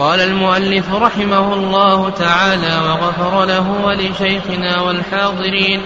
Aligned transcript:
قال 0.00 0.20
المؤلف 0.20 0.94
رحمه 0.94 1.54
الله 1.54 2.10
تعالى 2.10 2.80
وغفر 2.88 3.44
له 3.44 3.70
ولشيخنا 3.70 4.80
والحاضرين 4.80 5.80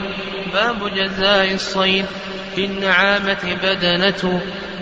باب 0.52 0.94
جزاء 0.94 1.54
الصيد 1.54 2.04
في 2.54 2.64
النعامة 2.64 3.56
بدنة 3.62 4.40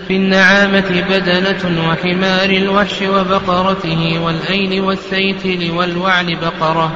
في 0.09 0.17
النعامة 0.17 1.05
بدنة 1.09 1.89
وحمار 1.89 2.51
الوحش 2.51 3.03
وبقرته 3.03 4.21
والأين 4.25 4.81
والثيتل 4.81 5.71
والوعل 5.71 6.37
بقرة 6.37 6.93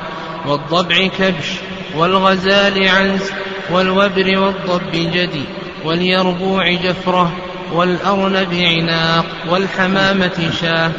والضبع 0.47 1.07
كبش 1.07 1.53
والغزال 1.95 2.89
عنز 2.89 3.31
والوبر 3.71 4.39
والضب 4.39 4.93
جدي 4.93 5.45
واليربوع 5.85 6.75
جفرة 6.75 7.33
والأرنب 7.73 8.55
عناق 8.55 9.27
والحمامة 9.49 10.51
شاة 10.61 10.91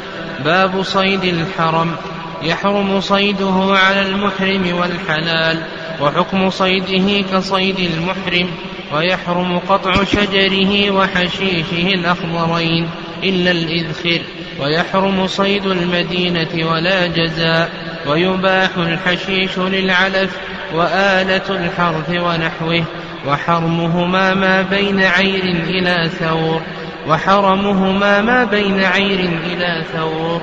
باب 0.45 0.83
صيد 0.83 1.23
الحرم. 1.23 1.95
يحرم 2.43 3.01
صيده 3.01 3.77
على 3.77 4.01
المحرم 4.01 4.77
والحلال 4.77 5.63
وحكم 6.01 6.49
صيده 6.49 7.25
كصيد 7.31 7.79
المحرم 7.79 8.49
ويحرم 8.93 9.59
قطع 9.59 10.03
شجره 10.03 10.91
وحشيشه 10.91 11.93
الأخضرين 11.93 12.89
إلا 13.23 13.51
الإذخر. 13.51 14.21
ويحرم 14.59 15.27
صيد 15.27 15.65
المدينة 15.65 16.71
ولا 16.71 17.07
جزاء 17.07 17.69
ويباح 18.07 18.69
الحشيش 18.77 19.57
للعلف 19.57 20.37
وآلة 20.73 21.49
الحرث 21.49 22.09
ونحوه 22.09 22.83
وحرمهما 23.27 24.33
ما 24.33 24.61
بين 24.61 24.99
عير 24.99 25.43
إلى 25.43 26.09
ثور. 26.19 26.61
وحرمهما 27.09 28.21
ما 28.21 28.43
بين 28.43 28.83
عير 28.83 29.19
إلى 29.19 29.83
ثور. 29.93 30.41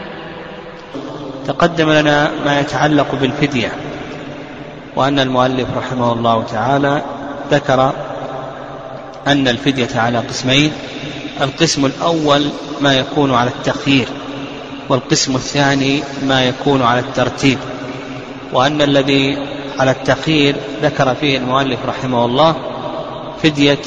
تقدم 1.46 1.90
لنا 1.90 2.30
ما 2.44 2.60
يتعلق 2.60 3.14
بالفدية 3.14 3.72
وأن 4.96 5.18
المؤلف 5.18 5.66
رحمه 5.76 6.12
الله 6.12 6.42
تعالى 6.42 7.02
ذكر 7.50 7.92
أن 9.26 9.48
الفدية 9.48 9.88
على 9.94 10.18
قسمين 10.18 10.72
القسم 11.40 11.86
الأول 11.86 12.48
ما 12.80 12.94
يكون 12.94 13.34
على 13.34 13.50
التخيير 13.50 14.08
والقسم 14.88 15.34
الثاني 15.34 16.02
ما 16.26 16.44
يكون 16.44 16.82
على 16.82 17.00
الترتيب 17.00 17.58
وأن 18.52 18.82
الذي 18.82 19.38
على 19.78 19.90
التخيير 19.90 20.56
ذكر 20.82 21.14
فيه 21.14 21.38
المؤلف 21.38 21.78
رحمه 21.86 22.24
الله 22.24 22.56
فدية 23.42 23.78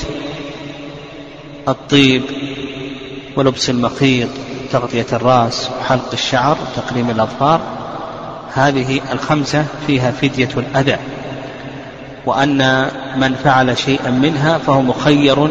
الطيب. 1.68 2.24
ولبس 3.38 3.70
المخيط 3.70 4.28
تغطية 4.72 5.06
الرأس 5.14 5.70
وحلق 5.80 6.10
الشعر 6.14 6.58
وتقليم 6.62 7.10
الأظفار. 7.10 7.62
هذه 8.54 9.02
الخمسة 9.12 9.66
فيها 9.88 10.12
فدية 10.12 10.50
الأذى. 10.58 10.98
وأن 12.26 12.88
من 13.18 13.36
فعل 13.44 13.78
شيئا 13.78 14.10
منها 14.12 14.58
فهو 14.58 14.82
مخير 14.82 15.50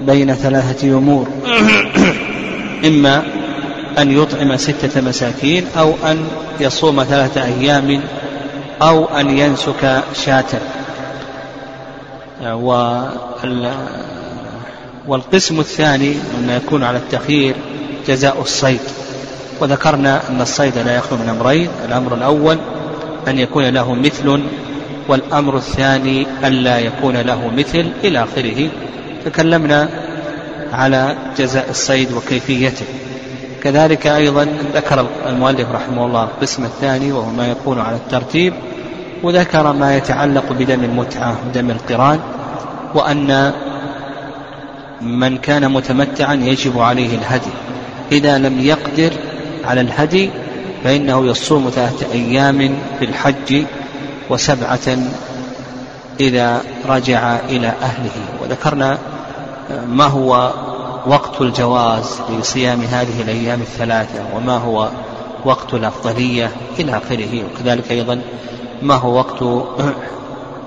بين 0.00 0.34
ثلاثة 0.34 0.98
أمور. 0.98 1.28
إما 2.88 3.22
أن 3.98 4.10
يطعم 4.10 4.56
ستة 4.56 5.00
مساكين 5.00 5.66
أو 5.78 5.94
أن 6.04 6.26
يصوم 6.60 7.04
ثلاثة 7.04 7.44
أيام 7.44 8.00
أو 8.82 9.04
أن 9.04 9.38
ينسك 9.38 10.02
شاة. 10.24 10.44
والقسم 15.08 15.60
الثاني 15.60 16.14
مما 16.38 16.56
يكون 16.56 16.84
على 16.84 16.98
التخيير 16.98 17.54
جزاء 18.06 18.40
الصيد. 18.40 18.80
وذكرنا 19.60 20.28
أن 20.28 20.40
الصيد 20.40 20.78
لا 20.78 20.96
يخلو 20.96 21.18
من 21.18 21.28
أمرين 21.28 21.68
الأمر 21.88 22.14
الأول 22.14 22.58
أن 23.28 23.38
يكون 23.38 23.64
له 23.64 23.94
مثل 23.94 24.42
والأمر 25.08 25.56
الثاني 25.56 26.26
ألا 26.44 26.78
يكون 26.78 27.16
له 27.16 27.48
مثل 27.48 27.86
إلى 28.04 28.24
آخره. 28.24 28.68
تكلمنا 29.24 29.88
على 30.72 31.16
جزاء 31.38 31.70
الصيد 31.70 32.12
وكيفيته. 32.12 32.86
كذلك 33.62 34.06
أيضا 34.06 34.46
ذكر 34.74 35.06
المؤلف 35.26 35.70
رحمه 35.72 36.06
الله 36.06 36.24
القسم 36.24 36.64
الثاني 36.64 37.12
وهو 37.12 37.30
ما 37.30 37.48
يكون 37.48 37.80
على 37.80 37.96
الترتيب 37.96 38.54
وذكر 39.22 39.72
ما 39.72 39.96
يتعلق 39.96 40.52
بدم 40.52 40.84
المتعة 40.84 41.36
ودم 41.46 41.70
القران 41.70 42.20
وأن 42.94 43.52
من 45.00 45.38
كان 45.38 45.72
متمتعا 45.72 46.34
يجب 46.34 46.78
عليه 46.78 47.14
الهدي. 47.18 47.50
إذا 48.12 48.38
لم 48.38 48.60
يقدر 48.60 49.12
على 49.64 49.80
الهدي 49.80 50.30
فإنه 50.84 51.26
يصوم 51.26 51.70
ثلاثة 51.70 52.12
أيام 52.12 52.78
في 52.98 53.04
الحج 53.04 53.64
وسبعة 54.30 54.98
إذا 56.20 56.62
رجع 56.86 57.36
إلى 57.48 57.72
أهله. 57.82 58.42
وذكرنا 58.42 58.98
ما 59.88 60.04
هو 60.04 60.52
وقت 61.06 61.40
الجواز 61.40 62.20
لصيام 62.40 62.80
هذه 62.80 63.22
الأيام 63.22 63.60
الثلاثة 63.60 64.24
وما 64.36 64.56
هو 64.56 64.88
وقت 65.44 65.74
الأفضلية 65.74 66.50
إلى 66.78 66.96
آخره. 66.96 67.44
وكذلك 67.44 67.90
أيضا 67.90 68.20
ما 68.82 68.94
هو 68.94 69.16
وقت 69.16 69.64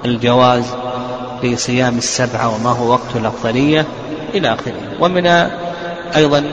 الجواز 0.05 0.65
لصيام 1.43 1.97
السبعة 1.97 2.55
وما 2.55 2.69
هو 2.69 2.91
وقت 2.91 3.15
الأفضلية 3.15 3.85
إلى 4.33 4.53
آخره. 4.53 4.73
ومن 4.99 5.27
أيضا 6.15 6.43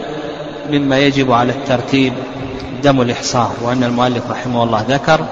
مما 0.70 0.98
يجب 0.98 1.32
على 1.32 1.52
الترتيب 1.52 2.12
دم 2.82 3.00
الإحصار 3.00 3.52
وأن 3.62 3.84
المؤلف 3.84 4.30
رحمه 4.30 4.64
الله 4.64 4.84
ذكر 4.88 5.26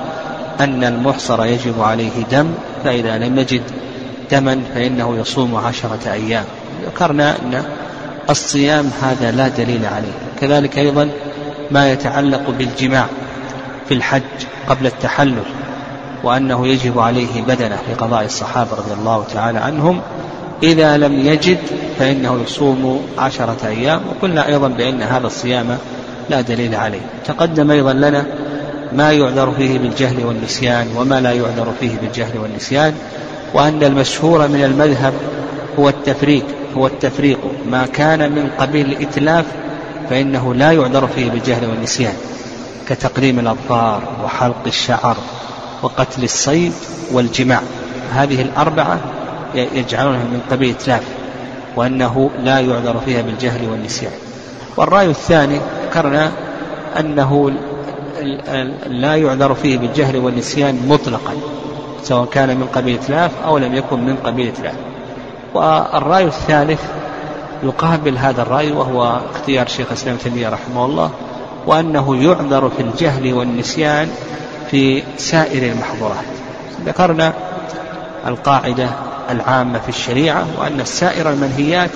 أن 0.60 0.84
المحصر 0.84 1.44
يجب 1.44 1.82
عليه 1.82 2.24
دم 2.30 2.54
فإذا 2.84 3.18
لم 3.18 3.38
يجد 3.38 3.62
دما 4.30 4.62
فإنه 4.74 5.16
يصوم 5.16 5.56
عشرة 5.56 6.12
أيام. 6.12 6.44
ذكرنا 6.86 7.30
أن 7.30 7.64
الصيام 8.30 8.90
هذا 9.02 9.30
لا 9.30 9.48
دليل 9.48 9.86
عليه. 9.86 10.12
كذلك 10.40 10.78
أيضا 10.78 11.10
ما 11.70 11.92
يتعلق 11.92 12.50
بالجماع 12.50 13.06
في 13.88 13.94
الحج 13.94 14.22
قبل 14.68 14.86
التحلل 14.86 15.42
وأنه 16.24 16.66
يجب 16.66 16.98
عليه 16.98 17.42
بدنة 17.42 17.78
لقضاء 17.92 18.24
الصحابة 18.24 18.70
رضي 18.70 18.92
الله 18.92 19.24
تعالى 19.34 19.58
عنهم 19.58 20.00
إذا 20.62 20.96
لم 20.96 21.26
يجد 21.26 21.58
فإنه 21.98 22.42
يصوم 22.44 23.00
عشرة 23.18 23.56
أيام 23.66 24.00
وقلنا 24.08 24.46
أيضا 24.46 24.68
بأن 24.68 25.02
هذا 25.02 25.26
الصيام 25.26 25.78
لا 26.30 26.40
دليل 26.40 26.74
عليه. 26.74 27.00
تقدم 27.26 27.70
أيضا 27.70 27.92
لنا 27.92 28.26
ما 28.92 29.12
يعذر 29.12 29.52
فيه 29.58 29.78
بالجهل 29.78 30.24
والنسيان 30.24 30.86
وما 30.96 31.20
لا 31.20 31.32
يعذر 31.32 31.72
فيه 31.80 31.90
بالجهل 32.02 32.38
والنسيان 32.38 32.94
وأن 33.54 33.82
المشهور 33.82 34.48
من 34.48 34.64
المذهب 34.64 35.12
هو 35.78 35.88
التفريق 35.88 36.44
هو 36.76 36.86
التفريق. 36.86 37.38
ما 37.70 37.86
كان 37.86 38.32
من 38.32 38.50
قبيل 38.58 38.86
الإتلاف 38.86 39.44
فإنه 40.10 40.54
لا 40.54 40.72
يعذر 40.72 41.06
فيه 41.14 41.30
بالجهل 41.30 41.66
والنسيان 41.68 42.14
كتقليم 42.88 43.38
الأظفار 43.38 44.02
وحلق 44.24 44.62
الشعر 44.66 45.16
وقتل 45.82 46.24
الصيد 46.24 46.72
والجماع. 47.12 47.60
هذه 48.14 48.42
الأربعة 48.42 49.00
يجعلونها 49.54 50.24
من 50.24 50.40
قبيل 50.50 50.70
إتلاف 50.70 51.02
وأنه 51.76 52.30
لا 52.38 52.60
يعذر 52.60 53.00
فيها 53.04 53.22
بالجهل 53.22 53.68
والنسيان. 53.70 54.12
والرأي 54.76 55.06
الثاني 55.06 55.60
ذكرنا 55.86 56.32
أنه 57.00 57.52
لا 58.86 59.16
يعذر 59.16 59.54
فيه 59.54 59.78
بالجهل 59.78 60.16
والنسيان 60.16 60.88
مطلقا 60.88 61.32
سواء 62.02 62.24
كان 62.24 62.48
من 62.48 62.66
قبيل 62.66 62.98
إتلاف 62.98 63.30
أو 63.46 63.58
لم 63.58 63.74
يكن 63.74 64.00
من 64.00 64.16
قبيل 64.16 64.48
إتلاف. 64.48 64.74
والرأي 65.54 66.24
الثالث 66.24 66.80
يقابل 67.62 68.18
هذا 68.18 68.42
الرأي 68.42 68.72
وهو 68.72 69.20
اختيار 69.34 69.66
شيخ 69.66 69.86
الإسلام 69.86 70.16
تيمية 70.16 70.48
رحمه 70.48 70.84
الله 70.84 71.10
وأنه 71.66 72.24
يعذر 72.24 72.70
في 72.76 72.82
الجهل 72.82 73.32
والنسيان 73.32 74.08
في 74.70 75.02
سائر 75.16 75.72
المحظورات. 75.72 76.24
ذكرنا 76.86 77.32
القاعدة 78.26 78.88
العامة 79.30 79.78
في 79.78 79.88
الشريعة 79.88 80.46
وأن 80.58 80.80
السائر 80.80 81.30
المنهيات 81.30 81.90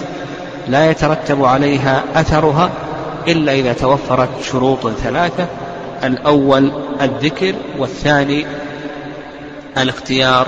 لا 0.69 0.90
يترتب 0.90 1.44
عليها 1.44 2.05
أثرها 2.14 2.70
إلا 3.28 3.52
إذا 3.52 3.73
توفرت 3.73 4.28
شروط 4.43 4.88
ثلاثة 4.88 5.46
الأول 6.05 6.73
الذكر 7.00 7.55
والثاني 7.78 8.46
الاختيار 9.78 10.46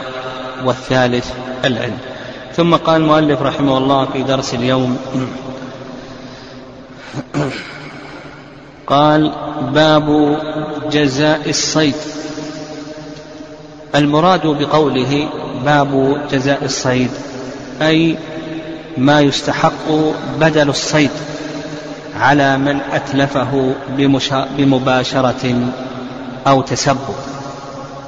والثالث 0.65 1.31
العلم. 1.65 1.99
ثم 2.57 2.75
قال 2.75 3.01
المؤلف 3.01 3.43
رحمه 3.43 3.79
الله 3.79 4.05
في 4.05 4.23
درس 4.23 4.55
اليوم 4.55 4.99
قال 8.87 9.33
باب 9.73 10.39
جزاء 10.91 11.51
الصيد. 11.51 11.95
المراد 13.95 14.47
بقوله 14.47 15.29
باب 15.65 16.21
جزاء 16.31 16.65
الصيد 16.65 17.11
أي 17.83 18.17
ما 18.97 19.21
يستحق 19.21 19.91
بدل 20.41 20.69
الصيد 20.69 21.11
على 22.21 22.59
من 22.59 22.81
أتلفه 22.93 23.75
بمباشرة 24.57 25.71
أو 26.47 26.63
تسبب. 26.63 27.15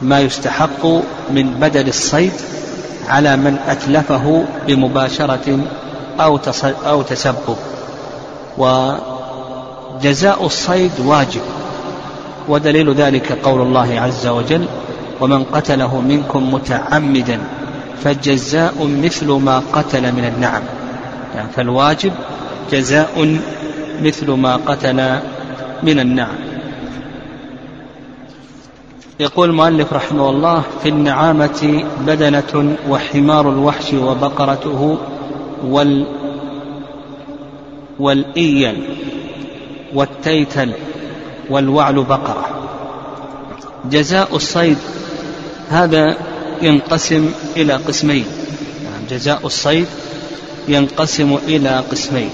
ما 0.02 0.20
يستحق 0.20 0.86
من 1.30 1.54
بدل 1.60 1.88
الصيد 1.88 2.32
على 3.08 3.36
من 3.36 3.58
أتلفه 3.68 4.44
بمباشرة 4.66 5.58
أو 6.20 6.40
أو 6.86 7.02
تسبب. 7.02 7.56
وجزاء 8.58 10.46
الصيد 10.46 10.92
واجب 11.04 11.42
ودليل 12.48 12.94
ذلك 12.94 13.32
قول 13.32 13.60
الله 13.60 14.00
عز 14.00 14.26
وجل 14.26 14.66
ومن 15.20 15.44
قتله 15.44 16.00
منكم 16.00 16.54
متعمدا 16.54 17.40
فجزاء 18.04 18.90
مثل 19.02 19.32
ما 19.32 19.62
قتل 19.72 20.12
من 20.12 20.24
النعم. 20.24 20.62
يعني 21.36 21.48
فالواجب 21.56 22.12
جزاء 22.72 23.38
مثل 24.02 24.30
ما 24.30 24.56
قتل 24.56 25.18
من 25.82 26.00
النعم. 26.00 26.36
يقول 29.20 29.50
المؤلف 29.50 29.92
رحمه 29.92 30.30
الله 30.30 30.62
في 30.82 30.88
النعامة 30.88 31.84
بدنة 32.06 32.76
وحمار 32.88 33.50
الوحش 33.50 33.92
وبقرته 33.92 34.98
وال 35.64 36.06
والإيل 37.98 38.84
والتيتل 39.94 40.72
والوعل 41.50 41.94
بقرة. 41.94 42.46
جزاء 43.84 44.36
الصيد 44.36 44.78
هذا 45.70 46.16
ينقسم 46.62 47.30
إلى 47.56 47.72
قسمين. 47.72 48.24
يعني 48.84 49.06
جزاء 49.10 49.46
الصيد 49.46 49.86
ينقسم 50.68 51.38
إلى 51.48 51.84
قسمين. 51.90 52.30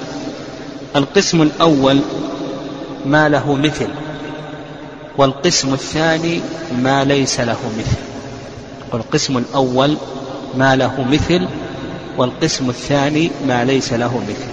القسم 0.96 1.42
الأول 1.42 2.00
ما 3.06 3.28
له 3.28 3.54
مثل 3.54 3.88
والقسم 5.18 5.72
الثاني 5.74 6.40
ما 6.82 7.04
ليس 7.04 7.40
له 7.40 7.58
مثل. 7.78 7.96
والقسم 8.92 9.38
الأول 9.38 9.96
ما 10.56 10.76
له 10.76 11.06
مثل 11.10 11.46
والقسم 12.18 12.68
الثاني 12.70 13.30
ما 13.46 13.64
ليس 13.64 13.92
له 13.92 14.20
مثل. 14.28 14.50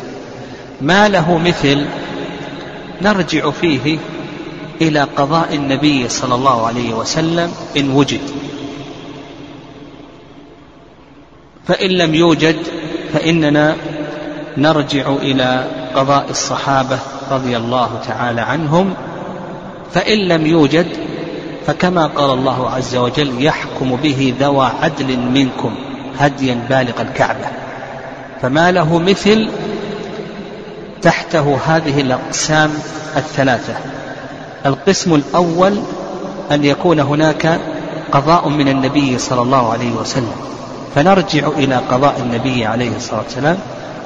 ما 0.81 1.09
له 1.09 1.37
مثل 1.37 1.85
نرجع 3.01 3.51
فيه 3.51 3.97
إلى 4.81 5.03
قضاء 5.03 5.55
النبي 5.55 6.09
صلى 6.09 6.35
الله 6.35 6.67
عليه 6.67 6.93
وسلم 6.93 7.51
إن 7.77 7.91
وجد. 7.91 8.21
فإن 11.67 11.89
لم 11.89 12.15
يوجد 12.15 12.55
فإننا 13.13 13.75
نرجع 14.57 15.09
إلى 15.09 15.67
قضاء 15.95 16.25
الصحابة 16.29 16.99
رضي 17.31 17.57
الله 17.57 17.99
تعالى 18.07 18.41
عنهم. 18.41 18.93
فإن 19.93 20.17
لم 20.17 20.45
يوجد 20.45 20.87
فكما 21.67 22.05
قال 22.05 22.29
الله 22.29 22.69
عز 22.69 22.95
وجل 22.95 23.43
يحكم 23.43 23.95
به 23.95 24.33
ذوى 24.39 24.71
عدل 24.81 25.17
منكم 25.19 25.75
هديا 26.19 26.59
بالغ 26.69 27.01
الكعبة. 27.01 27.47
فما 28.41 28.71
له 28.71 28.99
مثل 28.99 29.49
تحته 31.01 31.57
هذه 31.65 32.01
الأقسام 32.01 32.69
الثلاثة. 33.17 33.73
القسم 34.65 35.15
الأول 35.15 35.79
أن 36.51 36.63
يكون 36.63 36.99
هناك 36.99 37.59
قضاء 38.11 38.49
من 38.49 38.67
النبي 38.67 39.17
صلى 39.17 39.41
الله 39.41 39.71
عليه 39.71 39.91
وسلم. 39.91 40.52
فنرجع 40.95 41.47
إلى 41.47 41.75
قضاء 41.75 42.15
النبي 42.19 42.65
عليه 42.65 42.95
الصلاة 42.95 43.21
والسلام 43.21 43.57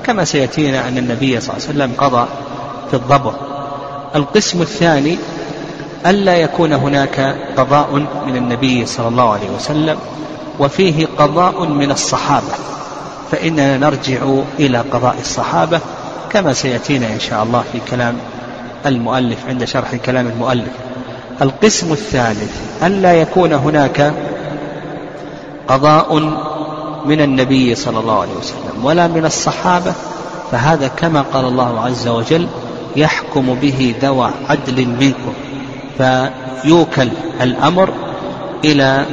كما 0.05 0.25
سيأتينا 0.25 0.87
أن 0.87 0.97
النبي 0.97 1.39
صلى 1.39 1.53
الله 1.53 1.67
عليه 1.67 1.77
وسلم 1.77 1.91
قضى 1.97 2.27
في 2.89 2.93
الضبع. 2.93 3.33
القسم 4.15 4.61
الثاني 4.61 5.17
ألا 6.05 6.37
يكون 6.37 6.73
هناك 6.73 7.35
قضاء 7.57 8.05
من 8.27 8.35
النبي 8.35 8.85
صلى 8.85 9.07
الله 9.07 9.33
عليه 9.33 9.49
وسلم 9.55 9.97
وفيه 10.59 11.07
قضاء 11.17 11.65
من 11.65 11.91
الصحابة. 11.91 12.53
فإننا 13.31 13.77
نرجع 13.77 14.19
إلى 14.59 14.77
قضاء 14.77 15.15
الصحابة 15.19 15.79
كما 16.29 16.53
سيأتينا 16.53 17.07
إن 17.07 17.19
شاء 17.19 17.43
الله 17.43 17.63
في 17.71 17.79
كلام 17.91 18.17
المؤلف 18.85 19.37
عند 19.47 19.65
شرح 19.65 19.95
كلام 19.95 20.27
المؤلف. 20.27 20.71
القسم 21.41 21.91
الثالث 21.91 22.61
ألا 22.83 23.13
يكون 23.13 23.53
هناك 23.53 24.13
قضاء 25.67 26.17
من 27.07 27.21
النبي 27.21 27.75
صلى 27.75 27.99
الله 27.99 28.21
عليه 28.21 28.33
وسلم 28.33 28.85
ولا 28.85 29.07
من 29.07 29.25
الصحابة 29.25 29.93
فهذا 30.51 30.87
كما 30.87 31.21
قال 31.21 31.45
الله 31.45 31.81
عز 31.81 32.07
وجل 32.07 32.47
يحكم 32.95 33.53
به 33.53 33.95
ذوى 34.01 34.31
عدل 34.49 34.87
منكم. 34.87 35.33
فيوكل 35.97 37.09
الأمر 37.41 37.89
إلى 38.65 39.05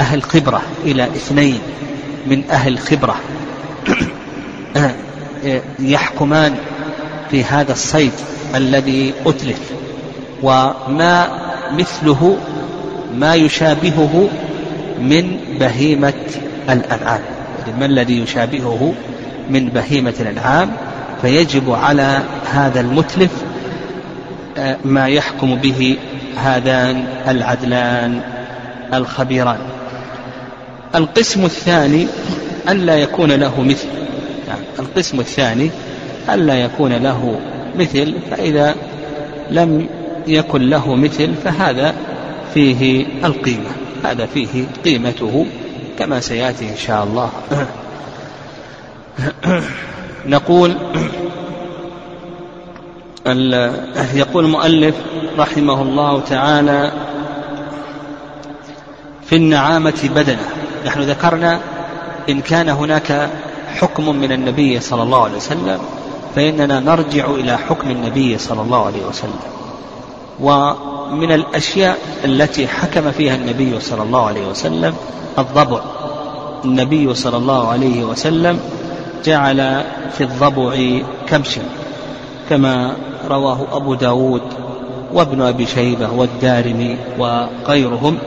أهل 0.00 0.22
خبرة 0.22 0.62
إلى 0.84 1.04
اثنين 1.04 1.60
من 2.26 2.50
أهل 2.50 2.78
خبرة. 2.78 3.16
يحكمان 5.78 6.54
في 7.30 7.44
هذا 7.44 7.72
الصيد 7.72 8.12
الذي 8.54 9.14
أتلف 9.26 9.60
وما 10.42 11.28
مثله 11.72 12.36
ما 13.14 13.34
يشابهه 13.34 14.28
من 15.00 15.36
بهيمة 15.60 16.14
الأنعام. 16.72 17.20
يعني 17.58 17.80
ما 17.80 17.86
الذي 17.86 18.18
يشابهه 18.18 18.94
من 19.50 19.68
بهيمة 19.68 20.14
الأنعام؟ 20.20 20.70
فيجب 21.22 21.72
على 21.72 22.18
هذا 22.52 22.80
المتلف 22.80 23.30
آه، 24.58 24.76
ما 24.84 25.08
يحكم 25.08 25.54
به 25.54 25.96
هذان 26.36 27.04
العدلان 27.28 28.20
الخبيران. 28.94 29.58
القسم 30.94 31.44
الثاني 31.44 32.06
ألا 32.68 32.96
يكون 32.96 33.32
له 33.32 33.60
مثل. 33.60 33.88
يعني 34.48 34.64
القسم 34.78 35.20
الثاني 35.20 35.70
ألا 36.30 36.54
يكون 36.54 36.92
له 36.92 37.40
مثل 37.78 38.14
فإذا 38.30 38.74
لم 39.50 39.86
يكن 40.26 40.70
له 40.70 40.94
مثل 40.94 41.34
فهذا 41.44 41.94
فيه 42.54 43.06
القيمة. 43.24 43.70
هذا 44.04 44.26
فيه 44.26 44.64
قيمته. 44.84 45.46
كما 45.98 46.20
سيأتي 46.20 46.70
إن 46.70 46.76
شاء 46.76 47.04
الله. 47.04 47.30
نقول 50.26 50.76
يقول 54.14 54.44
المؤلف 54.44 54.94
رحمه 55.38 55.82
الله 55.82 56.20
تعالى 56.20 56.92
في 59.26 59.36
النعامة 59.36 60.10
بدنة 60.14 60.48
نحن 60.86 61.00
ذكرنا 61.00 61.60
إن 62.28 62.40
كان 62.40 62.68
هناك 62.68 63.30
حكم 63.74 64.16
من 64.16 64.32
النبي 64.32 64.80
صلى 64.80 65.02
الله 65.02 65.24
عليه 65.24 65.36
وسلم 65.36 65.78
فإننا 66.34 66.80
نرجع 66.80 67.30
إلى 67.30 67.58
حكم 67.58 67.90
النبي 67.90 68.38
صلى 68.38 68.62
الله 68.62 68.86
عليه 68.86 69.04
وسلم. 69.06 69.40
ومن 71.10 71.32
الأشياء 71.32 71.98
التي 72.24 72.68
حكم 72.68 73.10
فيها 73.10 73.34
النبي 73.34 73.80
صلى 73.80 74.02
الله 74.02 74.26
عليه 74.26 74.46
وسلم 74.46 74.94
الضبع. 75.38 75.80
النبي 76.64 77.14
صلى 77.14 77.36
الله 77.36 77.68
عليه 77.68 78.04
وسلم 78.04 78.60
جعل 79.24 79.84
في 80.12 80.24
الضبع 80.24 81.00
كبشا 81.28 81.62
كما 82.50 82.96
رواه 83.28 83.66
أبو 83.72 83.94
داود 83.94 84.42
وابن 85.12 85.42
أبي 85.42 85.66
شيبة 85.66 86.10
والدارمي 86.12 86.96
وغيرهم. 87.18 88.18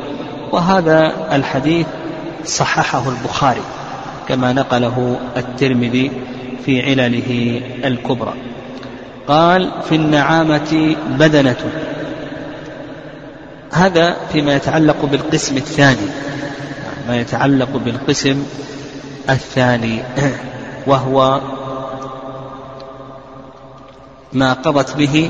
وهذا 0.51 1.13
الحديث 1.31 1.87
صححه 2.45 3.09
البخاري 3.09 3.61
كما 4.27 4.53
نقله 4.53 5.19
الترمذي 5.37 6.11
في 6.65 6.81
علله 6.81 7.61
الكبرى. 7.85 8.33
قال 9.27 9.71
في 9.89 9.95
النعامة 9.95 10.95
بدنة 11.19 11.55
هذا 13.73 14.15
فيما 14.31 14.55
يتعلق 14.55 15.05
بالقسم 15.05 15.57
الثاني 15.57 16.07
ما 17.07 17.17
يتعلق 17.17 17.69
بالقسم 17.85 18.43
الثاني 19.29 20.03
وهو 20.87 21.41
ما 24.33 24.53
قضت 24.53 24.95
به 24.95 25.29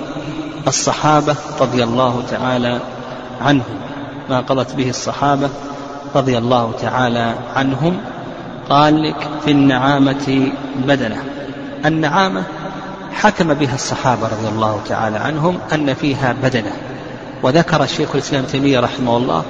الصحابة 0.67 1.35
رضي 1.61 1.83
الله 1.83 2.23
تعالى 2.31 2.79
عنهم. 3.41 3.75
ما 4.29 4.39
قضت 4.39 4.75
به 4.75 4.89
الصحابة 4.89 5.49
رضي 6.15 6.37
الله 6.37 6.71
تعالى 6.81 7.35
عنهم. 7.55 7.97
قال 8.69 9.03
لك 9.03 9.29
في 9.45 9.51
النعامة 9.51 10.51
بدنة. 10.87 11.23
النعامة 11.85 12.43
حكم 13.13 13.53
بها 13.53 13.75
الصحابة 13.75 14.27
رضي 14.27 14.47
الله 14.47 14.81
تعالى 14.89 15.17
عنهم 15.17 15.57
أن 15.73 15.93
فيها 15.93 16.35
بدنة. 16.43 16.71
وذكر 17.43 17.83
الشيخ 17.83 18.09
الإسلام 18.15 18.43
تيمية 18.43 18.79
رحمه 18.79 19.17
الله 19.17 19.43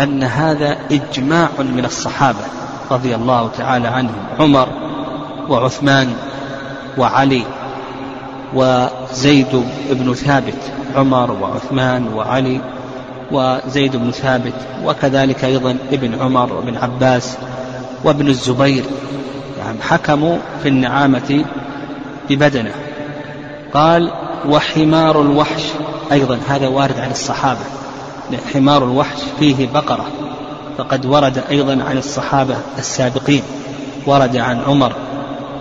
أن 0.00 0.22
هذا 0.22 0.76
إجماع 0.90 1.48
من 1.58 1.84
الصحابة 1.84 2.44
رضي 2.90 3.14
الله 3.14 3.50
تعالى 3.58 3.88
عنهم 3.88 4.22
عمر 4.40 4.68
وعثمان 5.48 6.14
وعلي 6.98 7.42
وزيد 8.54 9.62
بن 9.90 10.14
ثابت 10.14 10.72
عمر 10.96 11.32
وعثمان 11.32 12.08
وعلي 12.08 12.60
وزيد 13.32 13.96
بن 13.96 14.10
ثابت 14.10 14.54
وكذلك 14.84 15.44
أيضا 15.44 15.76
ابن 15.92 16.20
عمر 16.20 16.52
وابن 16.52 16.76
عباس 16.76 17.38
وابن 18.04 18.28
الزبير 18.28 18.84
يعني 19.58 19.82
حكموا 19.82 20.36
في 20.62 20.68
النعامة 20.68 21.44
ببدنه. 22.30 22.74
قال 23.74 24.10
وحمار 24.48 25.22
الوحش 25.22 25.62
أيضا 26.12 26.38
هذا 26.48 26.68
وارد 26.68 26.98
عن 26.98 27.10
الصحابة 27.10 27.60
حمار 28.54 28.84
الوحش 28.84 29.18
فيه 29.38 29.68
بقرة 29.74 30.06
فقد 30.78 31.06
ورد 31.06 31.42
أيضا 31.50 31.84
عن 31.88 31.98
الصحابة 31.98 32.56
السابقين 32.78 33.42
ورد 34.06 34.36
عن 34.36 34.60
عمر 34.66 34.92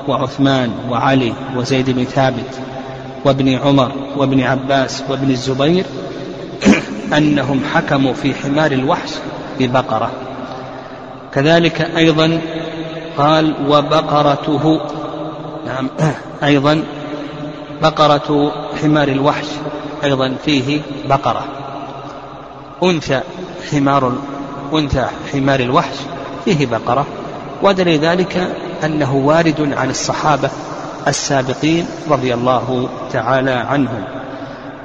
وعثمان 0.07 0.71
وعلي 0.89 1.33
وزيد 1.55 1.89
بن 1.89 2.03
ثابت 2.03 2.59
وابن 3.25 3.55
عمر 3.55 3.91
وابن 4.17 4.41
عباس 4.41 5.03
وابن 5.09 5.31
الزبير 5.31 5.85
أنهم 7.17 7.61
حكموا 7.73 8.13
في 8.13 8.35
حمار 8.35 8.71
الوحش 8.71 9.09
ببقرة. 9.59 10.11
كذلك 11.33 11.81
أيضا 11.81 12.41
قال 13.17 13.53
وبقرته 13.67 14.81
نعم 15.65 15.89
أيضا 16.43 16.83
بقرة 17.81 18.51
حمار 18.81 19.07
الوحش 19.07 19.45
أيضا 20.03 20.35
فيه 20.45 20.81
بقرة. 21.09 21.45
أنثى 22.83 23.21
حمار 23.71 24.13
أنثى 24.73 25.05
حمار 25.33 25.59
الوحش 25.59 25.95
فيه 26.45 26.65
بقرة. 26.65 27.05
ودليل 27.61 27.99
ذلك 27.99 28.55
أنه 28.83 29.15
وارد 29.15 29.73
عن 29.77 29.89
الصحابة 29.89 30.49
السابقين 31.07 31.87
رضي 32.09 32.33
الله 32.33 32.89
تعالى 33.11 33.51
عنهم. 33.51 34.03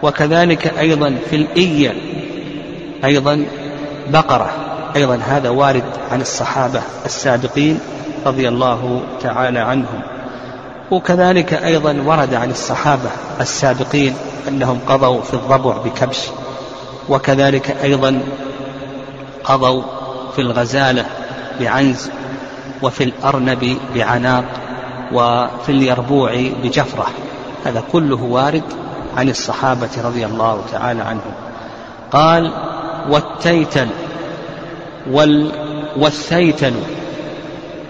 وكذلك 0.03 0.79
أيضا 0.79 1.19
في 1.31 1.37
الإية 1.37 1.95
أيضا 3.05 3.45
بقرة. 4.09 4.51
أيضا 4.97 5.17
هذا 5.17 5.49
وارد 5.49 5.85
عن 6.13 6.21
الصحابة 6.21 6.83
السابقين 7.05 7.81
رضي 8.27 8.49
الله 8.49 9.03
تعالى 9.23 9.59
عنهم. 9.59 10.03
وكذلك 10.93 11.55
أيضا 11.55 12.03
ورد 12.07 12.35
عن 12.35 12.51
الصحابة 12.51 13.11
السابقين 13.41 14.15
أنهم 14.49 14.81
قضوا 14.87 15.23
في 15.23 15.35
الضبع 15.35 15.77
بكبش 15.77 16.19
وكذلك 17.09 17.77
أيضا 17.83 18.21
قضوا 19.45 19.83
في 20.37 20.41
الغزالة 20.41 21.05
بعنز 21.61 22.11
وفي 22.83 23.05
الأرنب 23.05 23.79
بعناق 23.95 24.45
وفي 25.13 25.69
اليربوع 25.69 26.51
بجفرة. 26.63 27.07
هذا 27.65 27.83
كله 27.93 28.23
وارد 28.23 28.65
عن 29.17 29.29
الصحابة 29.29 29.91
رضي 30.05 30.27
الله 30.27 30.63
تعالى 30.73 31.03
عنهم. 31.03 31.33
قال 32.11 32.53
والتيتل 33.11 33.89
وال 35.11 35.53
والثيتل 35.97 36.75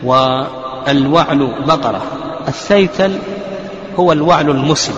والوعل 0.04 1.54
بقرة. 1.66 2.02
الثيتل 2.48 3.18
هو 3.96 4.12
الوعل 4.12 4.50
المسن. 4.50 4.96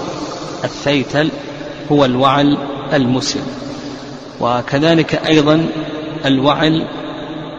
الثيتل 0.64 1.30
هو 1.92 2.04
الوعل 2.04 2.58
المسن. 2.92 3.46
وكذلك 4.40 5.14
أيضا 5.26 5.66
الوعل 6.24 6.86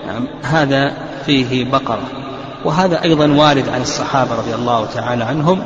نعم 0.08 0.28
هذا 0.44 0.94
فيه 1.26 1.66
بقرة. 1.72 2.08
وهذا 2.66 3.04
أيضا 3.04 3.32
وارد 3.32 3.70
عن 3.70 3.82
الصحابة 3.82 4.36
رضي 4.36 4.56
الله 4.56 4.86
تعالى 4.86 5.24
عنهم 5.24 5.64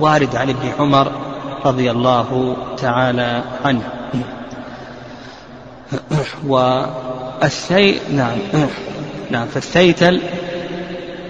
وارد 0.00 0.36
عن 0.36 0.50
ابن 0.50 0.68
عمر 0.78 1.12
رضي 1.64 1.90
الله 1.90 2.56
تعالى 2.76 3.42
عنه. 3.64 3.82
والثي 6.48 7.98
نعم 8.10 8.38
نعم 9.30 9.46
فالثيتل 9.46 10.20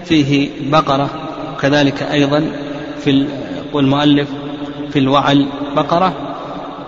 فيه 0.05 0.49
بقرة. 0.71 1.24
كذلك 1.65 2.03
أيضا 2.03 2.51
في 2.99 3.27
والمؤلف 3.73 4.29
في 4.89 4.99
الوعل 4.99 5.47
بقرة. 5.75 6.13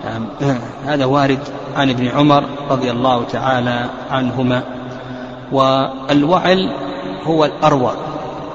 نعم. 0.04 0.58
هذا 0.84 1.04
وارد 1.04 1.38
عن 1.76 1.90
ابن 1.90 2.08
عمر 2.08 2.44
رضي 2.70 2.90
الله 2.90 3.24
تعالى 3.24 3.90
عنهما. 4.10 4.62
والوعل 5.52 6.70
هو 7.24 7.44
الأروى. 7.44 7.92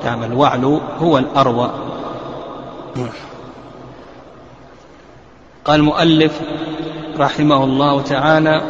نعم 0.06 0.24
الوعل 0.24 0.80
هو 1.00 1.18
الأروى. 1.18 1.72
قال 5.66 5.80
المؤلف 5.80 6.42
رحمه 7.20 7.64
الله 7.64 8.02
تعالى 8.02 8.62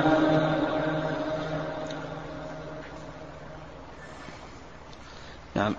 نعم. 5.56 5.76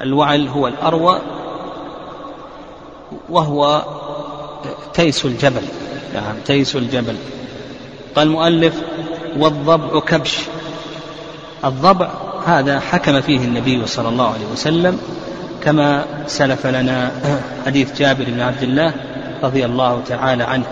الوعل 0.00 0.48
هو 0.48 0.68
الأروى 0.68 1.20
وهو 3.30 3.84
تيس 4.94 5.24
الجبل. 5.24 5.62
نعم 6.14 6.34
تيس 6.44 6.76
الجبل. 6.76 7.16
قال 8.16 8.26
المؤلف 8.28 8.82
والضبع 9.38 10.00
كبش. 10.00 10.38
الضبع 11.64 12.08
هذا 12.46 12.80
حكم 12.80 13.20
فيه 13.20 13.38
النبي 13.38 13.86
صلى 13.86 14.08
الله 14.08 14.26
عليه 14.26 14.46
وسلم 14.52 15.00
كما 15.62 16.04
سلف 16.26 16.66
لنا 16.66 17.10
حديث 17.66 17.98
جابر 17.98 18.24
بن 18.24 18.40
عبد 18.40 18.62
الله 18.62 18.92
رضي 19.42 19.64
الله 19.64 20.02
تعالى 20.06 20.44
عنه. 20.44 20.66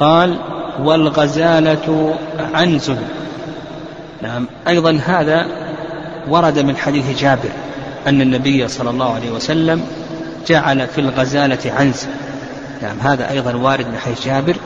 قال 0.00 0.36
والغزالة 0.82 2.14
عنز. 2.54 2.92
نعم 4.22 4.46
أيضا 4.68 5.00
هذا 5.06 5.46
ورد 6.28 6.58
من 6.58 6.76
حديث 6.76 7.20
جابر. 7.20 7.50
أن 8.06 8.20
النبي 8.20 8.68
صلى 8.68 8.90
الله 8.90 9.14
عليه 9.14 9.30
وسلم 9.30 9.84
جعل 10.46 10.86
في 10.88 11.00
الغزالة 11.00 11.72
عنز 11.72 12.06
نعم 12.82 13.00
هذا 13.00 13.30
أيضا 13.30 13.56
وارد 13.56 13.88
من 13.88 13.98
حديث 13.98 14.26
جابر 14.26 14.56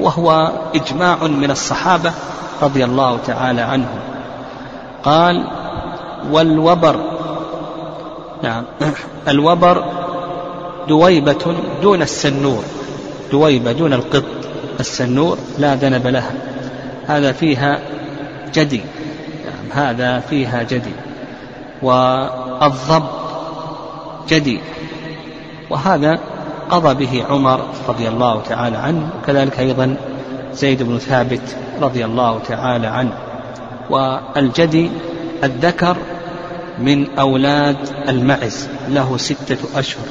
وهو 0.00 0.52
إجماع 0.74 1.26
من 1.26 1.50
الصحابة 1.50 2.12
رضي 2.62 2.84
الله 2.84 3.18
تعالى 3.26 3.60
عنهم. 3.60 3.98
قال 5.02 5.46
والوبر 6.30 7.00
نعم 8.42 8.64
الوبر 9.28 9.84
دويبة 10.88 11.56
دون 11.82 12.02
السنور 12.02 12.64
دويبة 13.32 13.72
دون 13.72 13.92
القط 13.92 14.24
السنور 14.80 15.38
لا 15.58 15.74
ذنب 15.74 16.06
لها. 16.06 16.32
هذا 17.06 17.32
فيها 17.32 17.78
جدي 18.54 18.82
نعم 19.44 19.84
هذا 19.84 20.20
فيها 20.20 20.62
جدي. 20.62 20.92
والضب 22.62 23.02
جدي 24.28 24.60
وهذا 25.70 26.18
قضى 26.70 27.06
به 27.06 27.24
عمر 27.30 27.60
رضي 27.88 28.08
الله 28.08 28.42
تعالى 28.48 28.76
عنه 28.76 29.08
وكذلك 29.22 29.58
أيضا 29.58 29.96
زيد 30.54 30.82
بن 30.82 30.98
ثابت 30.98 31.56
رضي 31.80 32.04
الله 32.04 32.38
تعالى 32.48 32.86
عنه. 32.86 33.12
والجدي 33.90 34.90
الذكر 35.44 35.96
من 36.78 37.18
أولاد 37.18 37.76
المعز 38.08 38.68
له 38.88 39.16
ستة 39.16 39.78
أشهر. 39.78 40.06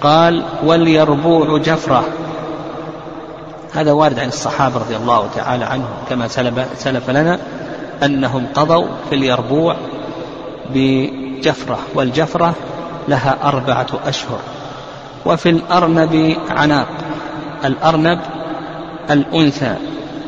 قال 0.00 0.42
وليربوع 0.64 1.58
جفرة. 1.58 2.04
هذا 3.72 3.92
وارد 3.92 4.18
عن 4.18 4.28
الصحابة 4.28 4.76
رضي 4.76 4.96
الله 4.96 5.28
تعالى 5.36 5.64
عنهم 5.64 5.94
كما 6.10 6.28
سلف 6.76 7.10
لنا 7.10 7.38
أنهم 8.02 8.46
قضوا 8.54 8.86
في 9.10 9.14
اليربوع 9.14 9.76
بجفرة 11.38 11.78
والجفرة 11.94 12.54
لها 13.08 13.36
أربعة 13.44 13.86
أشهر. 14.06 14.38
وفي 15.26 15.48
الأرنب 15.48 16.36
عناق 16.50 16.88
الأرنب 17.64 18.20
الأنثى 19.10 19.74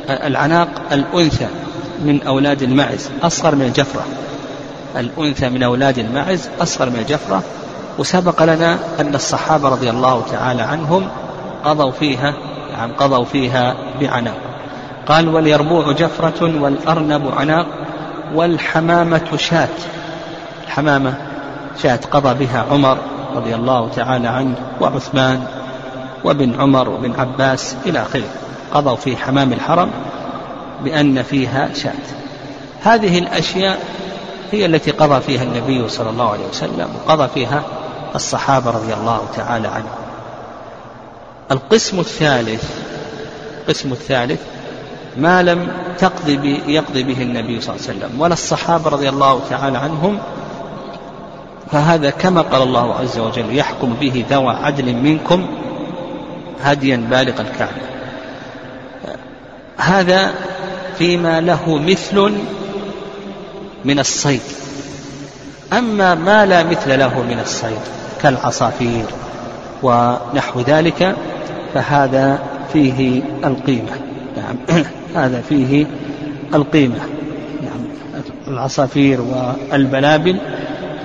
العناق 0.09 0.69
الأنثى 0.93 1.47
من 2.05 2.23
أولاد 2.23 2.63
المعز 2.63 3.11
أصغر 3.23 3.55
من 3.55 3.63
الجفرة. 3.63 4.05
الأنثى 4.97 5.49
من 5.49 5.63
أولاد 5.63 5.99
المعز 5.99 6.49
أصغر 6.61 6.91
من 6.91 6.97
الجفرة. 6.97 7.43
وسبق 7.99 8.43
لنا 8.43 8.79
أن 9.01 9.15
الصحابة 9.15 9.69
رضي 9.69 9.91
الله 9.91 10.25
تعالى 10.33 10.63
عنهم 10.63 11.09
قضوا 11.65 11.91
فيها 11.91 12.35
نعم 12.73 12.93
قضوا 12.93 13.25
فيها 13.25 13.75
بعناق. 14.01 14.37
قال 15.07 15.29
واليربوع 15.29 15.93
جفرة 15.93 16.63
والأرنب 16.63 17.33
عناق 17.37 17.67
والحمامة 18.35 19.37
شاة. 19.37 19.69
الحمامة 20.71 21.15
شاة 21.83 22.01
قضى 22.11 22.47
بها 22.47 22.67
عمر 22.71 22.99
رضي 23.35 23.55
الله 23.55 23.89
تعالى 23.97 24.29
عنه 24.29 24.55
وعثمان 24.81 25.47
وابن 26.25 26.61
عمر 26.61 26.89
وابن 26.89 27.21
عباس 27.21 27.77
إلى 27.87 28.03
آخره. 28.03 28.29
قضوا 28.75 28.97
في 28.97 29.17
حمام 29.17 29.53
الحرم 29.53 29.91
بأن 30.85 31.23
فيها 31.23 31.75
شاة. 31.75 31.93
هذه 32.83 33.19
الأشياء 33.19 33.79
هي 34.53 34.67
التي 34.67 34.91
قضى 34.91 35.21
فيها 35.21 35.43
النبي 35.43 35.89
صلى 35.89 36.11
الله 36.11 36.31
عليه 36.33 36.49
وسلم 36.49 36.89
وقضى 36.95 37.29
فيها 37.35 37.63
الصحابة 38.15 38.71
رضي 38.71 38.95
الله 38.95 39.21
تعالى 39.37 39.69
عنهم. 39.69 40.01
القسم 41.51 42.01
الثالث 42.01 42.65
القسم 43.61 43.93
الثالث 43.93 44.41
ما 45.17 45.43
لم 45.43 45.69
تقضي 45.99 46.63
يقضي 46.67 47.03
به 47.03 47.23
النبي 47.23 47.61
صلى 47.61 47.77
الله 47.77 47.87
عليه 47.89 47.99
وسلم 47.99 48.21
ولا 48.21 48.33
الصحابة 48.33 48.91
رضي 48.91 49.09
الله 49.09 49.41
تعالى 49.51 49.79
عنهم 49.79 50.19
فهذا 51.73 52.11
كما 52.11 52.41
قال 52.41 52.63
الله 52.63 52.95
عز 52.95 53.19
وجل 53.19 53.57
يحكم 53.57 53.95
به 54.01 54.25
ذوى 54.31 54.55
عدل 54.55 54.95
منكم 54.95 55.47
هديا 56.63 56.97
بالغ 56.97 57.41
الكعبة. 57.41 57.83
هذا 59.77 60.31
فيما 60.99 61.41
له 61.41 61.79
مثل 61.79 62.33
من 63.85 63.99
الصيد. 63.99 64.41
أما 65.73 66.15
ما 66.15 66.47
لا 66.47 66.63
مثل 66.63 66.99
له 66.99 67.23
من 67.23 67.41
الصيد 67.41 67.81
كالعصافير 68.23 69.05
ونحو 69.83 70.61
ذلك 70.61 71.17
فهذا 71.75 72.39
فيه 72.73 73.23
القيمة. 73.45 73.93
نعم. 74.37 74.83
هذا 75.25 75.43
فيه 75.49 75.87
القيمة. 76.55 76.99
نعم. 77.63 77.85
العصافير 78.49 79.21
والبلابل 79.21 80.39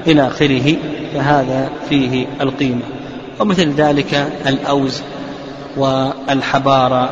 إلى 0.07 0.27
آخره 0.27 0.75
فهذا 1.13 1.69
فيه 1.89 2.27
القيمة. 2.41 2.81
ومثل 3.39 3.69
ذلك 3.69 4.13
الأوز 4.47 5.01
والحبارة 5.77 7.09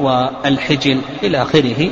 والحجل 0.00 1.00
إلى 1.22 1.42
آخره 1.42 1.90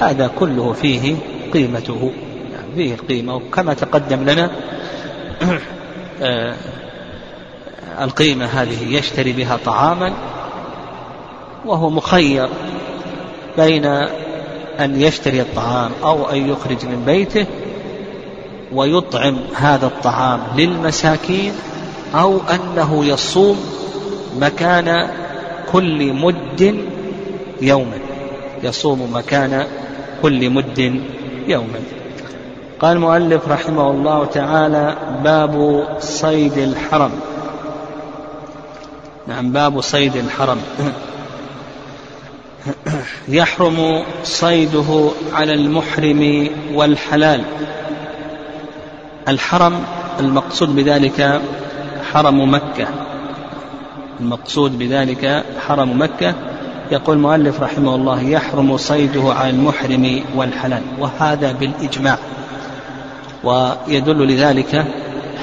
هذا 0.00 0.30
كله 0.38 0.72
فيه 0.72 1.16
قيمته. 1.52 2.12
يعني 2.52 2.74
فيه 2.76 2.94
القيمة 2.94 3.34
وكما 3.34 3.74
تقدم 3.74 4.24
لنا 4.24 4.50
آه، 6.22 6.54
القيمة 8.00 8.44
هذه 8.44 8.96
يشتري 8.96 9.32
بها 9.32 9.58
طعاما 9.64 10.12
وهو 11.66 11.90
مخير 11.90 12.48
بين 13.58 13.84
أن 14.80 15.00
يشتري 15.00 15.40
الطعام 15.40 15.90
أو 16.04 16.30
أن 16.30 16.50
يخرج 16.50 16.86
من 16.86 17.02
بيته 17.06 17.46
ويطعم 18.76 19.36
هذا 19.54 19.86
الطعام 19.86 20.40
للمساكين 20.56 21.52
أو 22.14 22.40
أنه 22.40 23.04
يصوم 23.04 23.56
مكان 24.40 25.10
كل 25.72 26.12
مد 26.12 26.84
يوما 27.60 27.98
يصوم 28.62 29.10
مكان 29.14 29.66
كل 30.22 30.50
مد 30.50 31.00
يوما 31.46 31.80
قال 32.80 32.96
المؤلف 32.96 33.48
رحمه 33.48 33.90
الله 33.90 34.24
تعالى 34.24 34.96
باب 35.24 35.86
صيد 36.00 36.58
الحرم. 36.58 37.10
نعم 39.26 39.52
باب 39.52 39.80
صيد 39.80 40.16
الحرم. 40.16 40.60
يحرم 43.28 44.02
صيده 44.24 45.10
على 45.32 45.54
المحرم 45.54 46.50
والحلال. 46.74 47.44
الحرم 49.28 49.80
المقصود 50.20 50.76
بذلك 50.76 51.40
حرم 52.12 52.54
مكة. 52.54 52.86
المقصود 54.20 54.78
بذلك 54.78 55.44
حرم 55.68 56.02
مكة. 56.02 56.34
يقول 56.90 57.16
المؤلف 57.16 57.60
رحمه 57.60 57.94
الله 57.94 58.22
يحرم 58.22 58.76
صيده 58.76 59.32
على 59.32 59.50
المحرم 59.50 60.20
والحلال 60.36 60.82
وهذا 60.98 61.52
بالإجماع. 61.52 62.18
ويدل 63.44 64.26
لذلك 64.26 64.86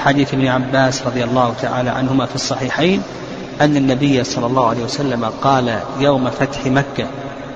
حديث 0.04 0.34
ابن 0.34 0.46
عباس 0.46 1.06
رضي 1.06 1.24
الله 1.24 1.54
تعالى 1.62 1.90
عنهما 1.90 2.26
في 2.26 2.34
الصحيحين 2.34 3.02
أن 3.60 3.76
النبي 3.76 4.24
صلى 4.24 4.46
الله 4.46 4.68
عليه 4.68 4.84
وسلم 4.84 5.24
قال 5.42 5.78
يوم 6.00 6.30
فتح 6.30 6.66
مكة 6.66 7.06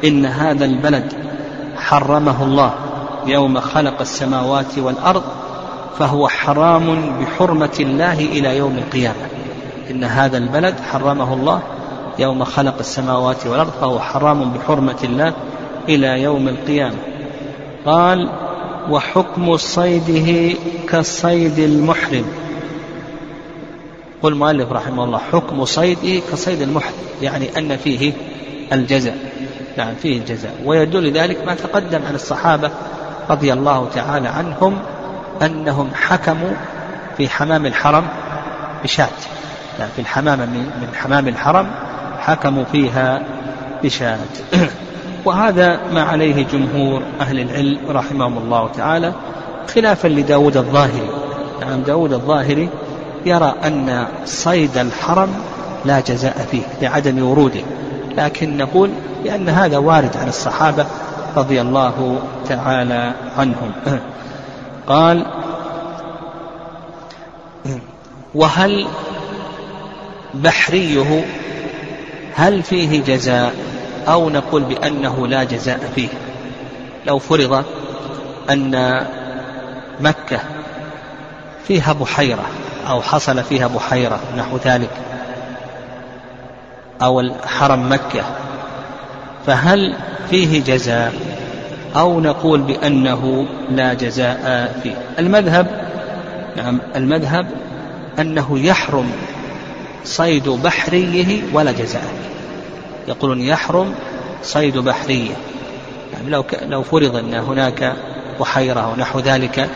إن 0.05 0.27
هذا 0.27 0.65
البلد 0.65 1.13
حرمه 1.77 2.45
الله 2.45 2.75
يوم 3.27 3.61
خلق 3.61 4.01
السماوات 4.01 4.79
والأرض 4.79 5.23
فهو 5.99 6.29
حرام 6.29 7.17
بحرمة 7.21 7.77
الله 7.81 8.19
إلى 8.21 8.57
يوم 8.57 8.79
القيامة. 8.79 9.27
إن 9.91 10.05
هذا 10.05 10.39
البلد 10.39 10.81
حرمه 10.81 11.35
الله 11.35 11.63
يوم 12.19 12.45
خلق 12.45 12.79
السماوات 12.79 13.47
والأرض 13.47 13.71
فهو 13.81 13.99
حرام 13.99 14.53
بحرمة 14.53 14.99
الله 15.05 15.33
إلى 15.89 16.23
يوم 16.23 16.49
القيامة. 16.49 16.97
قال 17.87 18.29
وحكم 18.91 19.57
صيده 19.57 20.59
كصيد 20.89 21.59
المحرم. 21.59 22.25
قل 24.23 24.33
المؤلف 24.33 24.73
رحمه 24.73 25.05
الله 25.05 25.19
حكم 25.33 25.65
صيده 25.65 26.23
كصيد 26.33 26.63
المحرم 26.63 26.95
يعني 27.23 27.59
أن 27.59 27.77
فيه 27.77 28.13
الجزاء. 28.73 29.17
نعم 29.77 29.95
فيه 29.95 30.19
الجزاء. 30.19 30.55
ويدل 30.65 31.13
ذلك 31.13 31.45
ما 31.47 31.55
تقدم 31.55 32.01
عن 32.09 32.15
الصحابة 32.15 32.71
رضي 33.31 33.53
الله 33.53 33.89
تعالى 33.95 34.29
عنهم 34.29 34.79
أنهم 35.43 35.91
حكموا 35.95 36.53
في 37.17 37.29
حمام 37.29 37.67
الحرم 37.67 38.05
بشاة. 38.85 39.09
يعني 39.79 39.91
في 39.97 40.01
الحمام 40.01 40.39
من 40.81 40.89
حمام 40.95 41.29
الحرم 41.29 41.71
حكموا 42.19 42.65
فيها 42.73 43.23
بشاة. 43.83 44.19
وهذا 45.25 45.81
ما 45.93 46.03
عليه 46.03 46.47
جمهور 46.47 47.03
أهل 47.21 47.41
العلم 47.41 47.79
رحمهم 47.89 48.39
الله 48.39 48.69
تعالى 48.69 49.13
خلافا 49.75 50.09
لداود 50.09 50.57
الظاهري. 50.57 51.11
نعم 51.61 51.83
داود 51.83 52.13
الظاهري 52.13 52.69
يرى 53.27 53.55
أن 53.65 54.07
صيد 54.25 54.79
الحرم 54.79 55.29
لا 55.85 56.01
جزاء 56.01 56.47
فيه 56.51 56.63
لعدم 56.83 57.23
وروده. 57.23 57.61
لكن 58.17 58.57
نقول 58.57 58.91
لأن 59.25 59.49
هذا 59.49 59.79
وارد 59.79 60.17
عن 60.17 60.29
الصحابة 60.29 60.87
رضي 61.37 61.61
الله 61.61 62.19
تعالى 62.49 63.13
عنهم. 63.39 63.73
قال 64.89 65.27
وهل 68.35 68.87
بحريه 70.35 71.25
هل 72.35 72.63
فيه 72.63 73.03
جزاء؟ 73.03 73.55
أو 74.09 74.31
نقول 74.31 74.63
بأنه 74.63 75.27
لا 75.27 75.45
جزاء 75.45 75.93
فيه. 75.95 76.09
لو 77.07 77.19
فرض 77.19 77.65
أن 78.51 79.05
مكة 80.01 80.41
فيها 81.69 81.93
بحيرة 81.93 82.47
أو 82.89 83.03
حصل 83.03 83.45
فيها 83.45 83.67
بحيرة 83.67 84.21
نحو 84.37 84.57
ذلك 84.65 84.91
أو 87.03 87.21
الحرم 87.21 87.93
مكة 87.93 88.25
فهل 89.47 89.95
فيه 90.31 90.65
جزاء؟ 90.65 91.38
أو 91.97 92.21
نقول 92.21 92.61
بأنه 92.61 93.47
لا 93.71 93.95
جزاء 93.95 94.73
فيه. 94.83 94.95
المذهب 95.19 95.67
نعم 96.57 96.81
المذهب 96.97 97.47
أنه 98.19 98.59
يحرم 98.59 99.11
صيد 100.05 100.49
بحريه 100.49 101.43
ولا 101.53 101.73
جزاء 101.73 102.13
يقولون 103.09 103.41
يحرم 103.41 103.95
صيد 104.43 104.79
بحريه. 104.79 105.31
يعني 106.13 106.31
لو 106.31 106.45
لو 106.69 106.83
فرض 106.83 107.17
أن 107.17 107.35
هناك 107.35 107.93
بحيرة 108.41 108.93
ونحو 108.93 109.19
ذلك 109.19 109.69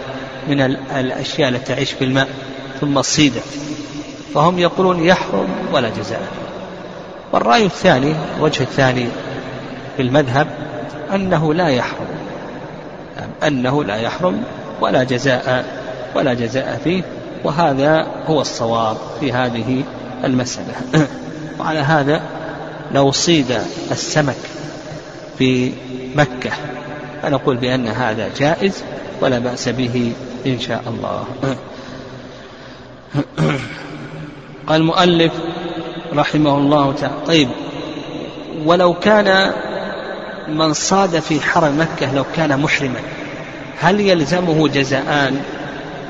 من 0.48 0.60
الأشياء 0.96 1.48
التي 1.48 1.74
تعيش 1.74 1.92
في 1.92 2.04
الماء 2.04 2.28
ثم 2.80 2.98
الصيدة 2.98 3.40
فهم 4.34 4.58
يقولون 4.58 5.04
يحرم 5.04 5.48
ولا 5.72 5.88
جزاء 5.88 6.22
والرأي 7.32 7.66
الثاني 7.66 8.14
الوجه 8.36 8.62
الثاني 8.62 9.06
في 9.96 10.02
المذهب 10.02 10.46
أنه 11.14 11.54
لا 11.54 11.68
يحرم. 11.68 12.01
أنه 13.46 13.84
لا 13.84 13.96
يحرم 13.96 14.42
ولا 14.80 15.02
جزاء 15.02 15.64
ولا 16.14 16.34
جزاء 16.34 16.80
فيه 16.84 17.02
وهذا 17.44 18.06
هو 18.26 18.40
الصواب 18.40 18.96
في 19.20 19.32
هذه 19.32 19.82
المسألة. 20.24 20.74
وعلى 21.60 21.78
هذا 21.78 22.22
لو 22.94 23.10
صيد 23.12 23.58
السمك 23.90 24.36
في 25.38 25.72
مكة 26.16 26.50
فنقول 27.22 27.56
بأن 27.56 27.88
هذا 27.88 28.30
جائز 28.38 28.84
ولا 29.20 29.38
بأس 29.38 29.68
به 29.68 30.12
إن 30.46 30.60
شاء 30.60 30.82
الله. 30.86 31.24
قال 34.66 34.80
المؤلف 34.80 35.32
رحمه 36.14 36.58
الله 36.58 36.92
تعالى 36.92 37.14
طيب 37.26 37.48
ولو 38.64 38.94
كان 38.94 39.52
من 40.48 40.72
صاد 40.72 41.18
في 41.18 41.40
حرم 41.40 41.80
مكة 41.80 42.14
لو 42.14 42.24
كان 42.36 42.60
محرما 42.60 43.00
هل 43.82 44.00
يلزمه 44.00 44.68
جزاءان 44.68 45.40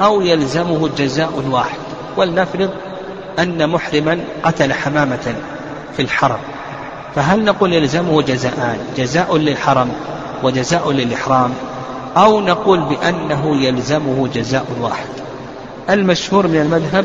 أو 0.00 0.20
يلزمه 0.20 0.88
جزاء 0.98 1.44
واحد؟ 1.50 1.78
ولنفرض 2.16 2.70
أن 3.38 3.68
محرما 3.70 4.18
قتل 4.42 4.72
حمامة 4.72 5.34
في 5.96 6.02
الحرم. 6.02 6.38
فهل 7.14 7.44
نقول 7.44 7.72
يلزمه 7.72 8.22
جزاءان؟ 8.22 8.78
جزاء 8.96 9.36
للحرم 9.36 9.92
وجزاء 10.42 10.92
للإحرام 10.92 11.50
أو 12.16 12.40
نقول 12.40 12.80
بأنه 12.80 13.56
يلزمه 13.56 14.28
جزاء 14.34 14.66
واحد؟ 14.80 15.08
المشهور 15.90 16.46
من 16.46 16.60
المذهب 16.60 17.04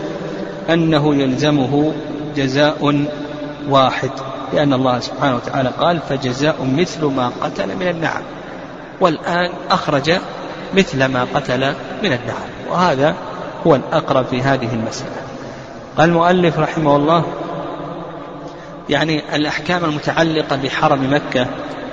أنه 0.69 1.15
يلزمه 1.15 1.93
جزاء 2.35 3.05
واحد 3.69 4.11
لأن 4.53 4.73
الله 4.73 4.99
سبحانه 4.99 5.35
وتعالى 5.35 5.69
قال 5.79 5.99
فجزاء 6.09 6.55
مثل 6.77 7.05
ما 7.05 7.31
قتل 7.41 7.75
من 7.75 7.87
النعم. 7.87 8.21
والآن 9.01 9.51
أخرج 9.71 10.11
مثل 10.73 11.05
ما 11.05 11.27
قتل 11.33 11.73
من 12.03 12.13
النعم 12.13 12.49
وهذا 12.69 13.15
هو 13.67 13.75
الأقرب 13.75 14.25
في 14.25 14.41
هذه 14.41 14.73
المسألة. 14.73 15.11
قال 15.97 16.09
المؤلف 16.09 16.59
رحمه 16.59 16.95
الله 16.95 17.23
يعني 18.89 19.35
الأحكام 19.35 19.85
المتعلقة 19.85 20.55
بحرم 20.55 21.13
مكة 21.13 21.47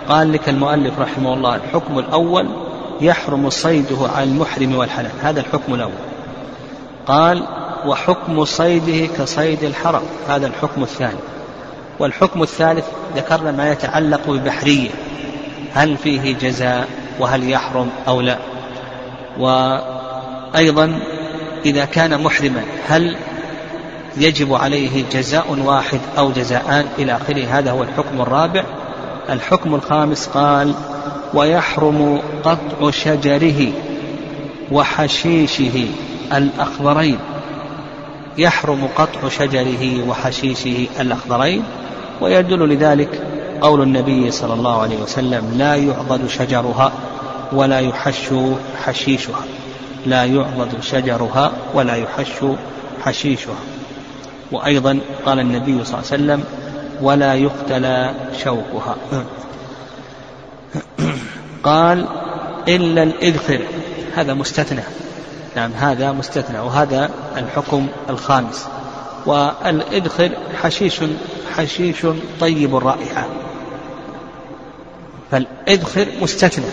قال 0.09 0.33
لك 0.33 0.49
المؤلف 0.49 0.99
رحمه 0.99 1.35
الله 1.35 1.57
الحكم 1.57 1.99
الأول 1.99 2.49
يحرم 3.01 3.51
صيده 3.51 3.97
على 4.17 4.25
المحرم 4.25 4.75
والحلال. 4.75 5.11
هذا 5.23 5.41
الحكم 5.41 5.75
الأول. 5.75 5.93
قال 7.07 7.43
وحكم 7.87 8.45
صيده 8.45 9.07
كصيد 9.19 9.65
الحرم. 9.65 10.03
هذا 10.29 10.47
الحكم 10.47 10.83
الثاني. 10.83 11.19
والحكم 11.99 12.43
الثالث 12.43 12.85
ذكرنا 13.17 13.53
ما 13.53 13.73
يتعلق 13.73 14.31
ببحرية. 14.31 14.91
هل 15.75 15.97
فيه 15.97 16.35
جزاء 16.35 16.89
وهل 17.21 17.51
يحرم 17.51 17.91
أو 18.09 18.21
لا؟ 18.21 18.39
وأيضا 19.39 21.01
إذا 21.67 21.85
كان 21.85 22.23
محرما 22.23 22.63
هل 22.89 23.17
يجب 24.17 24.55
عليه 24.55 25.05
جزاء 25.13 25.59
واحد 25.65 26.01
أو 26.19 26.33
جزاءان 26.33 26.87
إلى 26.99 27.17
آخره؟ 27.17 27.45
هذا 27.45 27.71
هو 27.71 27.83
الحكم 27.83 28.21
الرابع. 28.21 28.65
الحكم 29.31 29.75
الخامس 29.75 30.27
قال 30.27 30.75
ويحرم 31.35 32.21
قطع 32.45 32.91
شجره 32.91 33.73
وحشيشه 34.73 35.87
الأخضرين. 36.33 37.19
يحرم 38.39 38.89
قطع 38.97 39.29
شجره 39.29 40.09
وحشيشه 40.09 40.87
الأخضرين. 41.01 41.63
ويدل 42.21 42.69
لذلك 42.69 43.23
قول 43.61 43.83
النبي 43.83 44.31
صلى 44.31 44.55
الله 44.55 44.83
عليه 44.83 44.97
وسلم 44.97 45.55
لا 45.57 45.75
يعضد 45.75 46.27
شجرها 46.27 46.93
ولا 47.55 47.81
يحش 47.81 48.31
حشيشها. 48.85 49.41
لا 50.07 50.25
يعضد 50.25 50.81
شجرها 50.83 51.53
ولا 51.75 51.95
يحش 51.97 52.45
حشيشها. 53.05 53.57
وأيضا 54.53 54.99
قال 55.27 55.41
النبي 55.41 55.85
صلى 55.85 55.99
الله 55.99 56.13
عليه 56.13 56.23
وسلم 56.23 56.45
ولا 57.03 57.35
يقتلى 57.35 58.15
شوكها. 58.45 58.97
قال 61.63 62.07
إلا 62.69 63.03
الإذخر. 63.03 63.61
هذا 64.15 64.35
مستثنى. 64.35 64.83
نعم 65.57 65.73
هذا 65.73 66.13
مستثنى. 66.13 66.59
وهذا 66.59 67.11
الحكم 67.37 67.87
الخامس. 68.11 68.67
والإذخر 69.27 70.31
حشيش 70.63 71.01
حشيش 71.57 72.07
طيب 72.41 72.77
الرائحة. 72.77 73.27
فالإذخر 75.31 76.07
مستثنى. 76.23 76.67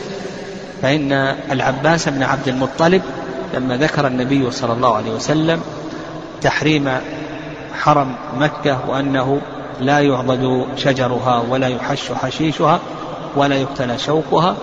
فإن 0.81 1.11
العباس 1.51 2.09
بن 2.09 2.23
عبد 2.23 2.47
المطلب 2.47 3.01
لما 3.53 3.77
ذكر 3.77 4.07
النبي 4.07 4.51
صلى 4.51 4.73
الله 4.73 4.95
عليه 4.95 5.11
وسلم 5.11 5.61
تحريم 6.41 6.97
حرم 7.73 8.15
مكة 8.37 8.89
وأنه 8.89 9.41
لا 9.81 9.99
يعضد 9.99 10.65
شجرها 10.77 11.43
ولا 11.49 11.67
يحش 11.67 12.11
حشيشها 12.11 12.79
ولا 13.35 13.55
يقتلى 13.55 13.97
شوكها 13.97 14.55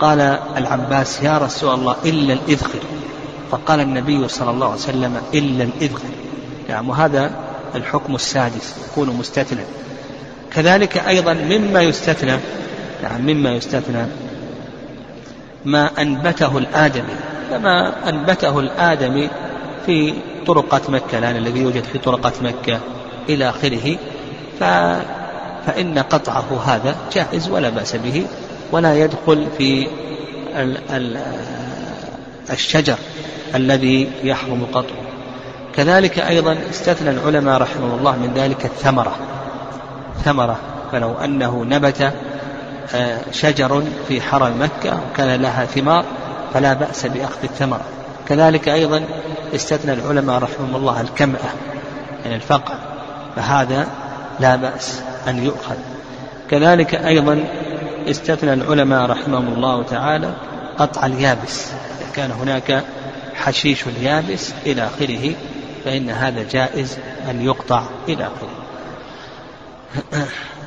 قال 0.00 0.20
العباس 0.56 1.22
يا 1.22 1.38
رسول 1.38 1.74
الله 1.74 1.96
إلا 2.04 2.32
الإذخر. 2.32 2.78
فقال 3.50 3.80
النبي 3.80 4.28
صلى 4.28 4.50
الله 4.50 4.66
عليه 4.66 4.76
وسلم 4.76 5.16
إلا 5.34 5.64
الإذخر. 5.64 6.08
نعم 6.68 6.88
وهذا 6.88 7.30
الحكم 7.74 8.14
السادس 8.14 8.74
يكون 8.90 9.16
مستثنى. 9.16 9.64
كذلك 10.52 10.96
أيضا 10.96 11.32
مما 11.34 11.82
يستثنى 11.82 12.36
نعم 13.02 13.20
مما 13.20 13.52
يستثنى 13.52 14.06
ما 15.64 15.90
أنبته 16.02 16.58
الآدمي 16.58 17.16
فما 17.50 17.92
أنبته 18.08 18.60
الآدمي 18.60 19.30
في 19.86 20.14
طرقة 20.46 20.80
مكة 20.88 21.18
الآن 21.18 21.36
الذي 21.36 21.60
يوجد 21.60 21.84
في 21.84 21.98
طرقة 21.98 22.32
مكة 22.42 22.80
إلى 23.28 23.48
آخره. 23.48 23.96
ف 24.60 24.64
فإن 25.66 25.98
قطعه 25.98 26.62
هذا 26.66 26.96
جائز 27.12 27.48
ولا 27.48 27.68
بأس 27.68 27.96
به 27.96 28.26
ولا 28.72 29.04
يدخل 29.04 29.46
في 29.58 29.86
ال 30.56 30.78
ال 30.90 31.18
الشجر 32.50 32.96
الذي 33.54 34.10
يحرم 34.24 34.66
قطعه. 34.72 35.02
كذلك 35.74 36.18
أيضا 36.18 36.58
استثنى 36.70 37.10
العلماء 37.10 37.60
رحمه 37.60 37.94
الله 37.94 38.16
من 38.16 38.32
ذلك 38.34 38.64
الثمرة. 38.64 39.16
ثمرة 40.24 40.56
فلو 40.92 41.12
أنه 41.12 41.64
نبت 41.64 42.12
شجر 43.32 43.82
في 44.08 44.20
حرم 44.20 44.62
مكة 44.62 45.00
وكان 45.10 45.42
لها 45.42 45.64
ثمار 45.64 46.04
فلا 46.54 46.72
بأس 46.72 47.06
بأخذ 47.06 47.42
الثمرة 47.44 47.84
كذلك 48.28 48.68
أيضا 48.68 49.04
استثنى 49.54 49.92
العلماء 49.92 50.38
رحمهم 50.38 50.76
الله 50.76 51.00
الكمأة 51.00 51.50
يعني 52.24 52.36
الفقع 52.36 52.74
فهذا 53.36 53.86
لا 54.40 54.56
بأس 54.56 55.02
أن 55.28 55.44
يؤخذ. 55.44 55.76
كذلك 56.50 56.94
أيضا 56.94 57.44
استثنى 58.10 58.52
العلماء 58.52 59.10
رحمهم 59.10 59.48
الله 59.48 59.82
تعالى 59.82 60.34
قطع 60.78 61.06
اليابس. 61.06 61.66
إذا 62.00 62.12
كان 62.14 62.30
هناك 62.30 62.84
حشيش 63.34 63.84
يابس 64.02 64.52
إلى 64.66 64.86
آخره 64.86 65.34
فإن 65.84 66.10
هذا 66.10 66.42
جائز 66.50 66.98
أن 67.30 67.44
يقطع 67.44 67.82
إلى 68.08 68.24
آخره. 68.24 68.62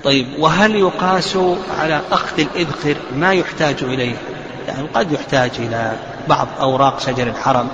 طيب 0.05 0.27
وهل 0.39 0.75
يقاس 0.75 1.37
على 1.79 2.01
أخذ 2.11 2.39
الإذخر 2.39 2.95
ما 3.15 3.33
يحتاج 3.33 3.83
إليه؟ 3.83 4.15
يعني 4.67 4.87
قد 4.93 5.11
يحتاج 5.11 5.51
إلى 5.59 5.91
بعض 6.29 6.47
أوراق 6.61 6.99
شجر 6.99 7.27
الحرم 7.27 7.67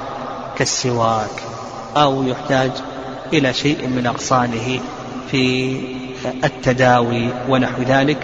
كالسواك 0.57 1.43
أو 1.97 2.23
يحتاج 2.23 2.71
إلى 3.33 3.53
شيء 3.53 3.87
من 3.87 4.07
أغصانه 4.07 4.79
في 5.31 5.77
التداوي 6.43 7.29
ونحو 7.49 7.81
ذلك. 7.81 8.17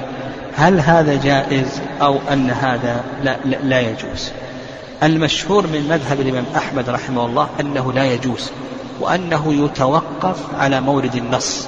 هل 0.55 0.79
هذا 0.79 1.15
جائز 1.23 1.81
أو 2.01 2.19
أن 2.31 2.49
هذا 2.49 3.03
لا, 3.23 3.37
لا, 3.45 3.55
لا 3.55 3.79
يجوز؟ 3.81 4.31
المشهور 5.03 5.67
من 5.67 5.87
مذهب 5.89 6.21
الإمام 6.21 6.45
أحمد 6.55 6.89
رحمه 6.89 7.25
الله 7.25 7.49
أنه 7.59 7.93
لا 7.93 8.13
يجوز 8.13 8.51
وأنه 8.99 9.65
يتوقف 9.65 10.37
على 10.59 10.81
مورد 10.81 11.15
النص. 11.15 11.67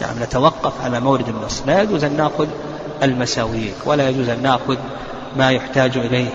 يعني 0.00 0.20
نتوقف 0.20 0.72
على 0.84 1.00
مورد 1.00 1.28
النص 1.28 1.62
لا 1.66 1.82
يجوز 1.82 2.04
أن 2.04 2.16
نأخذ 2.16 2.46
المساويك 3.02 3.74
ولا 3.84 4.08
يجوز 4.08 4.28
أن 4.28 4.42
نأخذ 4.42 4.76
ما 5.36 5.50
يحتاج 5.50 5.98
إليه 5.98 6.28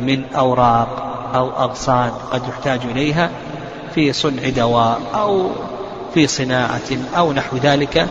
من 0.00 0.24
أوراق 0.34 1.06
أو 1.34 1.50
أغصان 1.50 2.10
قد 2.32 2.42
يحتاج 2.48 2.80
إليها 2.84 3.30
في 3.94 4.12
صنع 4.12 4.48
دواء 4.48 5.00
أو 5.14 5.50
في 6.14 6.26
صناعة 6.26 6.90
أو 7.16 7.32
نحو 7.32 7.56
ذلك. 7.56 8.08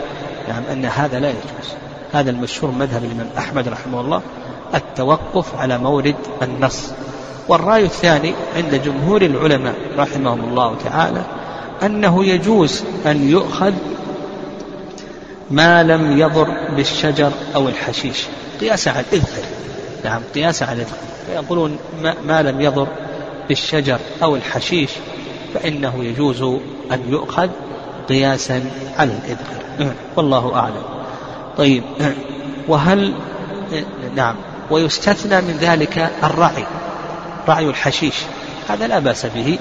يعني 0.47 0.71
أن 0.71 0.85
هذا 0.85 1.19
لا 1.19 1.29
يجوز. 1.29 1.73
هذا 2.13 2.29
المشهور 2.29 2.71
مذهب 2.71 3.03
الإمام 3.03 3.29
أحمد 3.37 3.67
رحمه 3.67 4.01
الله 4.01 4.21
التوقف 4.75 5.55
على 5.55 5.77
مورد 5.77 6.15
النص. 6.41 6.91
والرأي 7.47 7.83
الثاني 7.83 8.33
عند 8.55 8.75
جمهور 8.75 9.21
العلماء 9.21 9.75
رحمهم 9.97 10.43
الله 10.43 10.75
تعالى 10.85 11.21
أنه 11.83 12.25
يجوز 12.25 12.83
أن 13.05 13.29
يؤخذ 13.29 13.73
ما 15.51 15.83
لم 15.83 16.19
يضر 16.19 16.47
بالشجر 16.75 17.31
أو 17.55 17.69
الحشيش. 17.69 18.25
قياسا 18.61 18.89
على 18.89 19.05
الإذخر 19.11 19.43
نعم 20.03 20.21
قياسا 20.35 20.65
على 20.65 20.75
الإذخر 20.75 20.97
فيقولون 21.27 21.77
ما, 22.01 22.15
ما 22.27 22.41
لم 22.41 22.61
يضر 22.61 22.87
بالشجر 23.47 23.99
أو 24.23 24.35
الحشيش 24.35 24.89
فإنه 25.53 26.03
يجوز 26.03 26.41
أن 26.91 27.01
يؤخذ 27.07 27.49
قياسا 28.09 28.63
على 28.97 29.11
الإذخر 29.11 29.95
والله 30.15 30.55
أعلم. 30.55 30.83
طيب 31.57 31.83
وهل 32.67 33.13
نعم 34.15 34.35
ويستثنى 34.71 35.41
من 35.41 35.57
ذلك 35.61 36.11
الرعي 36.23 36.65
رعي 37.47 37.65
الحشيش. 37.65 38.15
هذا 38.69 38.87
لا 38.87 38.99
بأس 38.99 39.25
به 39.25 39.59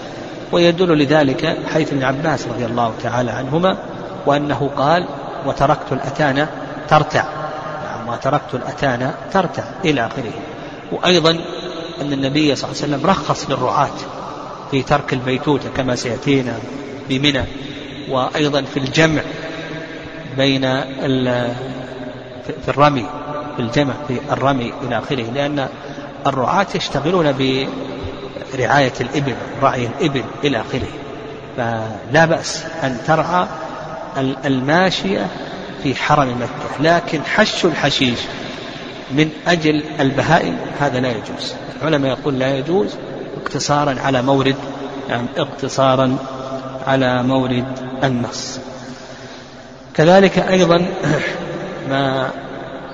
ويدل 0.53 0.99
لذلك 0.99 1.59
حيث 1.75 1.93
ابن 1.93 2.03
عباس 2.03 2.47
رضي 2.47 2.67
الله 2.67 2.93
تعالى 3.03 3.31
عنهما 3.31 3.77
وأنه 4.27 4.71
قال 4.77 5.07
وتركت 5.47 5.93
الأتان 5.93 6.47
ترتع. 6.89 7.25
نعم 7.85 8.09
وتركت 8.09 8.55
الأتان 8.55 9.15
ترتع 9.33 9.63
إلى 9.85 10.07
آخره. 10.07 10.33
وأيضا 10.93 11.31
أن 12.01 12.13
النبي 12.13 12.57
صلى 12.57 12.71
الله 12.71 12.83
عليه 12.83 12.95
وسلم 12.95 13.11
رخص 13.11 13.51
للرعاة 13.51 13.97
في 14.71 14.83
ترك 14.83 15.13
البيتوتة 15.13 15.69
كما 15.77 15.97
سيأتينا 15.97 16.59
بمنى. 17.09 17.45
وأيضا 18.11 18.63
في 18.63 18.77
الجمع 18.77 19.23
بين 20.37 20.81
في 22.45 22.69
الرمي 22.69 23.07
في 23.57 23.63
الجمع 23.63 23.95
في 24.09 24.21
الرمي 24.33 24.73
إلى 24.83 24.99
آخره. 24.99 25.25
لأن 25.35 25.69
الرعاة 26.27 26.67
يشتغلون 26.75 27.35
برعاية 28.55 28.93
الإبل 29.01 29.35
رعي 29.63 29.87
الإبل 29.87 30.25
إلى 30.45 30.61
آخره. 30.61 30.89
فلا 31.57 32.25
بأس 32.25 32.65
أن 32.83 32.99
ترعى 33.07 33.47
الماشية 34.45 35.27
في 35.83 35.95
حرم 35.95 36.29
مكة. 36.31 36.83
لكن 36.83 37.23
حش 37.23 37.65
الحشيش 37.65 38.19
من 39.11 39.31
أجل 39.47 39.83
البهائم 40.01 40.57
هذا 40.81 41.01
لا 41.01 41.11
يجوز. 41.11 41.55
العلماء 41.83 42.11
يقول 42.11 42.39
لا 42.39 42.59
يجوز 42.59 42.97
اقتصارا 43.43 44.01
على 44.01 44.23
مورد 44.23 44.57
يعني 45.09 45.27
اقتصارا 45.37 46.17
على 46.87 47.23
مورد 47.23 47.65
النص. 48.05 48.59
كذلك 49.95 50.39
أيضا 50.39 50.87
ما 51.91 52.31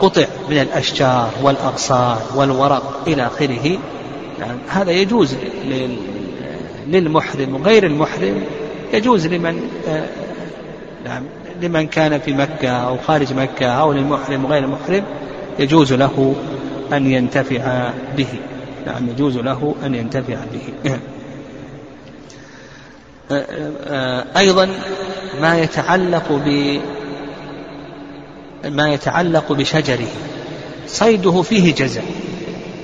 قطع 0.01 0.25
من 0.51 0.59
الأشجار 0.59 1.31
والأغصان 1.43 2.19
والورق 2.35 3.03
إلى 3.07 3.27
آخره 3.27 3.79
يعني 4.41 4.59
هذا 4.69 4.91
يجوز 4.91 5.37
للمحرم 6.87 7.55
وغير 7.55 7.87
المحرم 7.87 8.45
يجوز 8.93 9.27
لمن 9.27 9.71
نعم 11.05 11.23
لمن 11.63 11.87
كان 11.87 12.21
في 12.21 12.33
مكة 12.33 12.69
أو 12.69 12.99
خارج 12.99 13.33
مكة 13.33 13.67
أو 13.67 13.93
للمحرم 13.93 14.45
وغير 14.45 14.65
المحرم 14.65 15.05
يجوز 15.59 15.93
له 15.93 16.35
أن 16.93 17.11
ينتفع 17.13 17.91
به. 18.17 18.29
نعم 18.87 19.09
يجوز 19.09 19.37
له 19.37 19.75
أن 19.85 19.95
ينتفع 19.95 20.37
به. 20.53 20.99
أيضا 24.37 24.69
ما 25.41 25.59
يتعلق 25.59 26.33
ب 26.33 26.79
ما 28.65 28.93
يتعلق 28.93 29.53
بشجره. 29.53 30.09
صيده 30.87 31.43
فيه 31.43 31.75
جزاء 31.75 32.05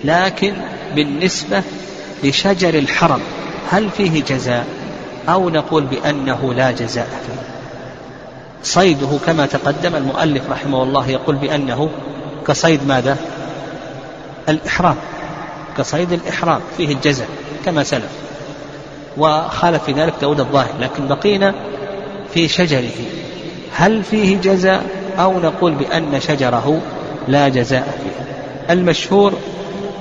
لكن 0.05 0.55
بالنسبة 0.95 1.63
لشجر 2.25 2.79
الحرم 2.79 3.21
هل 3.71 3.91
فيه 3.91 4.23
جزاء؟ 4.23 4.67
أو 5.29 5.51
نقول 5.51 5.85
بأنه 5.85 6.55
لا 6.55 6.71
جزاء 6.71 7.09
فيه. 7.27 7.56
صيده 8.63 9.19
كما 9.27 9.47
تقدم 9.47 9.97
المؤلف 9.97 10.51
رحمه 10.51 10.83
الله 10.83 11.09
يقول 11.09 11.37
بأنه 11.37 11.89
كصيد 12.47 12.87
ماذا؟ 12.87 13.17
الإحرام. 14.49 14.97
كصيد 15.79 16.13
الإحرام 16.13 16.61
فيه 16.77 16.95
الجزاء 16.95 17.29
كما 17.65 17.83
سلف. 17.83 18.11
وخالف 19.19 19.85
في 19.85 19.93
ذلك 19.93 20.15
داود 20.21 20.41
الظاهر 20.41 20.75
لكن 20.81 21.07
بقينا 21.09 21.55
في 22.35 22.49
شجره. 22.49 22.91
هل 23.73 24.05
فيه 24.05 24.37
جزاء 24.37 24.87
أو 25.19 25.41
نقول 25.41 25.73
بأن 25.73 26.21
شجره 26.21 26.81
لا 27.29 27.49
جزاء 27.49 27.99
فيه. 28.03 28.27
المشهور 28.73 29.33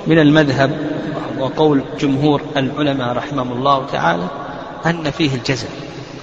من 0.06 0.18
المذهب 0.18 0.70
وقول 1.38 1.82
جمهور 2.00 2.42
العلماء 2.56 3.16
رحمهم 3.16 3.52
الله 3.52 3.86
تعالى 3.92 4.28
أن 4.86 5.10
فيه 5.10 5.34
الجزاء 5.34 5.70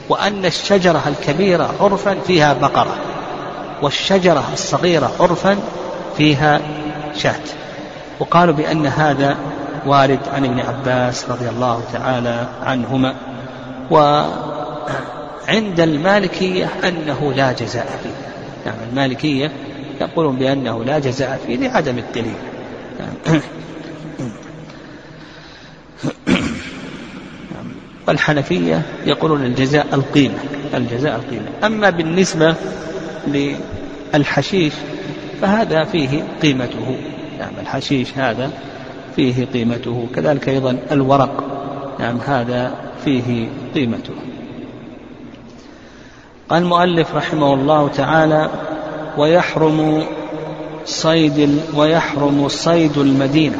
وأن 0.10 0.46
الشجرة 0.46 1.04
الكبيرة 1.08 1.74
عرفا 1.80 2.16
فيها 2.28 2.54
بقرة 2.54 2.96
والشجرة 3.82 4.44
الصغيرة 4.54 5.12
عرفا 5.20 5.58
فيها 6.18 6.62
شاة. 7.16 7.42
وقالوا 8.20 8.54
بأن 8.54 8.86
هذا 8.86 9.38
وارد 9.86 10.20
عن 10.34 10.46
ابن 10.46 10.60
عباس 10.60 11.30
رضي 11.30 11.50
الله 11.50 11.82
تعالى 11.94 12.48
عنهما. 12.64 13.16
وعند 13.92 15.80
المالكية 15.80 16.70
أنه 16.84 17.34
لا 17.34 17.52
جزاء 17.52 18.00
فيه. 18.04 18.16
نعم 18.66 18.76
المالكية 18.90 19.52
يقولون 20.02 20.36
بأنه 20.36 20.84
لا 20.84 21.00
جزاء 21.00 21.40
فيه 21.48 21.58
لعدم 21.58 21.98
الدليل. 21.98 22.36
والحنفية 28.08 28.82
يقولون 29.06 29.46
الجزاء 29.46 29.88
القيمة 29.94 30.40
الجزاء 30.74 31.16
القيمة. 31.16 31.46
أما 31.64 31.90
بالنسبة 31.90 32.56
للحشيش 33.28 34.74
فهذا 35.42 35.84
فيه 35.84 36.24
قيمته. 36.42 36.98
نعم 37.40 37.52
الحشيش 37.62 38.18
هذا 38.18 38.52
فيه 39.16 39.46
قيمته. 39.46 40.08
كذلك 40.16 40.50
أيضا 40.50 40.78
الورق. 40.92 41.44
نعم 42.00 42.18
هذا 42.18 42.76
فيه 43.06 43.48
قيمته. 43.76 44.14
قال 46.50 46.64
المؤلف 46.64 47.16
رحمه 47.16 47.54
الله 47.54 47.88
تعالى 47.88 48.50
ويحرم 49.18 50.04
صيد 50.86 51.60
ويحرم 51.76 52.48
صيد 52.48 52.98
المدينة. 52.98 53.58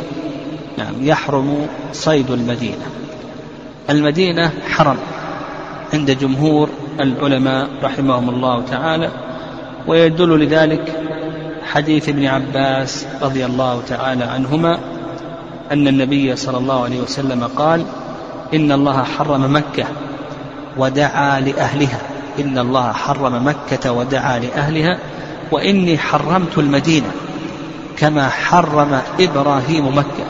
نعم 0.78 0.94
يحرم 1.02 1.68
صيد 1.94 2.32
المدينة. 2.32 2.86
المدينة 3.90 4.52
حرم 4.70 4.98
عند 5.94 6.12
جمهور 6.12 6.70
العلماء 7.00 7.68
رحمهم 7.84 8.30
الله 8.30 8.64
تعالى 8.72 9.10
ويدل 9.88 10.40
لذلك 10.40 11.00
حديث 11.72 12.10
ابن 12.10 12.26
عباس 12.26 13.06
رضي 13.22 13.46
الله 13.46 13.82
تعالى 13.88 14.24
عنهما 14.24 14.80
أن 15.72 15.88
النبي 15.88 16.36
صلى 16.36 16.58
الله 16.58 16.84
عليه 16.84 17.02
وسلم 17.02 17.44
قال 17.44 17.86
إن 18.54 18.72
الله 18.72 19.04
حرم 19.04 19.56
مكة 19.56 19.86
ودعا 20.78 21.40
لأهلها. 21.40 22.00
إن 22.40 22.58
الله 22.58 22.92
حرم 22.92 23.48
مكة 23.48 23.92
ودعا 23.92 24.40
لأهلها 24.40 24.98
وإني 25.52 25.98
حرمت 25.98 26.58
المدينة 26.58 27.12
كما 27.98 28.30
حرم 28.30 29.02
إبراهيم 29.20 29.98
مكة 29.98 30.26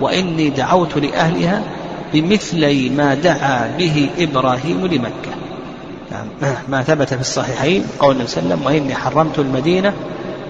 وإني 0.00 0.50
دعوت 0.50 0.98
لأهلها 0.98 1.62
بمثل 2.12 2.90
ما 2.96 3.14
دعا 3.14 3.76
به 3.78 4.10
إبراهيم 4.18 4.86
لمكة. 4.86 5.32
نعم. 6.10 6.26
ما 6.68 6.82
ثبت 6.82 7.14
في 7.14 7.20
الصحيحين 7.20 7.84
قول 7.98 8.14
النبي 8.14 8.28
صلى 8.28 8.42
الله 8.42 8.54
عليه 8.54 8.62
وسلم 8.64 8.82
وإني 8.82 8.94
حرمت 8.94 9.38
المدينة 9.38 9.92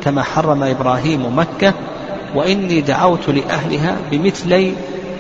كما 0.05 0.23
حرم 0.23 0.63
إبراهيم 0.63 1.39
مكة 1.39 1.75
وإني 2.35 2.81
دعوت 2.81 3.29
لأهلها 3.29 3.97
بمثل 4.11 4.73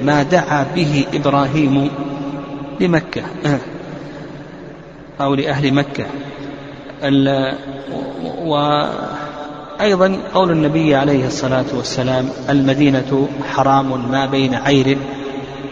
ما 0.02 0.22
دعا 0.22 0.66
به 0.74 1.04
إبراهيم 1.14 1.90
لمكة. 2.80 3.22
أو 5.20 5.34
لأهل 5.34 5.74
مكة. 5.74 6.06
وأيضا 9.80 10.18
قول 10.34 10.50
النبي 10.50 10.94
عليه 10.94 11.26
الصلاة 11.26 11.64
والسلام 11.76 12.28
المدينة 12.48 13.28
حرام 13.54 14.10
ما 14.10 14.26
بين 14.26 14.54
عير 14.54 14.98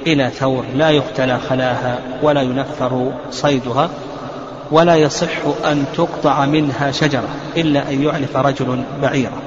إلى 0.07 0.31
ثور 0.31 0.64
لا 0.77 0.90
يختلى 0.90 1.38
خلاها 1.38 1.99
ولا 2.23 2.42
ينفر 2.42 3.12
صيدها 3.31 3.90
ولا 4.71 4.97
يصح 4.97 5.47
أن 5.64 5.85
تقطع 5.97 6.47
منها 6.47 6.90
شجرة 6.90 7.29
إلا 7.57 7.90
أن 7.90 8.03
يعلف 8.03 8.37
رجل 8.37 8.83
بعيرة. 9.03 9.42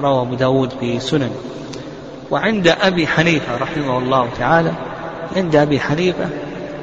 روى 0.00 0.22
أبو 0.22 0.34
داود 0.34 0.72
في 0.80 1.00
سنن. 1.00 1.30
وعند 2.30 2.68
أبي 2.68 3.06
حنيفة 3.06 3.56
رحمه 3.56 3.98
الله 3.98 4.28
تعالى 4.38 4.72
عند 5.36 5.56
أبي 5.56 5.80
حنيفة 5.80 6.28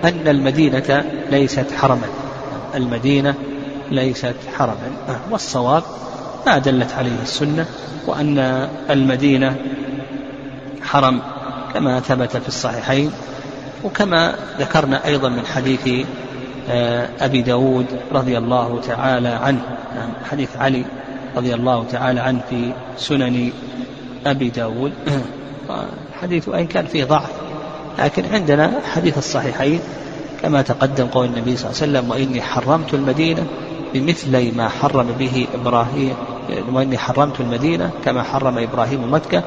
أن 0.04 0.28
المدينة 0.28 1.04
ليست 1.32 1.66
حرما. 1.78 2.08
المدينة 2.76 3.36
ليست 3.92 4.36
حرما. 4.58 4.92
والصواب 5.32 5.84
ما 6.46 6.58
دلت 6.58 6.94
عليه 6.94 7.22
السنة 7.22 7.66
وأن 8.08 8.68
المدينة 8.90 9.56
حرم 10.84 11.22
كما 11.74 12.00
ثبت 12.00 12.38
في 12.38 12.48
الصحيحين 12.48 13.12
وكما 13.84 14.36
ذكرنا 14.60 15.06
أيضا 15.06 15.30
من 15.30 15.46
حديث 15.46 16.06
آه، 16.70 17.10
أبي 17.22 17.42
داود 17.42 17.86
رضي 18.12 18.38
الله 18.38 18.82
تعالى 18.88 19.30
عنه 19.30 19.62
نعم، 19.96 20.10
حديث 20.32 20.58
علي 20.58 20.86
رضي 21.36 21.54
الله 21.54 21.86
تعالى 21.92 22.20
عنه 22.20 22.42
في 22.50 22.72
سنن 22.98 23.52
أبي 24.26 24.50
داود. 24.50 24.94
حديث 26.22 26.48
وإن 26.48 26.68
كان 26.68 26.86
فيه 26.86 27.04
ضعف 27.04 27.30
لكن 28.00 28.24
عندنا 28.34 28.72
حديث 28.94 29.18
الصحيحين 29.18 29.80
كما 30.42 30.62
تقدم 30.62 31.08
قول 31.08 31.26
النبي 31.26 31.58
صلى 31.58 31.72
الله 31.72 31.82
عليه 31.82 31.92
وسلم 31.92 32.12
وإني 32.12 32.42
حرمت 32.42 32.94
المدينة 32.94 33.46
بمثل 33.94 34.58
ما 34.58 34.70
حرم 34.70 35.08
به 35.20 35.48
إبراهيم 35.54 36.14
وإني 36.72 36.98
حرمت 36.98 37.40
المدينة 37.40 37.92
كما 38.06 38.24
حرم 38.24 38.58
إبراهيم 38.58 39.14
مكة 39.14 39.44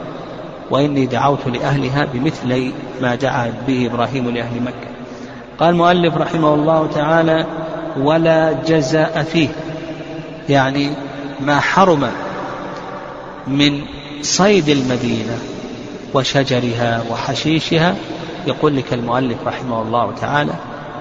وإني 0.70 1.06
دعوت 1.06 1.46
لأهلها 1.46 2.06
بمثل 2.14 2.72
ما 3.00 3.14
دعا 3.14 3.52
به 3.66 3.86
إبراهيم 3.86 4.30
لأهل 4.30 4.62
مكة. 4.62 4.88
قال 5.58 5.70
المؤلف 5.70 6.16
رحمه 6.16 6.54
الله 6.54 6.88
تعالى 6.94 7.46
ولا 7.98 8.52
جزاء 8.52 9.22
فيه. 9.32 9.48
يعني 10.48 10.90
ما 11.40 11.60
حرم 11.60 12.10
من 13.46 13.80
صيد 14.22 14.68
المدينة 14.68 15.38
وشجرها 16.14 17.02
وحشيشها. 17.10 17.94
يقول 18.46 18.76
لك 18.76 18.92
المؤلف 18.92 19.38
رحمه 19.46 19.82
الله 19.82 20.12
تعالى 20.20 20.52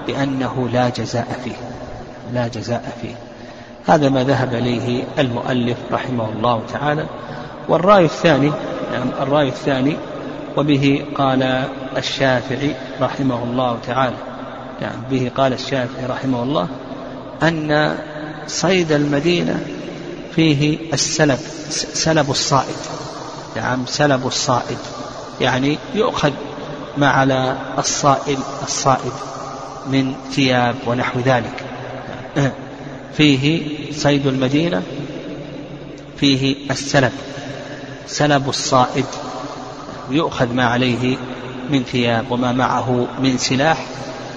بأنه 0.06 0.68
لا 0.72 0.88
جزاء 0.88 1.40
فيه 1.44 1.56
لا 2.34 2.48
جزاء 2.48 2.96
فيه. 3.02 3.14
هذا 3.86 4.08
ما 4.08 4.24
ذهب 4.24 4.54
إليه 4.54 5.04
المؤلف 5.18 5.76
رحمه 5.92 6.28
الله 6.38 6.62
تعالى. 6.72 7.06
والرأي 7.68 8.04
الثاني 8.04 8.52
يعني 8.92 9.10
الرأي 9.22 9.48
الثاني 9.48 9.96
وبه 10.56 11.04
قال 11.14 11.64
الشافعي 11.96 12.74
رحمه 13.00 13.44
الله 13.44 13.78
تعالى. 13.86 14.16
يعني 14.82 14.96
به 15.10 15.30
قال 15.36 15.52
الشافعي 15.52 16.06
رحمه 16.06 16.42
الله 16.42 16.68
أن 17.42 17.96
صيد 18.46 18.92
المدينة 18.92 19.66
فيه 20.34 20.78
السلب 20.92 21.38
سلب 21.70 22.30
الصائد. 22.30 22.76
نعم 23.56 23.86
سلب 23.86 24.26
الصائد. 24.26 24.78
يعني 25.40 25.78
يؤخذ 25.94 26.32
ما 26.96 27.08
على 27.08 27.56
الصائل 27.78 28.38
الصائد 28.62 29.12
من 29.86 30.14
ثياب 30.30 30.74
ونحو 30.86 31.20
ذلك. 31.20 31.64
فيه 33.16 33.62
صيد 33.92 34.26
المدينة 34.26 34.82
فيه 36.16 36.56
السلب. 36.70 37.12
سلب 38.06 38.48
الصائد 38.48 39.06
يؤخذ 40.10 40.54
ما 40.54 40.64
عليه 40.64 41.16
من 41.70 41.82
ثياب 41.82 42.24
وما 42.30 42.52
معه 42.52 43.06
من 43.22 43.38
سلاح 43.38 43.86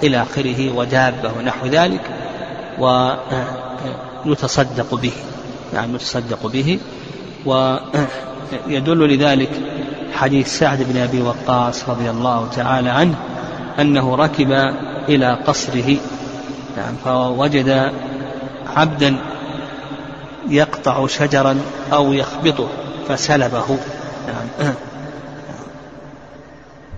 إلى 0.04 0.22
آخره 0.22 0.76
ودابة 0.76 1.32
ونحو 1.40 1.68
ذلك 1.68 2.02
ويتصدق 4.26 4.96
به 4.96 5.12
يعني 5.74 5.94
يتصدق 5.94 6.48
به 6.48 6.80
ويدل 7.46 9.16
لذلك 9.16 9.50
حديث 10.14 10.60
سعد 10.60 10.84
بن 10.84 10.98
أبي 10.98 11.22
وقاص 11.22 11.90
رضي 11.90 12.10
الله 12.10 12.50
تعالى 12.56 12.90
عنه 12.90 13.16
أنه 13.80 14.16
ركب 14.16 14.52
إلى 15.10 15.38
قصره 15.48 15.98
يعني 16.78 16.98
فوجد 17.06 17.92
عبدا 18.76 19.16
يقطع 20.50 21.08
شجرا 21.08 21.62
أو 21.94 22.14
يخبطه 22.14 22.68
فسلبه. 23.08 23.78
يعني 24.28 24.74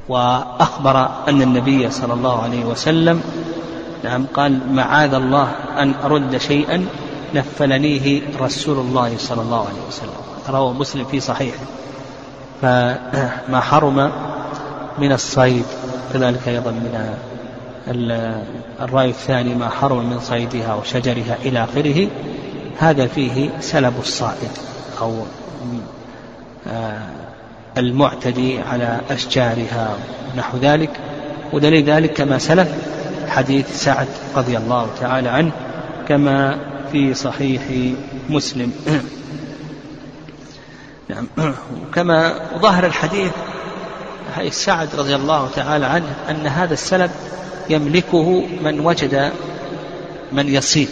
وأخبر 0.09 1.09
أن 1.27 1.41
النبي 1.41 1.91
صلى 1.91 2.13
الله 2.13 2.43
عليه 2.43 2.65
وسلم 2.65 3.21
نعم 4.03 4.25
قال 4.33 4.59
معاذ 4.73 5.13
الله 5.13 5.51
أن 5.77 5.93
أرد 6.03 6.37
شيئا 6.37 6.85
نفلنيه 7.33 8.21
رسول 8.41 8.77
الله 8.77 9.17
صلى 9.17 9.41
الله 9.41 9.59
عليه 9.59 9.87
وسلم. 9.87 10.13
رواه 10.49 10.73
مسلم 10.73 11.05
في 11.05 11.19
صحيحه 11.19 11.65
فما 12.61 13.59
حرم 13.59 14.11
من 14.99 15.11
الصيد 15.11 15.65
كذلك 16.13 16.47
أيضا 16.47 16.71
من 16.71 17.15
الرأي 18.81 19.09
الثاني 19.09 19.55
ما 19.55 19.69
حرم 19.69 20.09
من 20.09 20.19
صيدها 20.19 20.75
وشجرها 20.75 21.37
إلى 21.45 21.63
آخره. 21.63 22.07
هذا 22.79 23.07
فيه 23.07 23.49
سلب 23.59 23.93
الصائد 23.99 24.51
أو 25.01 25.23
آه، 26.67 27.09
المعتدي 27.77 28.59
على 28.59 29.01
أشجارها 29.09 29.97
نحو 30.37 30.57
ذلك. 30.57 30.89
ودليل 31.53 31.83
ذلك 31.83 32.13
كما 32.13 32.37
سلف 32.37 32.69
حديث 33.27 33.83
سعد 33.83 34.07
رضي 34.35 34.57
الله 34.57 34.87
تعالى 34.99 35.29
عنه 35.29 35.51
كما 36.07 36.59
في 36.91 37.13
صحيح 37.13 37.61
مسلم. 38.29 38.71
نعم. 41.09 41.27
كما 41.95 42.33
ظهر 42.57 42.85
الحديث 42.85 43.31
حديث 44.35 44.53
سعد 44.53 44.95
رضي 44.95 45.15
الله 45.15 45.49
تعالى 45.55 45.85
عنه 45.85 46.15
أن 46.29 46.47
هذا 46.47 46.73
السلب 46.73 47.11
يملكه 47.69 48.43
من 48.63 48.79
وجد 48.79 49.31
من 50.31 50.47
يصيد 50.47 50.89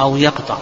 أو 0.00 0.16
يقطع. 0.16 0.56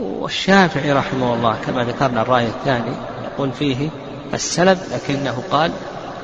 والشافعي 0.00 0.92
رحمه 0.92 1.34
الله 1.34 1.56
كما 1.66 1.84
ذكرنا 1.84 2.22
الرأي 2.22 2.46
الثاني 2.46 2.92
يقول 3.24 3.52
فيه 3.52 3.88
السلب 4.34 4.78
لكنه 4.92 5.42
قال 5.50 5.70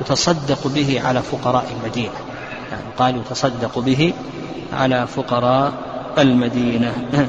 يتصدق 0.01 0.67
به 0.67 1.01
على 1.05 1.21
فقراء 1.21 1.65
المدينة. 1.77 2.19
يعني 2.71 2.83
قال 2.97 3.17
يتصدق 3.17 3.79
به 3.79 4.13
على 4.73 5.07
فقراء 5.07 5.73
المدينة. 6.17 6.93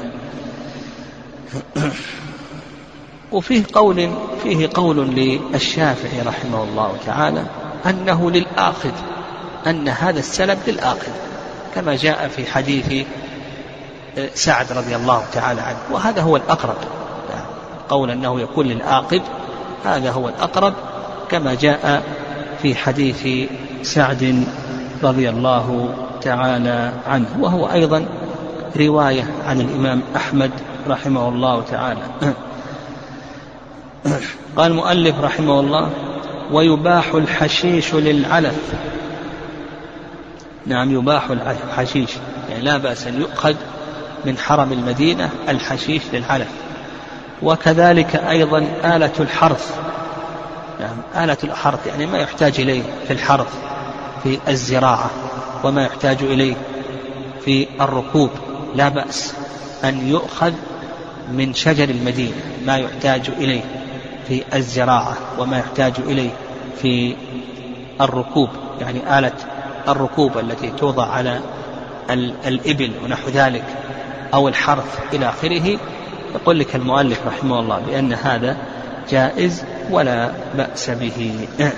وفيه 3.31 3.63
قول 3.73 4.11
فيه 4.43 4.69
قول 4.73 4.97
للشافعي 4.97 6.21
رحمه 6.21 6.63
الله 6.63 6.97
تعالى 7.05 7.43
أنه 7.85 8.31
للآخذ 8.31 8.91
أن 9.67 9.87
هذا 9.87 10.19
السلب 10.19 10.57
للآخذ 10.67 11.11
كما 11.75 11.95
جاء 11.95 12.27
في 12.27 12.45
حديث 12.51 13.05
سعد 14.33 14.71
رضي 14.71 14.95
الله 14.95 15.23
تعالى 15.33 15.61
عنه 15.61 15.77
وهذا 15.91 16.21
هو 16.21 16.37
الأقرب. 16.37 16.77
قول 17.89 18.11
أنه 18.11 18.41
يكون 18.41 18.65
للآخذ 18.65 19.19
هذا 19.85 20.11
هو 20.11 20.29
الأقرب 20.29 20.73
كما 21.29 21.53
جاء 21.53 22.03
في 22.61 22.75
حديث 22.75 23.49
سعد 23.81 24.43
رضي 25.03 25.29
الله 25.29 25.89
تعالى 26.21 26.91
عنه 27.07 27.27
وهو 27.39 27.71
أيضا 27.71 28.05
رواية 28.79 29.25
عن 29.47 29.61
الإمام 29.61 30.01
أحمد 30.15 30.51
رحمه 30.87 31.29
الله 31.29 31.63
تعالى. 31.71 32.01
قال 34.57 34.71
المؤلف 34.71 35.19
رحمه 35.19 35.59
الله 35.59 35.89
ويباح 36.51 37.13
الحشيش 37.13 37.93
للعلف. 37.93 38.73
نعم 40.65 40.91
يباح 40.91 41.29
الحشيش 41.29 42.09
يعني 42.49 42.63
لا 42.63 42.77
بأس 42.77 43.07
أن 43.07 43.21
يؤخذ 43.21 43.55
من 44.25 44.37
حرم 44.37 44.71
المدينة 44.71 45.29
الحشيش 45.49 46.01
للعلف 46.13 46.47
وكذلك 47.41 48.15
أيضا 48.15 48.57
آلة 48.85 49.11
الحرث. 49.19 49.75
نعم 50.79 51.23
آلة 51.23 51.37
الحرث 51.43 51.87
يعني 51.87 52.05
ما 52.05 52.17
يحتاج 52.17 52.59
إليه 52.59 52.83
في 53.07 53.13
الحرث 53.13 53.53
في 54.23 54.39
الزراعة 54.47 55.09
وما 55.63 55.83
يحتاج 55.83 56.17
إليه 56.23 56.55
في 57.45 57.67
الركوب. 57.81 58.29
لا 58.75 58.89
بأس 58.89 59.33
أن 59.83 60.07
يؤخذ 60.07 60.53
من 61.31 61.53
شجر 61.53 61.89
المدينة 61.89 62.35
ما 62.65 62.77
يحتاج 62.77 63.29
إليه 63.37 63.61
في 64.27 64.43
الزراعة 64.53 65.17
وما 65.39 65.57
يحتاج 65.57 65.93
إليه 65.99 66.29
في 66.81 67.15
الركوب. 68.01 68.49
يعني 68.81 69.19
آلة 69.19 69.33
الركوب 69.87 70.37
التي 70.37 70.69
توضع 70.69 71.05
على 71.05 71.39
الإبل 72.47 72.91
ونحو 73.03 73.29
ذلك. 73.29 73.63
أو 74.33 74.47
الحرث 74.47 74.99
إلى 75.13 75.29
آخره 75.29 75.79
يقول 76.35 76.59
لك 76.59 76.75
المؤلف 76.75 77.27
رحمه 77.27 77.59
الله 77.59 77.79
بأن 77.79 78.13
هذا 78.13 78.57
جائز 79.09 79.63
ولا 79.91 80.31
بأس 80.57 80.89
به. 80.89 81.47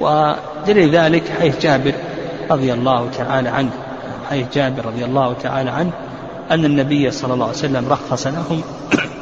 ودليل 0.00 0.96
ذلك 0.96 1.22
حيث 1.40 1.62
جابر 1.62 1.94
رضي 2.50 2.72
الله 2.72 3.10
تعالى 3.18 3.48
عنه. 3.48 3.70
حيث 4.30 4.46
جابر 4.54 4.86
رضي 4.86 5.04
الله 5.04 5.34
تعالى 5.42 5.70
عنه 5.70 5.90
أن 6.50 6.64
النبي 6.64 7.10
صلى 7.10 7.34
الله 7.34 7.46
عليه 7.46 7.56
وسلم 7.56 7.88
رخص 7.88 8.26
لهم 8.26 8.62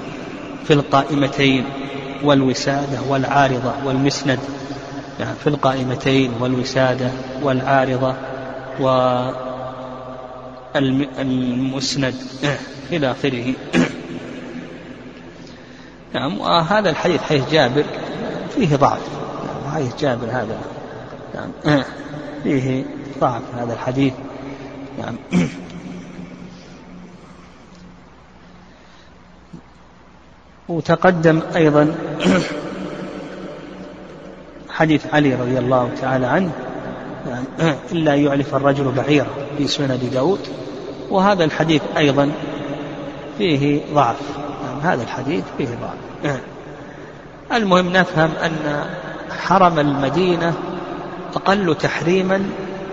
في 0.67 0.73
القائمتين 0.73 1.65
والوسادة 2.25 2.99
والعارضة 3.09 3.73
والمسند. 3.85 4.39
يعني 5.21 5.35
في 5.45 5.47
القائمتين 5.47 6.33
والوسادة 6.41 7.11
والعارضة 7.43 8.15
والمسند 10.75 12.15
إلى 12.93 13.11
آخره. 13.11 13.55
نعم 16.15 16.39
وهذا 16.39 16.91
الحديث 16.91 17.23
حديث 17.23 17.51
جابر 17.51 17.85
فيه 18.55 18.77
ضعف. 18.77 19.01
حديث 19.75 19.97
جابر 19.97 20.27
هذا 20.27 20.59
نعم 21.35 21.51
فيه 22.43 22.85
ضعف 23.21 23.43
هذا 23.57 23.73
الحديث. 23.73 24.13
نعم. 24.99 25.17
وتقدم 30.69 31.43
أيضا 31.57 31.95
حديث 34.71 35.15
علي 35.15 35.35
رضي 35.35 35.59
الله 35.59 35.91
تعالى 36.01 36.27
عنه. 36.27 36.68
يعني 37.27 37.75
إلا 37.93 38.15
يعلف 38.15 38.55
الرجل 38.55 38.93
بعيرا 38.93 39.27
في 39.59 39.69
سنن 39.69 40.11
داود. 40.13 40.41
وهذا 41.11 41.45
الحديث 41.45 41.83
أيضا 41.97 42.31
فيه 43.39 43.81
ضعف. 43.95 44.17
يعني 44.65 44.81
هذا 44.83 45.03
الحديث 45.03 45.45
فيه 45.59 45.67
ضعف. 45.67 46.41
المهم 47.53 47.93
نفهم 47.93 48.31
أن 48.45 48.85
حرم 49.41 49.79
المدينة 49.79 50.55
أقل 51.37 51.75
تحريما 51.75 52.43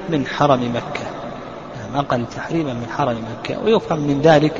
من 0.09 0.27
حرم 0.27 0.59
مكة. 0.75 1.05
يعني 1.75 1.99
أقل 1.99 2.25
تحريما 2.35 2.73
من 2.73 2.87
حرم 2.97 3.17
مكة. 3.39 3.63
ويفهم 3.63 3.99
من 3.99 4.21
ذلك 4.21 4.53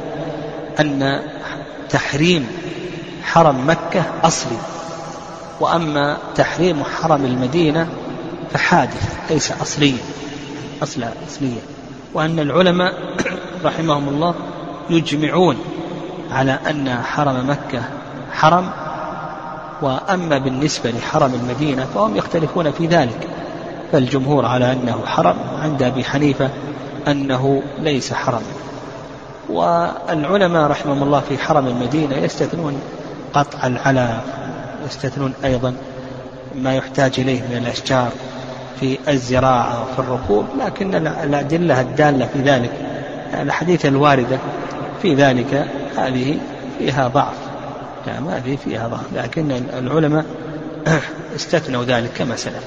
أن 0.79 1.21
تحريم 1.89 2.47
حرم 3.23 3.67
مكة 3.67 4.03
أصلي. 4.23 4.57
وأما 5.59 6.17
تحريم 6.35 6.83
حرم 6.83 7.25
المدينة 7.25 7.87
فحادث 8.55 9.15
ليس 9.29 9.51
أصليا 9.51 9.97
أصلا 10.83 11.07
أصليا 11.27 11.61
وأن 12.13 12.39
العلماء 12.39 12.93
رحمهم 13.65 14.09
الله 14.09 14.35
يجمعون 14.89 15.57
على 16.31 16.59
أن 16.69 17.01
حرم 17.03 17.49
مكة 17.49 17.81
حرم 18.33 18.69
وأما 19.81 20.37
بالنسبة 20.37 20.91
لحرم 20.91 21.33
المدينة 21.33 21.85
فهم 21.95 22.15
يختلفون 22.15 22.71
في 22.71 22.87
ذلك. 22.87 23.27
فالجمهور 23.91 24.45
على 24.45 24.71
أنه 24.71 25.05
حرم 25.05 25.35
عند 25.63 25.83
أبي 25.83 26.03
حنيفة 26.03 26.49
أنه 27.07 27.63
ليس 27.79 28.13
حرما 28.13 28.41
والعلماء 29.49 30.67
رحمهم 30.67 31.03
الله 31.03 31.19
في 31.29 31.37
حرم 31.37 31.67
المدينة 31.67 32.15
يستثنون 32.15 32.81
قطع 33.33 33.67
العلاف 33.67 34.23
يستثنون 34.85 35.33
أيضا 35.43 35.75
ما 36.55 36.75
يحتاج 36.75 37.19
إليه 37.19 37.41
من 37.41 37.57
الأشجار 37.57 38.11
في 38.79 38.97
الزراعة 39.07 39.83
وفي 39.83 39.99
الركوب 39.99 40.45
لكن 40.59 40.95
الأدلة 40.95 41.81
الدالة 41.81 42.25
في 42.33 42.39
ذلك 42.39 42.71
الحديث 43.33 43.85
الواردة 43.85 44.39
في 45.01 45.15
ذلك 45.15 45.67
هذه 45.97 46.37
فيها 46.79 47.07
ضعف. 47.07 47.35
ما 48.07 48.41
في 48.45 48.57
فيها 48.57 48.87
ضعف 48.87 49.13
لكن 49.15 49.51
العلماء 49.51 50.25
استثنوا 51.35 51.83
ذلك 51.83 52.09
كما 52.17 52.35
سلف. 52.35 52.63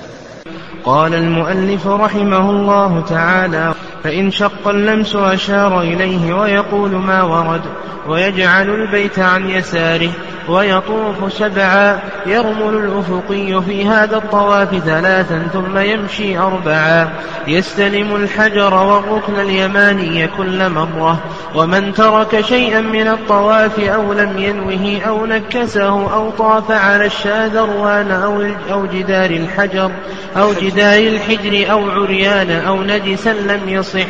قال 0.84 1.14
المؤلف 1.14 1.86
رحمه 1.86 2.50
الله 2.50 3.00
تعالى 3.00 3.74
فإن 4.04 4.30
شق 4.30 4.68
اللمس 4.68 5.16
أشار 5.16 5.80
إليه 5.80 6.32
ويقول 6.32 6.90
ما 6.90 7.22
ورد 7.22 7.62
ويجعل 8.08 8.70
البيت 8.70 9.18
عن 9.18 9.50
يساره 9.50 10.10
ويطوف 10.48 11.32
سبعا 11.32 11.98
يرمل 12.26 12.74
الأفقي 12.74 13.62
في 13.62 13.86
هذا 13.86 14.16
الطواف 14.16 14.78
ثلاثا 14.78 15.48
ثم 15.52 15.78
يمشي 15.78 16.38
أربعا. 16.38 17.08
يستلم 17.46 18.16
الحجر 18.16 18.74
والركن 18.74 19.40
اليماني 19.40 20.26
كل 20.26 20.70
مرة. 20.70 21.18
ومن 21.54 21.92
ترك 21.94 22.40
شيئا 22.40 22.80
من 22.80 23.08
الطواف 23.08 23.80
أو 23.80 24.12
لم 24.12 24.38
ينوه 24.38 25.00
أو 25.08 25.26
نكسه 25.26 26.14
أو 26.14 26.30
طاف 26.30 26.70
على 26.70 27.06
الشاذروان 27.06 28.10
أو, 28.10 28.42
أو 28.72 28.86
جدار 28.86 29.30
الحجر 29.30 29.90
أو 30.36 30.52
جدار 30.52 30.98
الحجر 30.98 31.72
أو 31.72 31.90
عريان 31.90 32.50
أو 32.50 32.82
نجسا 32.82 33.32
لم 33.32 33.68
يصح. 33.68 34.06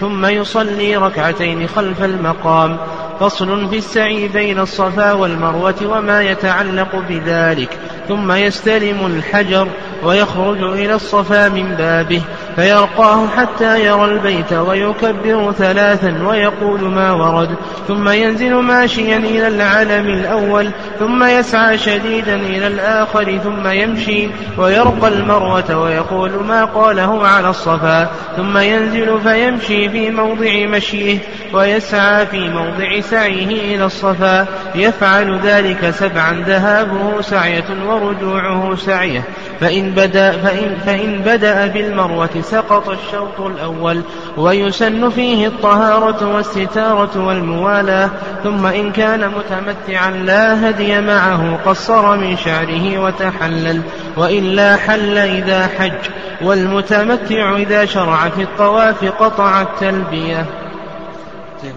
ثم 0.00 0.26
يصلي 0.26 0.96
ركعتين 0.96 1.66
خلف 1.66 2.04
المقام. 2.04 2.76
فصل 3.22 3.68
في 3.70 3.78
السعي 3.78 4.28
بين 4.28 4.58
الصفا 4.58 5.12
والمروة 5.12 5.74
وما 5.82 6.22
يتعلق 6.22 6.96
بذلك. 7.08 7.78
ثم 8.12 8.32
يستلم 8.32 9.06
الحجر 9.06 9.68
ويخرج 10.04 10.62
إلى 10.62 10.94
الصفا 10.94 11.48
من 11.48 11.74
بابه 11.74 12.22
فيرقاه 12.56 13.26
حتى 13.36 13.84
يرى 13.86 14.04
البيت 14.04 14.52
ويكبر 14.52 15.52
ثلاثا 15.52 16.26
ويقول 16.26 16.80
ما 16.80 17.12
ورد 17.12 17.48
ثم 17.88 18.08
ينزل 18.08 18.54
ماشيا 18.54 19.16
إلى 19.16 19.48
العلم 19.48 20.06
الأول 20.06 20.70
ثم 20.98 21.24
يسعى 21.24 21.78
شديدا 21.78 22.34
إلى 22.34 22.66
الآخر 22.66 23.38
ثم 23.38 23.68
يمشي 23.68 24.28
ويرقى 24.58 25.08
المروة 25.08 25.78
ويقول 25.78 26.30
ما 26.30 26.64
قاله 26.64 27.26
على 27.26 27.50
الصفا 27.50 28.10
ثم 28.36 28.58
ينزل 28.58 29.20
فيمشي 29.20 29.88
في 29.88 30.10
موضع 30.10 30.66
مشيه 30.66 31.18
ويسعى 31.52 32.26
في 32.26 32.48
موضع 32.48 33.00
سعيه 33.00 33.74
إلى 33.74 33.84
الصفا 33.84 34.46
يفعل 34.74 35.38
ذلك 35.38 35.90
سبعا 35.90 36.44
ذهابه 36.46 37.20
سعية 37.20 37.64
ورجوعه 38.04 38.76
سعيه. 38.76 39.22
فإن 39.60 39.90
بدأ, 39.90 40.32
فإن, 40.32 40.76
فإن 40.86 41.18
بدأ 41.18 41.66
بالمروة 41.66 42.40
سقط 42.42 42.88
الشوط 42.88 43.40
الأول 43.40 44.02
ويسن 44.36 45.10
فيه 45.10 45.46
الطهارة 45.46 46.34
والستارة 46.34 47.26
والموالاة 47.26 48.10
ثم 48.44 48.66
إن 48.66 48.92
كان 48.92 49.28
متمتعا 49.28 50.10
لا 50.10 50.70
هدي 50.70 51.00
معه 51.00 51.58
قصر 51.66 52.16
من 52.16 52.36
شعره 52.36 52.98
وتحلل 52.98 53.80
وإلا 54.16 54.76
حل 54.76 55.18
إذا 55.18 55.66
حج 55.66 56.10
والمتمتع 56.42 57.56
إذا 57.56 57.84
شرع 57.84 58.28
في 58.28 58.42
الطواف 58.42 59.04
قطع 59.04 59.62
التلبية. 59.62 60.46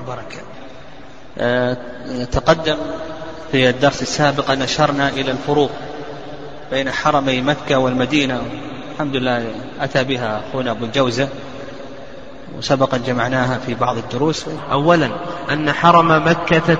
بركة 0.08 0.42
أه 1.38 1.78
تقدم 2.32 2.78
في 3.52 3.70
الدرس 3.70 4.02
السابق 4.02 4.52
أن 4.52 4.62
أشرنا 4.62 5.10
إلى 5.10 5.32
الفروق. 5.32 5.72
بين 6.72 6.92
حرمي 6.92 7.42
مكة 7.42 7.78
والمدينة. 7.78 8.42
الحمد 8.94 9.16
لله 9.16 9.46
أتى 9.82 10.04
بها 10.04 10.42
أخونا 10.50 10.72
أبو 10.72 10.86
الجوزة 10.86 11.28
وسبقا 12.58 12.98
جمعناها 12.98 13.60
في 13.66 13.74
بعض 13.74 13.98
الدروس. 13.98 14.46
أولا 14.72 15.10
أن 15.52 15.72
حرم 15.72 16.28
مكة 16.28 16.74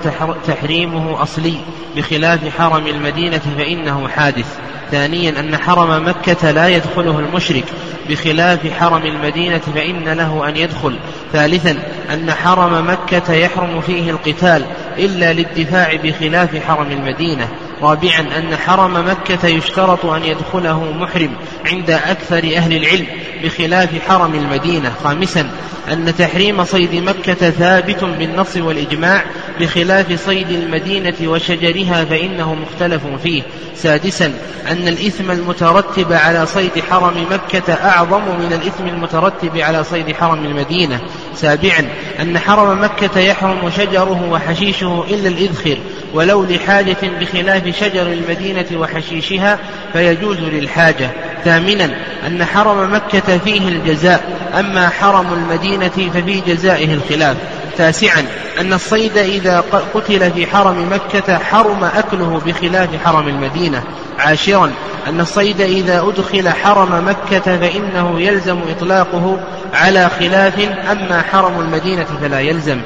تحريمه 0.46 1.22
أصلي 1.22 1.56
بخلاف 1.96 2.58
حرم 2.58 2.86
المدينة 2.86 3.42
فإنه 3.58 4.08
حادث. 4.08 4.58
ثانيا 4.90 5.40
أن 5.40 5.56
حرم 5.56 6.08
مكة 6.08 6.50
لا 6.50 6.68
يدخله 6.68 7.18
المشرك 7.18 7.64
بخلاف 8.08 8.72
حرم 8.72 9.02
المدينة 9.02 9.58
فإن 9.58 10.08
له 10.08 10.48
أن 10.48 10.56
يدخل. 10.56 10.98
ثالثا 11.32 11.76
أن 12.12 12.30
حرم 12.30 12.90
مكة 12.90 13.32
يحرم 13.32 13.80
فيه 13.80 14.10
القتال 14.10 14.64
إلا 14.98 15.32
للدفاع 15.32 15.96
بخلاف 16.04 16.56
حرم 16.56 16.92
المدينة. 16.92 17.48
رابعا 17.82 18.20
أن 18.20 18.56
حرم 18.56 19.08
مكة 19.08 19.48
يشترط 19.48 20.04
أن 20.06 20.24
يدخله 20.24 20.92
محرم. 20.92 21.36
عند 21.66 21.90
أكثر 21.90 22.56
أهل 22.56 22.76
العلم 22.76 23.06
بخلاف 23.44 23.88
حرم 24.08 24.34
المدينة. 24.34 24.92
خامسا 25.04 25.50
أن 25.92 26.16
تحريم 26.18 26.64
صيد 26.64 26.94
مكة 26.94 27.50
ثابت 27.50 28.04
بالنص 28.04 28.56
والإجماع 28.56 29.24
بخلاف 29.60 30.26
صيد 30.26 30.50
المدينة 30.50 31.14
وشجرها 31.24 32.04
فإنه 32.04 32.54
مختلف 32.54 33.02
فيه. 33.22 33.42
سادسا 33.74 34.32
أن 34.70 34.88
الإثم 34.88 35.30
المترتب 35.30 36.12
على 36.12 36.46
صيد 36.46 36.70
حرم 36.90 37.26
مكة 37.30 37.72
أعظم 37.72 38.22
من 38.38 38.52
الإثم 38.52 38.86
المترتب 38.86 39.56
على 39.56 39.84
صيد 39.84 40.16
حرم 40.16 40.44
المدينة. 40.44 41.00
سابعا 41.34 41.88
أن 42.20 42.38
حرم 42.38 42.84
مكة 42.84 43.20
يحرم 43.20 43.70
شجره 43.70 44.28
وحشيشه 44.30 45.04
إلا 45.10 45.28
الإذخر 45.28 45.78
ولو 46.14 46.44
لحاجة 46.44 46.96
بخلاف 47.20 47.80
شجر 47.80 48.12
المدينة 48.12 48.66
وحشيشها 48.74 49.58
فيجوز 49.92 50.38
للحاجة. 50.38 51.10
ثامنا 51.56 51.90
أن 52.26 52.44
حرم 52.44 52.94
مكة 52.94 53.38
فيه 53.38 53.68
الجزاء 53.68 54.50
أما 54.58 54.88
حرم 54.88 55.32
المدينة 55.32 56.10
ففي 56.14 56.40
جزائه 56.46 56.94
الخلاف. 56.94 57.36
تاسعا 57.78 58.24
أن 58.60 58.72
الصيد 58.72 59.18
إذا 59.18 59.64
قتل 59.94 60.30
في 60.30 60.46
حرم 60.46 60.92
مكة 60.92 61.38
حرم 61.38 61.84
أكله 61.84 62.40
بخلاف 62.46 62.88
حرم 63.04 63.28
المدينة. 63.28 63.82
عاشرا 64.18 64.70
أن 65.08 65.20
الصيد 65.20 65.60
إذا 65.60 66.00
أدخل 66.00 66.48
حرم 66.48 67.08
مكة 67.08 67.58
فإنه 67.58 68.20
يلزم 68.20 68.58
إطلاقه 68.76 69.40
على 69.74 70.10
خلاف 70.20 70.68
أما 70.90 71.22
حرم 71.32 71.60
المدينة 71.60 72.06
فلا 72.22 72.40
يلزم. 72.40 72.80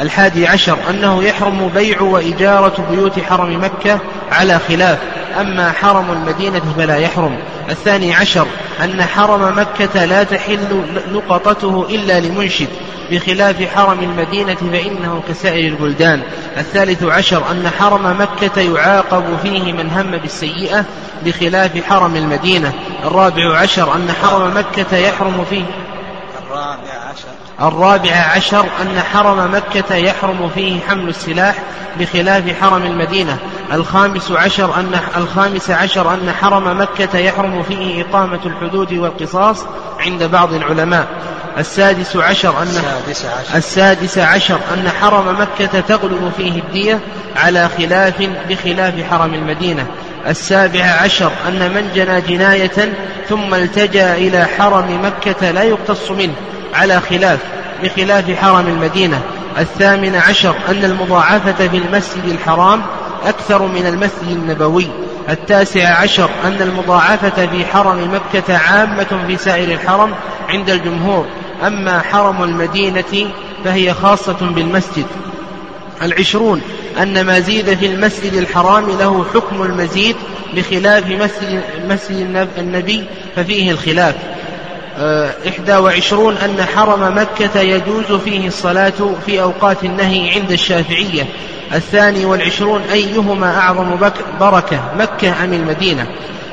الحادي 0.00 0.46
عشر 0.46 0.76
أنه 0.90 1.22
يحرم 1.22 1.70
بيع 1.74 2.00
وإجارة 2.00 2.86
بيوت 2.90 3.20
حرم 3.20 3.64
مكة 3.64 3.98
على 4.32 4.58
خلاف 4.68 4.98
أما 5.40 5.72
حرم 5.72 6.12
المدينة 6.12 6.62
فلا 6.76 6.96
يحرم. 6.96 7.36
الثاني 7.70 8.14
عشر 8.14 8.46
أن 8.84 9.02
حرم 9.02 9.58
مكة 9.58 10.04
لا 10.04 10.22
تحل 10.22 10.84
لقطته 11.12 11.86
إلا 11.90 12.20
لمنشد 12.20 12.68
بخلاف 13.10 13.56
حرم 13.74 14.00
المدينة 14.00 14.54
فإنه 14.54 15.22
كسائر 15.28 15.72
البلدان. 15.72 16.20
الثالث 16.56 17.02
عشر 17.02 17.42
أن 17.50 17.70
حرم 17.78 18.20
مكة 18.20 18.60
يعاقب 18.60 19.24
فيه 19.42 19.72
من 19.72 19.90
هم 19.90 20.10
بالسيئة 20.10 20.84
بخلاف 21.24 21.84
حرم 21.84 22.16
المدينة. 22.16 22.72
الرابع 23.04 23.58
عشر 23.58 23.94
أن 23.94 24.12
حرم 24.22 24.56
مكة 24.56 24.96
يحرم 24.96 25.44
فيه 25.50 25.64
الرابع 27.60 28.16
عشر 28.36 28.66
أن 28.82 29.00
حرم 29.12 29.54
مكة 29.54 29.94
يحرم 29.94 30.50
فيه 30.54 30.80
حمل 30.88 31.08
السلاح 31.08 31.54
بخلاف 32.00 32.60
حرم 32.60 32.82
المدينة. 32.82 33.38
الخامس 33.72 34.30
عشر 34.30 34.74
أن 34.74 35.00
الخامس 35.16 35.70
عشر 35.70 36.14
أن 36.14 36.32
حرم 36.40 36.80
مكة 36.80 37.18
يحرم 37.18 37.62
فيه 37.62 38.02
إقامة 38.02 38.40
الحدود 38.46 38.92
والقصاص 38.92 39.64
عند 40.00 40.22
بعض 40.24 40.52
العلماء. 40.52 41.06
السادس 41.58 42.16
عشر 42.16 42.62
أن 42.62 42.62
السادس 42.62 43.24
عشر, 43.24 43.56
السادس 43.56 44.18
عشر 44.18 44.58
أن 44.74 44.88
حرم 45.00 45.40
مكة 45.40 45.80
تغلب 45.80 46.32
فيه 46.36 46.60
الدية 46.60 47.00
على 47.36 47.68
خلاف 47.78 48.28
بخلاف 48.48 48.94
حرم 49.10 49.34
المدينة. 49.34 49.86
السابع 50.26 50.84
عشر 50.84 51.30
أن 51.48 51.74
من 51.74 51.90
جنى 51.94 52.20
جناية 52.20 52.92
ثم 53.28 53.54
التجأ 53.54 54.14
إلى 54.14 54.46
حرم 54.58 55.04
مكة 55.04 55.50
لا 55.50 55.62
يقتص 55.62 56.10
منه. 56.10 56.34
على 56.72 57.00
خلاف 57.00 57.38
بخلاف 57.82 58.30
حرم 58.30 58.66
المدينة. 58.66 59.22
الثامن 59.58 60.14
عشر 60.14 60.54
أن 60.68 60.84
المضاعفة 60.84 61.68
في 61.68 61.76
المسجد 61.76 62.24
الحرام 62.24 62.82
أكثر 63.24 63.66
من 63.66 63.86
المسجد 63.86 64.28
النبوي. 64.28 64.86
التاسع 65.28 66.00
عشر 66.00 66.30
أن 66.44 66.62
المضاعفة 66.62 67.46
في 67.46 67.66
حرم 67.66 68.14
مكة 68.14 68.56
عامة 68.56 69.24
في 69.26 69.36
سائر 69.36 69.72
الحرم 69.72 70.14
عند 70.48 70.70
الجمهور. 70.70 71.26
أما 71.66 72.00
حرم 72.00 72.42
المدينة 72.42 73.30
فهي 73.64 73.94
خاصة 73.94 74.36
بالمسجد. 74.40 75.06
العشرون 76.02 76.60
أن 77.02 77.24
ما 77.24 77.40
زيد 77.40 77.74
في 77.74 77.86
المسجد 77.86 78.32
الحرام 78.32 78.86
له 78.98 79.24
حكم 79.34 79.62
المزيد 79.62 80.16
بخلاف 80.56 81.06
مسجد, 81.06 81.62
مسجد 81.88 82.48
النبي 82.58 83.04
ففيه 83.36 83.70
الخلاف. 83.70 84.14
إحدى 85.48 85.76
وعشرون 85.76 86.36
أن 86.36 86.64
حرم 86.64 87.18
مكة 87.18 87.60
يجوز 87.60 88.20
فيه 88.24 88.46
الصلاة 88.46 88.92
في 89.26 89.42
أوقات 89.42 89.84
النهي 89.84 90.30
عند 90.30 90.52
الشافعية. 90.52 91.26
الثاني 91.74 92.24
والعشرون 92.24 92.80
أيهما 92.92 93.58
أعظم 93.58 93.96
بركة 94.40 94.80
مكة 94.98 95.44
أم 95.44 95.52
المدينة؟ 95.52 96.06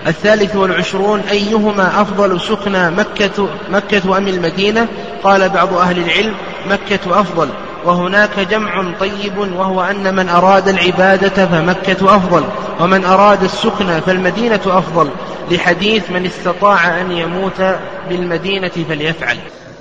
الثالث 0.07 0.55
والعشرون 0.55 1.19
أيهما 1.31 2.01
أفضل 2.01 2.41
سكنى 2.41 2.89
مكة, 2.89 3.47
مكة 3.71 4.17
أم 4.17 4.27
المدينة؟ 4.27 4.87
قال 5.23 5.49
بعض 5.49 5.73
أهل 5.73 5.97
العلم 5.97 6.33
مكة 6.69 7.19
أفضل. 7.21 7.49
وهناك 7.85 8.39
جمع 8.39 8.93
طيب 8.99 9.37
وهو 9.37 9.81
أن 9.81 10.15
من 10.15 10.29
أراد 10.29 10.67
العبادة 10.67 11.45
فمكة 11.45 12.15
أفضل 12.15 12.43
ومن 12.79 13.05
أراد 13.05 13.43
السكن 13.43 13.99
فالمدينة 13.99 14.61
أفضل 14.65 15.09
لحديث 15.51 16.11
من 16.11 16.25
استطاع 16.25 17.01
أن 17.01 17.11
يموت 17.11 17.61
بالمدينة 18.09 18.71
فليفعل. 18.89 19.37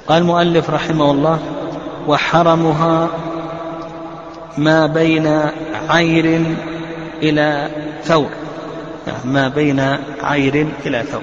قال 0.06 0.22
المؤلف 0.22 0.70
رحمه 0.70 1.10
الله 1.10 1.38
وحرمها 2.06 3.08
ما 4.58 4.86
بين 4.86 5.40
عير 5.88 6.56
إلى 7.22 7.68
ثور. 8.04 8.30
ما 9.24 9.48
بين 9.48 9.80
عير 10.22 10.66
إلى 10.86 11.02
ثور. 11.02 11.22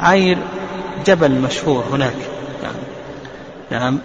عير 0.00 0.38
جبل 1.06 1.30
مشهور 1.30 1.84
هناك. 1.92 2.16
نعم, 2.62 2.74
نعم. 3.70 3.98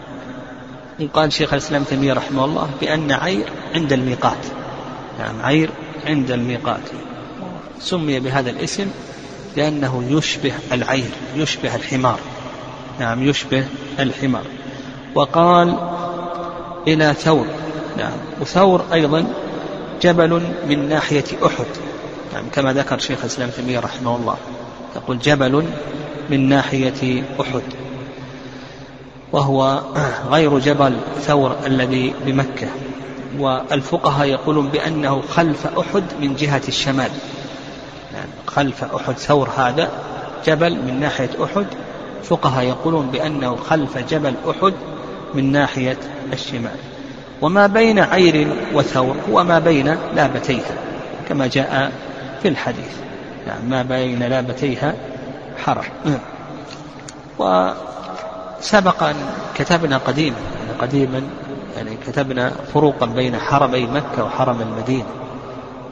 قال 1.13 1.33
شيخ 1.33 1.53
الإسلام 1.53 1.83
تيمية 1.83 2.13
رحمه 2.13 2.45
الله 2.45 2.69
بأن 2.81 3.11
عير 3.11 3.49
عند 3.73 3.93
الميقات. 3.93 4.45
نعم 5.19 5.41
عير 5.41 5.69
عند 6.05 6.31
الميقات. 6.31 6.81
سمي 7.79 8.19
بهذا 8.19 8.49
الاسم 8.49 8.87
لأنه 9.57 10.03
يشبه 10.09 10.53
العير 10.71 11.09
يشبه 11.35 11.75
الحمار. 11.75 12.19
نعم 12.99 13.23
يشبه 13.23 13.65
الحمار. 13.99 14.43
وقال 15.15 15.77
إلى 16.87 17.13
ثور. 17.13 17.47
نعم 17.97 18.17
وثور 18.41 18.85
أيضا 18.93 19.33
جبل 20.01 20.41
من 20.67 20.89
ناحية 20.89 21.25
أحد. 21.45 21.65
نعم 22.33 22.49
كما 22.49 22.73
ذكر 22.73 22.99
شيخ 22.99 23.19
الإسلام 23.19 23.49
تيمية 23.49 23.79
رحمه 23.79 24.15
الله. 24.15 24.37
يقول 24.95 25.19
جبل 25.19 25.65
من 26.29 26.49
ناحية 26.49 27.23
أحد. 27.41 27.84
وهو 29.35 29.81
غير 30.29 30.59
جبل 30.59 30.97
ثور 31.19 31.55
الذي 31.65 32.13
بمكة. 32.25 32.67
والفقهاء 33.39 34.27
يقولون 34.27 34.67
بأنه 34.67 35.21
خلف 35.21 35.67
أحد 35.67 36.03
من 36.21 36.35
جهة 36.35 36.61
الشمال. 36.67 37.09
يعني 38.13 38.29
خلف 38.47 38.83
أحد 38.83 39.17
ثور 39.17 39.49
هذا 39.57 39.89
جبل 40.45 40.75
من 40.75 40.99
ناحية 40.99 41.29
أحد. 41.43 41.65
فقهاء 42.23 42.63
يقولون 42.65 43.07
بأنه 43.07 43.55
خلف 43.55 43.97
جبل 43.97 44.33
أحد 44.49 44.73
من 45.33 45.51
ناحية 45.51 45.97
الشمال. 46.33 46.77
وما 47.41 47.67
بين 47.67 47.99
عير 47.99 48.47
وثور 48.73 49.15
هو 49.31 49.43
ما 49.43 49.59
بين 49.59 49.97
لابتيها 50.15 50.75
كما 51.29 51.47
جاء 51.47 51.91
في 52.41 52.47
الحديث. 52.47 52.95
يعني 53.47 53.69
ما 53.69 53.83
بين 53.83 54.23
لابتيها 54.23 54.93
حرم. 55.65 56.19
وسبق 58.59 59.03
أن 59.03 59.15
كتبنا 59.55 59.97
قديما 59.97 60.37
يعني 60.59 60.79
قديما 60.79 61.21
يعني 61.75 61.97
كتبنا 62.07 62.49
فروقا 62.49 63.05
بين 63.05 63.37
حرمي 63.37 63.85
مكة 63.85 64.23
وحرم 64.23 64.61
المدينة. 64.61 65.09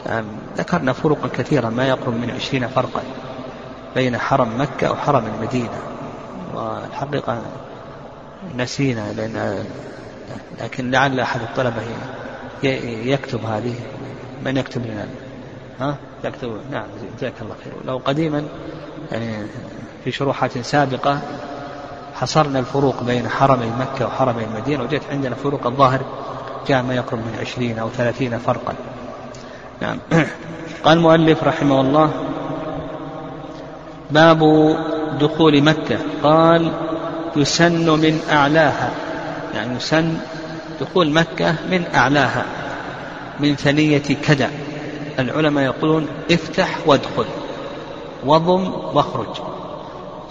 يعني 0.06 0.28
ذكرنا 0.58 0.94
فروقا 0.94 1.28
كثيرة 1.28 1.70
ما 1.70 1.88
يقرب 1.88 2.14
من 2.14 2.30
عشرين 2.30 2.68
فرقا 2.68 3.02
بين 3.96 4.18
حرم 4.18 4.62
مكة 4.62 4.92
وحرم 4.92 5.26
المدينة. 5.26 5.80
والحقيقة 6.54 7.42
نسينا 8.56 9.14
لأن 9.14 9.66
لكن 10.62 10.92
لعل 10.92 11.20
أحد 11.20 11.42
الطلبة 11.42 11.82
يكتب 13.04 13.46
هذه. 13.46 13.76
من 14.46 14.58
يكتب 14.58 14.86
لنا؟ 14.86 15.08
ها؟ 15.80 15.96
يكتب 16.24 16.58
نعم 16.72 16.86
جزاك 17.18 17.34
الله 17.42 17.56
خير 17.64 17.74
لو 17.86 18.02
قديما 18.06 18.44
يعني 19.12 19.48
في 20.04 20.12
شروحات 20.12 20.58
سابقة 20.58 21.22
حصرنا 22.16 22.60
الفروق 22.60 23.04
بين 23.04 23.30
حرمي 23.30 23.72
مكة 23.80 24.08
وحرمي 24.08 24.44
المدينة 24.44 24.84
وجدت 24.84 25.04
عندنا 25.12 25.36
فروق 25.36 25.68
الظاهر 25.68 26.02
جاء 26.68 26.84
ما 26.84 26.96
يقرب 26.96 27.20
من 27.20 27.38
عشرين 27.42 27.80
أو 27.80 27.90
ثلاثين 27.90 28.38
فرقا. 28.38 28.74
نعم. 29.82 29.98
قال 30.86 30.98
المؤلف 30.98 31.44
رحمه 31.44 31.82
الله 31.82 32.12
باب 34.12 34.40
دخول 35.20 35.64
مكة. 35.64 35.98
قال 36.24 36.72
يسن 37.36 37.90
من 37.90 38.20
أعلاها. 38.32 38.92
يعني 39.56 39.76
يسن 39.76 40.18
دخول 40.82 41.10
مكة 41.12 41.56
من 41.72 41.84
أعلاها 41.96 42.46
من 43.40 43.56
ثنية 43.56 43.98
كدع 44.28 44.48
العلماء 45.20 45.64
يقولون 45.64 46.08
افتح 46.32 46.78
وادخل 46.86 47.26
وضم 48.26 48.74
واخرج. 48.94 49.53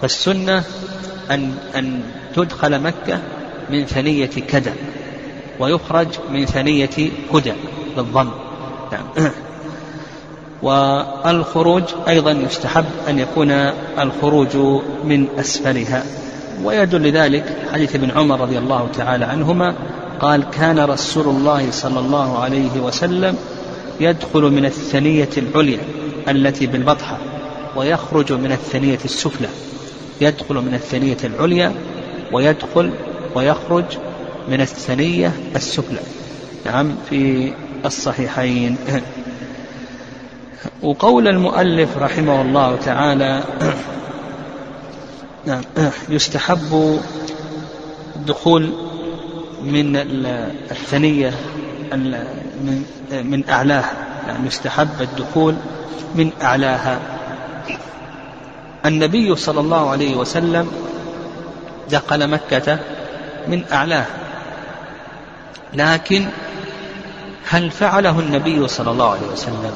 فالسنة 0.03 0.63
أن 1.31 1.53
أن 1.75 2.01
تدخل 2.35 2.79
مكة 2.79 3.19
من 3.69 3.85
ثنية 3.85 4.25
كدع 4.25 4.71
ويخرج 5.59 6.07
من 6.31 6.45
ثنية 6.45 7.11
هدى 7.33 7.53
بالضم. 7.97 8.29
نعم. 8.91 9.05
والخروج 10.63 11.83
أيضا 12.07 12.31
يستحب 12.31 12.85
أن 13.09 13.19
يكون 13.19 13.51
الخروج 13.99 14.57
من 15.03 15.27
أسفلها. 15.39 16.03
ويدل 16.63 17.01
لذلك 17.01 17.57
حديث 17.73 17.95
ابن 17.95 18.11
عمر 18.11 18.41
رضي 18.41 18.57
الله 18.57 18.87
تعالى 18.97 19.25
عنهما 19.25 19.75
قال 20.19 20.43
كان 20.43 20.79
رسول 20.79 21.27
الله 21.27 21.71
صلى 21.71 21.99
الله 21.99 22.39
عليه 22.39 22.79
وسلم 22.79 23.37
يدخل 23.99 24.41
من 24.41 24.65
الثنية 24.65 25.29
العليا 25.37 25.79
التي 26.27 26.67
بالبطحة 26.67 27.17
ويخرج 27.75 28.33
من 28.33 28.51
الثنية 28.51 28.99
السفلى 29.05 29.49
يدخل 30.21 30.55
من 30.55 30.73
الثنية 30.73 31.17
العليا 31.23 31.73
ويدخل 32.31 32.91
ويخرج 33.35 33.85
من 34.47 34.61
الثنية 34.61 35.31
السفلى. 35.55 35.99
نعم 36.65 36.95
في 37.09 37.53
الصحيحين. 37.85 38.77
وقول 40.83 41.27
المؤلف 41.27 41.97
رحمه 41.97 42.41
الله 42.41 42.75
تعالى 42.75 43.43
نعم 45.47 45.61
يستحب 46.09 46.99
الدخول 48.15 48.69
من 49.63 49.95
الثنية 50.71 51.33
من 53.11 53.43
أعلاها. 53.49 53.93
يعني 54.27 54.47
يستحب 54.47 55.01
الدخول 55.01 55.55
من 56.15 56.31
أعلاها. 56.41 57.12
النبي 58.85 59.35
صلى 59.35 59.59
الله 59.59 59.89
عليه 59.89 60.15
وسلم 60.15 60.71
دخل 61.89 62.27
مكة 62.27 62.79
من 63.47 63.63
أعلاها 63.71 64.07
لكن 65.73 66.25
هل 67.49 67.71
فعله 67.71 68.19
النبي 68.19 68.67
صلى 68.67 68.91
الله 68.91 69.11
عليه 69.11 69.27
وسلم 69.33 69.71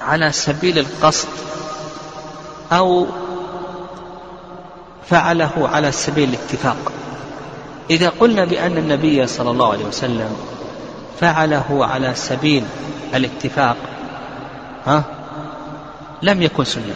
على 0.00 0.32
سبيل 0.32 0.78
القصد 0.78 1.28
أو 2.72 3.06
فعله 5.10 5.68
على 5.72 5.92
سبيل 5.92 6.28
الاتفاق؟ 6.28 6.92
إذا 7.90 8.08
قلنا 8.08 8.44
بأن 8.44 8.76
النبي 8.78 9.26
صلى 9.26 9.50
الله 9.50 9.72
عليه 9.72 9.84
وسلم 9.84 10.36
فعله 11.20 11.86
على 11.86 12.14
سبيل 12.14 12.64
الاتفاق 13.14 13.76
ها 14.86 15.04
لم 16.22 16.42
يكن 16.42 16.64
سنة. 16.64 16.94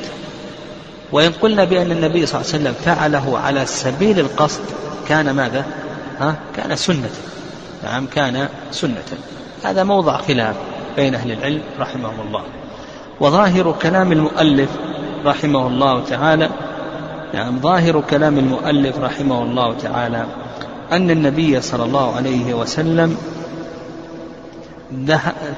وإن 1.14 1.32
قلنا 1.32 1.64
بأن 1.64 1.92
النبي 1.92 2.26
صلى 2.26 2.40
الله 2.40 2.52
عليه 2.52 2.62
وسلم 2.64 2.74
فعله 2.84 3.38
على 3.38 3.66
سبيل 3.66 4.20
القصد 4.20 4.60
كان 5.08 5.30
ماذا؟ 5.30 5.64
ها؟ 6.20 6.36
كان 6.56 6.76
سنة. 6.76 7.10
نعم 7.84 8.06
كان 8.06 8.48
سنة. 8.70 9.02
هذا 9.64 9.84
موضع 9.84 10.16
خلاف 10.16 10.56
بين 10.96 11.14
أهل 11.14 11.32
العلم 11.32 11.62
رحمهم 11.78 12.20
الله. 12.26 12.42
وظاهر 13.20 13.74
كلام 13.82 14.12
المؤلف 14.12 14.70
رحمه 15.24 15.66
الله 15.66 16.04
تعالى 16.04 16.50
نعم 17.34 17.60
ظاهر 17.60 18.00
كلام 18.10 18.38
المؤلف 18.38 18.98
رحمه 18.98 19.42
الله 19.42 19.74
تعالى 19.74 20.26
أن 20.92 21.10
النبي 21.10 21.60
صلى 21.60 21.84
الله 21.84 22.16
عليه 22.16 22.54
وسلم 22.54 23.16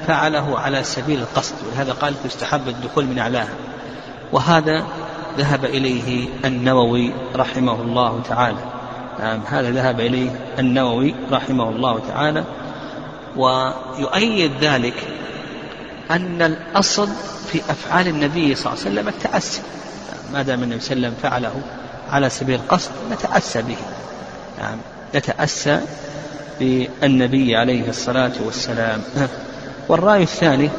فعله 0.07 0.59
على 0.59 0.85
سبيل 0.85 1.19
القصد. 1.19 1.55
ولهذا 1.67 1.93
قال 1.93 2.15
يستحب 2.25 2.69
الدخول 2.69 3.07
من 3.07 3.19
أعلاها. 3.19 3.55
وهذا 4.33 4.85
ذهب 5.39 5.65
إليه 5.65 6.29
النووي 6.45 7.13
رحمه 7.37 7.83
الله 7.83 8.23
تعالى. 8.29 8.59
نعم 9.19 9.41
هذا 9.47 9.71
ذهب 9.71 10.01
إليه 10.01 10.31
النووي 10.59 11.15
رحمه 11.33 11.69
الله 11.69 12.01
تعالى. 12.09 12.45
ويؤيد 13.37 14.53
ذلك 14.61 14.95
أن 16.11 16.43
الأصل 16.43 17.09
في 17.53 17.61
أفعال 17.71 18.09
النبي 18.09 18.55
صلى 18.55 18.73
الله 18.73 18.85
عليه 18.85 18.91
وسلم 18.91 19.09
التأسي. 19.09 19.63
ما 20.33 20.43
دام 20.43 20.63
النبي 20.63 20.81
صلى 20.81 20.97
الله 20.97 21.07
عليه 21.07 21.17
وسلم 21.17 21.31
فعله 21.31 21.63
على 22.11 22.31
سبيل 22.31 22.55
القصد 22.55 22.91
نتأسى 23.13 23.63
به. 23.63 23.77
نعم 24.59 24.79
نتأسى 25.15 25.81
بالنبي 26.61 27.57
عليه 27.57 27.89
الصلاة 27.89 28.33
والسلام. 28.45 29.03
والرأي 29.89 30.23
الثاني 30.23 30.71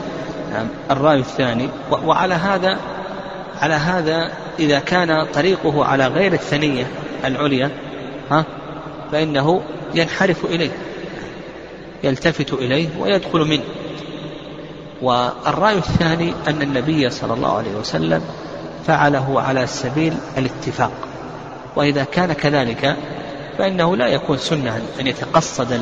نعم 0.51 0.67
الرأي 0.91 1.19
الثاني 1.19 1.69
وعلى 1.91 2.33
هذا 2.33 2.77
على 3.61 3.73
هذا 3.73 4.31
إذا 4.59 4.79
كان 4.79 5.25
طريقه 5.33 5.85
على 5.85 6.07
غير 6.07 6.33
الثنية 6.33 6.87
العليا 7.25 7.71
ها 8.31 8.45
فإنه 9.11 9.61
ينحرف 9.95 10.45
إليه 10.45 10.71
يلتفت 12.03 12.53
إليه 12.53 12.87
ويدخل 12.99 13.39
منه. 13.39 13.63
والرأي 15.01 15.77
الثاني 15.77 16.33
أن 16.47 16.61
النبي 16.61 17.09
صلى 17.09 17.33
الله 17.33 17.57
عليه 17.57 17.75
وسلم 17.75 18.21
فعله 18.87 19.41
على 19.41 19.67
سبيل 19.67 20.13
الاتفاق. 20.37 20.91
وإذا 21.75 22.03
كان 22.03 22.33
كذلك 22.33 22.95
فإنه 23.57 23.95
لا 23.95 24.07
يكون 24.07 24.37
سنة 24.37 24.81
أن 24.99 25.07
يتقصد 25.07 25.81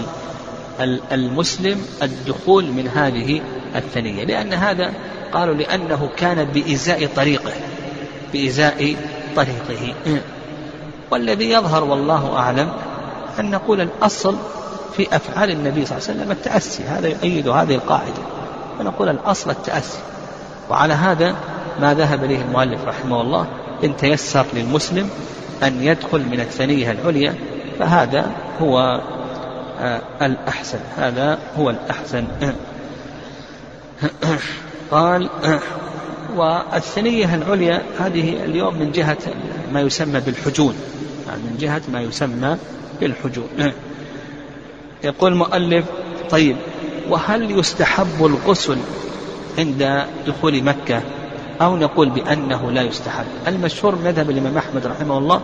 المسلم 1.11 1.85
الدخول 2.03 2.65
من 2.65 2.87
هذه 2.87 3.41
الثنية. 3.75 4.23
لأن 4.23 4.53
هذا 4.53 4.93
قالوا 5.33 5.55
لأنه 5.55 6.09
كان 6.17 6.43
بإزاء 6.43 7.09
طريقه. 7.15 7.51
بإزاء 8.35 8.95
طريقه. 9.35 9.93
والذي 11.11 11.49
يظهر 11.49 11.83
والله 11.83 12.37
أعلم 12.37 12.69
أن 13.39 13.51
نقول 13.51 13.81
الأصل 13.81 14.35
في 14.97 15.15
أفعال 15.15 15.51
النبي 15.51 15.85
صلى 15.85 15.97
الله 15.97 16.09
عليه 16.09 16.19
وسلم 16.19 16.31
التأسي. 16.31 16.83
هذا 16.83 17.07
يؤيد 17.07 17.47
هذه 17.47 17.75
القاعدة. 17.75 18.23
ونقول 18.79 19.09
الأصل 19.09 19.49
التأسي. 19.49 19.97
وعلى 20.69 20.93
هذا 20.93 21.35
ما 21.81 21.93
ذهب 21.93 22.23
إليه 22.23 22.41
المؤلف 22.41 22.85
رحمه 22.85 23.21
الله 23.21 23.47
إن 23.83 23.97
تيسر 23.97 24.45
للمسلم 24.53 25.09
أن 25.63 25.83
يدخل 25.83 26.19
من 26.19 26.39
الثنية 26.39 26.91
العليا 26.91 27.35
فهذا 27.79 28.31
هو 28.61 29.01
آه، 29.79 30.01
الأحسن. 30.21 30.79
هذا 30.97 31.37
هو 31.57 31.69
الأحسن. 31.69 32.27
قال 34.91 35.29
والثنية 36.35 37.35
العليا 37.35 37.81
هذه 37.99 38.43
اليوم 38.43 38.75
من 38.75 38.91
جهة 38.91 39.17
ما 39.73 39.81
يسمى 39.81 40.19
بالحجون. 40.19 40.75
يعني 41.27 41.41
من 41.41 41.57
جهة 41.59 41.81
ما 41.93 42.01
يسمى 42.01 42.57
بالحجون. 43.01 43.47
يقول 45.03 45.31
المؤلف 45.31 45.85
طيب 46.29 46.55
وهل 47.09 47.59
يستحب 47.59 48.25
الغسل 48.25 48.77
عند 49.57 50.05
دخول 50.27 50.63
مكة؟ 50.63 51.01
أو 51.61 51.77
نقول 51.77 52.09
بأنه 52.09 52.71
لا 52.71 52.81
يستحب. 52.81 53.25
المشهور 53.47 53.95
مذهب 53.95 54.29
الإمام 54.29 54.57
أحمد 54.57 54.87
رحمه 54.87 55.17
الله 55.17 55.41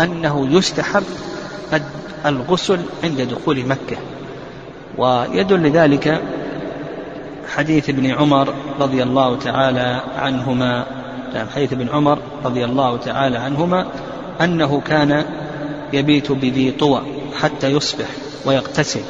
أنه 0.00 0.48
يستحب 0.50 1.04
الغسل 2.26 2.80
عند 3.04 3.20
دخول 3.20 3.66
مكة. 3.66 3.96
ويدل 4.98 5.62
لذلك 5.62 6.22
حديث 7.56 7.88
ابن 7.88 8.10
عمر 8.10 8.54
رضي 8.80 9.02
الله 9.02 9.36
تعالى 9.36 10.00
عنهما 10.16 10.86
نعم 11.34 11.46
حديث 11.54 11.72
ابن 11.72 11.88
عمر 11.88 12.18
رضي 12.44 12.64
الله 12.64 12.96
تعالى 12.96 13.38
عنهما 13.38 13.86
أنه 14.40 14.80
كان 14.80 15.24
يبيت 15.92 16.32
بذي 16.32 16.70
طوى 16.70 17.02
حتى 17.40 17.68
يصبح 17.68 18.06
ويغتسل 18.46 19.00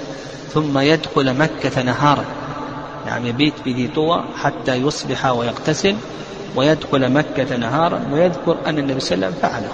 ثم 0.53 0.79
يدخل 0.79 1.35
مكة 1.35 1.83
نهارا 1.83 2.25
نعم 3.07 3.27
يبيت 3.27 3.55
بذي 3.67 3.89
طوى 3.89 4.25
حتى 4.37 4.75
يصبح 4.75 5.27
ويغتسل 5.27 5.97
ويدخل 6.57 7.13
مكة 7.13 7.57
نهارا 7.57 8.01
ويذكر 8.13 8.57
أن 8.67 8.79
النبي 8.79 9.01
صلى 9.01 9.15
الله 9.15 9.27
عليه 9.27 9.37
وسلم 9.37 9.51
فعله. 9.51 9.73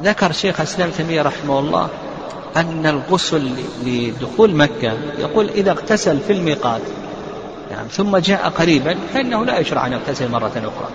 وذكر 0.00 0.32
شيخ 0.32 0.60
الإسلام 0.60 0.90
تيمية 0.90 1.22
رحمه 1.22 1.58
الله 1.58 1.88
أن 2.56 2.86
الغسل 2.86 3.50
لدخول 3.84 4.54
مكة 4.54 4.92
يقول 5.18 5.48
إذا 5.48 5.70
اغتسل 5.70 6.18
في 6.26 6.32
الميقات 6.32 6.80
نعم 7.70 7.86
ثم 7.86 8.16
جاء 8.16 8.48
قريبا 8.48 8.96
فإنه 9.14 9.44
لا 9.44 9.58
يشرع 9.58 9.86
أن 9.86 9.92
يغتسل 9.92 10.30
مرة 10.30 10.52
أخرى. 10.56 10.88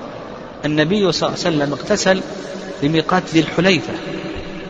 النبي 0.66 1.12
صلى 1.12 1.30
الله 1.30 1.46
عليه 1.46 1.58
وسلم 1.58 1.74
اغتسل 1.74 2.22
لميقات 2.84 3.24
ذي 3.34 3.40
الحليفة 3.40 3.94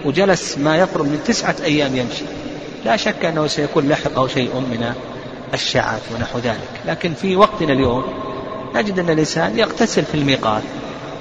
وجلس 0.05 0.57
ما 0.57 0.77
يقرب 0.77 1.05
من 1.05 1.19
تسعة 1.25 1.55
أيام 1.63 1.95
يمشي. 1.95 2.25
لا 2.85 2.97
شك 2.97 3.25
أنه 3.25 3.47
سيكون 3.47 3.89
لحقه 3.89 4.27
شيء 4.27 4.55
من 4.55 4.93
الشعات 5.53 6.01
ونحو 6.15 6.39
ذلك. 6.39 6.69
لكن 6.85 7.13
في 7.13 7.35
وقتنا 7.35 7.73
اليوم 7.73 8.03
نجد 8.75 8.99
أن 8.99 9.09
الإنسان 9.09 9.59
يغتسل 9.59 10.03
في 10.03 10.15
الميقات 10.15 10.63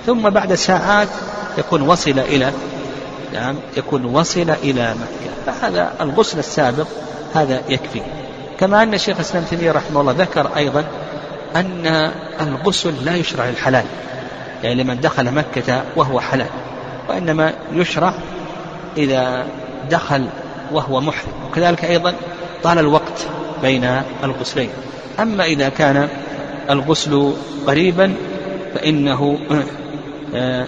ثم 0.06 0.30
بعد 0.30 0.54
ساعات 0.54 1.08
يكون 1.58 1.82
وصل 1.82 2.18
إلى 2.18 2.52
نعم 3.32 3.56
يكون 3.76 4.04
وصل 4.04 4.50
إلى 4.50 4.94
مكة. 4.94 5.52
فهذا 5.52 5.92
الغسل 6.00 6.38
السابق 6.38 6.86
هذا 7.34 7.62
يكفي. 7.68 8.00
كما 8.60 8.82
أن 8.82 8.94
الشيخ 8.94 9.16
الإسلام 9.16 9.44
تيمية 9.44 9.72
رحمه 9.72 10.00
الله 10.00 10.14
ذكر 10.18 10.50
أيضا 10.56 10.84
أن 11.56 12.10
الغسل 12.40 13.04
لا 13.04 13.16
يشرع 13.16 13.44
للحلال 13.44 13.84
يعني 14.62 14.82
لمن 14.82 15.00
دخل 15.00 15.32
مكة 15.32 15.82
وهو 15.96 16.20
حلال 16.20 16.46
وإنما 17.08 17.52
يشرع 17.72 18.14
إذا 18.96 19.46
دخل 19.90 20.26
وهو 20.72 21.00
محرم. 21.00 21.32
وكذلك 21.50 21.84
أيضا 21.84 22.14
طال 22.62 22.78
الوقت 22.78 23.26
بين 23.62 24.02
الغسلين. 24.24 24.70
أما 25.20 25.44
إذا 25.44 25.68
كان 25.68 26.08
الغسل 26.70 27.32
قريبا 27.66 28.14
فإنه 28.74 29.38
آه، 30.34 30.66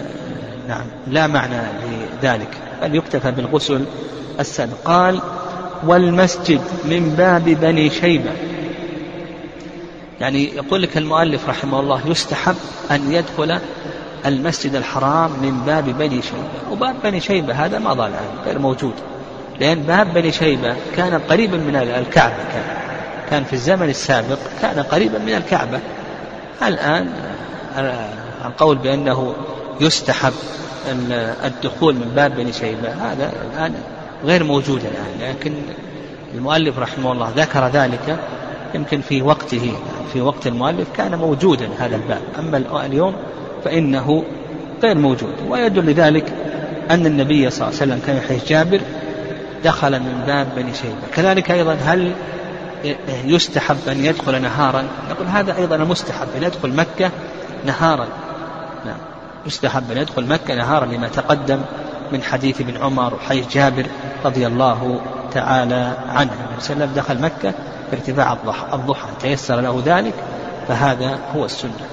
نعم 0.69 0.85
لا 1.07 1.27
معنى 1.27 1.61
لذلك. 2.21 2.57
بل 2.81 2.95
يكتفى 2.95 3.31
بالغسل 3.31 3.85
السابق 4.39 4.73
قال 4.85 5.21
والمسجد 5.83 6.61
من 6.85 7.15
باب 7.17 7.43
بني 7.43 7.89
شيبة. 7.89 8.31
يعني 10.21 10.55
يقول 10.55 10.81
لك 10.81 10.97
المؤلف 10.97 11.49
رحمه 11.49 11.79
الله 11.79 12.07
يستحب 12.07 12.55
أن 12.91 13.11
يدخل 13.11 13.59
المسجد 14.25 14.75
الحرام 14.75 15.31
من 15.41 15.61
باب 15.65 15.85
بني 15.85 16.21
شيبة. 16.21 16.71
وباب 16.71 16.95
بني 17.03 17.19
شيبة 17.19 17.53
هذا 17.53 17.79
ما 17.79 17.93
ضال 17.93 18.11
عنه 18.13 18.43
غير 18.45 18.59
موجود. 18.59 18.93
لأن 19.59 19.79
باب 19.79 20.13
بني 20.13 20.31
شيبة 20.31 20.75
كان 20.95 21.19
قريبا 21.29 21.57
من 21.57 21.75
الكعبة 21.75 22.43
كان. 22.53 22.77
كان 23.29 23.43
في 23.43 23.53
الزمن 23.53 23.89
السابق 23.89 24.39
كان 24.61 24.79
قريبا 24.79 25.19
من 25.19 25.33
الكعبة. 25.33 25.79
الآن 26.67 27.09
القول 28.45 28.77
بأنه 28.77 29.35
يستحب 29.81 30.33
الدخول 31.45 31.95
من 31.95 32.11
باب 32.15 32.35
بني 32.35 32.53
شيبة. 32.53 32.89
هذا 32.89 33.31
الآن 33.53 33.73
غير 34.25 34.43
موجود 34.43 34.81
الآن 34.81 35.29
لكن 35.29 35.53
المؤلف 36.35 36.79
رحمه 36.79 37.11
الله 37.11 37.33
ذكر 37.35 37.67
ذلك 37.67 38.19
يمكن 38.73 39.01
في 39.01 39.21
وقته 39.21 39.73
في 40.13 40.21
وقت 40.21 40.47
المؤلف 40.47 40.87
كان 40.97 41.15
موجودا 41.15 41.69
هذا 41.79 41.95
الباب. 41.95 42.21
أما 42.39 42.85
اليوم 42.85 43.15
فإنه 43.63 44.23
غير 44.83 44.97
موجود 44.97 45.33
ويدل 45.49 45.85
لذلك 45.85 46.33
أن 46.91 47.05
النبي 47.05 47.49
صلى 47.49 47.67
الله 47.67 47.81
عليه 47.81 47.91
وسلم 47.91 48.01
كان 48.07 48.17
يحيي 48.17 48.39
جابر 48.47 48.81
دخل 49.63 49.99
من 49.99 50.23
باب 50.27 50.47
بني 50.55 50.73
شيبة. 50.73 50.95
كذلك 51.15 51.51
أيضا 51.51 51.73
هل 51.73 52.11
يستحب 53.25 53.77
أن 53.87 54.05
يدخل 54.05 54.41
نهارا؟ 54.41 54.83
نقول 55.09 55.27
هذا 55.27 55.57
أيضا 55.57 55.77
مستحب 55.77 56.27
أن 56.37 56.43
يدخل 56.43 56.69
مكة 56.69 57.11
نهارا. 57.65 58.07
نعم. 58.85 58.97
يستحب 59.45 59.91
أن 59.91 59.97
يدخل 59.97 60.25
مكة 60.25 60.55
نهارا 60.55 60.85
لما 60.85 61.07
تقدم 61.07 61.61
من 62.11 62.23
حديث 62.23 62.61
ابن 62.61 62.77
عمر 62.77 63.13
وحديث 63.13 63.47
جابر 63.53 63.85
رضي 64.25 64.47
الله 64.47 65.01
تعالى 65.31 65.93
عنه. 66.09 66.31
النبي 66.31 66.61
صلى 66.61 66.73
الله 66.73 66.85
عليه 66.85 66.91
وسلم 66.91 66.91
دخل 66.95 67.21
مكة 67.21 67.53
ارتفاع 67.93 68.37
الضحى 68.73 69.07
تيسر 69.21 69.61
له 69.61 69.83
ذلك 69.85 70.13
فهذا 70.67 71.19
هو 71.35 71.45
السنة. 71.45 71.87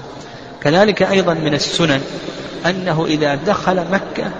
كذلك 0.63 1.03
أيضا 1.03 1.33
من 1.33 1.53
السنن 1.53 2.01
أنه 2.65 3.05
إذا 3.05 3.35
دخل 3.35 3.91
مكة 3.91 4.31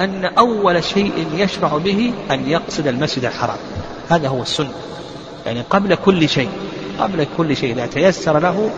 أن 0.00 0.24
أول 0.24 0.84
شيء 0.84 1.26
يشرع 1.34 1.76
به 1.76 2.12
أن 2.30 2.48
يقصد 2.48 2.86
المسجد 2.86 3.24
الحرام. 3.24 3.58
هذا 4.10 4.28
هو 4.28 4.42
السنة. 4.42 4.72
يعني 5.46 5.62
قبل 5.70 5.94
كل 5.94 6.28
شيء 6.28 6.48
قبل 6.98 7.26
كل 7.36 7.56
شيء 7.56 7.72
إذا 7.72 7.86
تيسر 7.86 8.38
له 8.38 8.70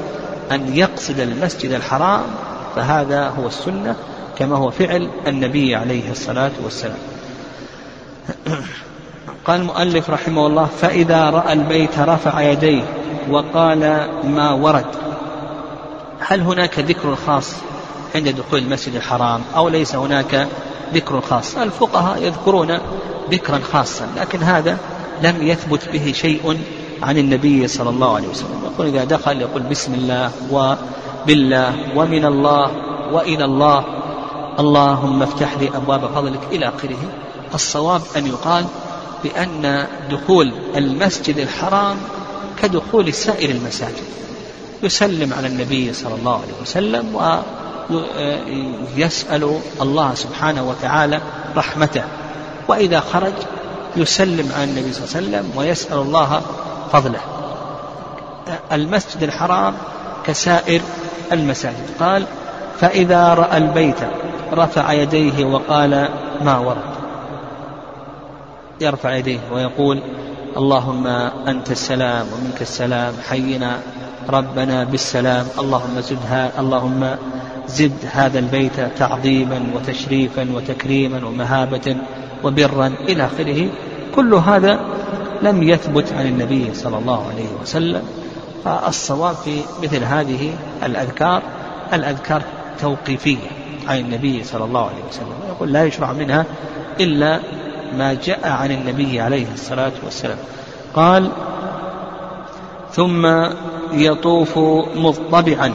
أن 0.53 0.76
يقصد 0.76 1.20
المسجد 1.20 1.70
الحرام 1.70 2.22
فهذا 2.78 3.28
هو 3.28 3.46
السنة 3.46 3.96
كما 4.38 4.56
هو 4.56 4.70
فعل 4.70 5.10
النبي 5.26 5.74
عليه 5.74 6.10
الصلاة 6.10 6.50
والسلام. 6.64 6.98
قال 9.44 9.60
المؤلف 9.60 10.10
رحمه 10.10 10.46
الله 10.46 10.66
فإذا 10.80 11.30
رأى 11.30 11.52
البيت 11.52 11.98
رفع 11.98 12.40
يديه 12.40 12.82
وقال 13.30 14.08
ما 14.24 14.52
ورد 14.52 14.86
هل 16.20 16.40
هناك 16.40 16.78
ذكر 16.78 17.16
خاص 17.26 17.54
عند 18.14 18.28
دخول 18.28 18.58
المسجد 18.58 18.94
الحرام 18.94 19.40
أو 19.56 19.68
ليس 19.68 19.94
هناك 19.94 20.48
ذكر 20.94 21.20
خاص؟ 21.20 21.56
الفقهاء 21.56 22.22
يذكرون 22.22 22.78
ذكرا 23.30 23.60
خاصا 23.72 24.06
لكن 24.16 24.42
هذا 24.42 24.78
لم 25.22 25.42
يثبت 25.42 25.88
به 25.88 26.12
شيء 26.12 26.58
عن 27.02 27.18
النبي 27.18 27.68
صلى 27.68 27.90
الله 27.90 28.16
عليه 28.16 28.28
وسلم. 28.28 28.60
يقول 28.64 28.86
إذا 28.86 29.04
دخل 29.04 29.40
يقول 29.40 29.62
بسم 29.62 29.94
الله 29.94 30.30
وبالله 31.22 31.74
ومن 31.96 32.24
الله 32.24 32.70
وإلى 33.12 33.44
الله. 33.44 33.84
اللهم 34.58 35.22
افتح 35.22 35.58
لي 35.58 35.68
أبواب 35.68 36.10
فضلك 36.14 36.40
إلى 36.52 36.68
آخره. 36.68 36.98
الصواب 37.54 38.02
أن 38.16 38.26
يقال 38.26 38.64
بأن 39.24 39.86
دخول 40.10 40.52
المسجد 40.76 41.38
الحرام 41.38 41.96
كدخول 42.62 43.14
سائر 43.14 43.50
المساجد. 43.50 44.04
يسلم 44.82 45.32
على 45.32 45.46
النبي 45.46 45.92
صلى 45.92 46.14
الله 46.14 46.40
عليه 46.42 46.52
وسلم 46.62 47.04
ويسأل 48.96 49.60
الله 49.82 50.14
سبحانه 50.14 50.68
وتعالى 50.68 51.20
رحمته. 51.56 52.04
وإذا 52.68 53.00
خرج 53.00 53.32
يسلم 53.96 54.52
على 54.56 54.64
النبي 54.64 54.92
صلى 54.92 55.04
الله 55.04 55.16
عليه 55.16 55.28
وسلم 55.28 55.58
ويسأل 55.58 55.98
الله 55.98 56.42
فضله. 56.92 57.20
المسجد 58.72 59.22
الحرام 59.22 59.74
كسائر 60.28 60.80
المساجد. 61.32 61.96
قال 62.00 62.24
فإذا 62.80 63.34
رأى 63.34 63.56
البيت 63.56 64.00
رفع 64.52 64.92
يديه 64.92 65.44
وقال 65.44 66.08
ما 66.44 66.58
ورد 66.58 66.92
يرفع 68.80 69.16
يديه 69.16 69.40
ويقول 69.52 70.02
اللهم 70.56 71.06
أنت 71.48 71.70
السلام 71.70 72.26
ومنك 72.32 72.62
السلام 72.62 73.14
حينا 73.28 73.78
ربنا 74.28 74.84
بالسلام. 74.84 75.46
اللهم 75.58 76.00
زدها 76.00 76.50
اللهم 76.58 77.16
زد 77.68 78.00
هذا 78.12 78.38
البيت 78.38 78.80
تعظيما 78.98 79.60
وتشريفا 79.74 80.46
وتكريما 80.54 81.26
ومهابة 81.26 81.96
وبرا 82.44 82.86
إلى 83.08 83.26
آخره. 83.26 83.68
كل 84.14 84.34
هذا 84.34 84.80
لم 85.42 85.62
يثبت 85.62 86.12
عن 86.12 86.26
النبي 86.26 86.74
صلى 86.74 86.98
الله 86.98 87.20
عليه 87.32 87.48
وسلم. 87.62 88.02
فالصواب 88.64 89.34
في 89.34 89.62
مثل 89.82 90.04
هذه 90.04 90.54
الأذكار 90.82 91.42
الأذكار 91.92 92.42
توقيفية 92.80 93.48
عن 93.88 93.98
النبي 93.98 94.44
صلى 94.44 94.64
الله 94.64 94.84
عليه 94.84 95.04
وسلم 95.11 95.34
يقول 95.48 95.72
لا 95.72 95.84
يشرع 95.84 96.12
منها 96.12 96.44
إلا 97.00 97.40
ما 97.96 98.14
جاء 98.14 98.48
عن 98.48 98.70
النبي 98.70 99.20
عليه 99.20 99.46
الصلاة 99.54 99.92
والسلام. 100.04 100.38
قال 100.94 101.30
ثم 102.92 103.26
يطوف 103.92 104.59
مضطبعا 104.96 105.72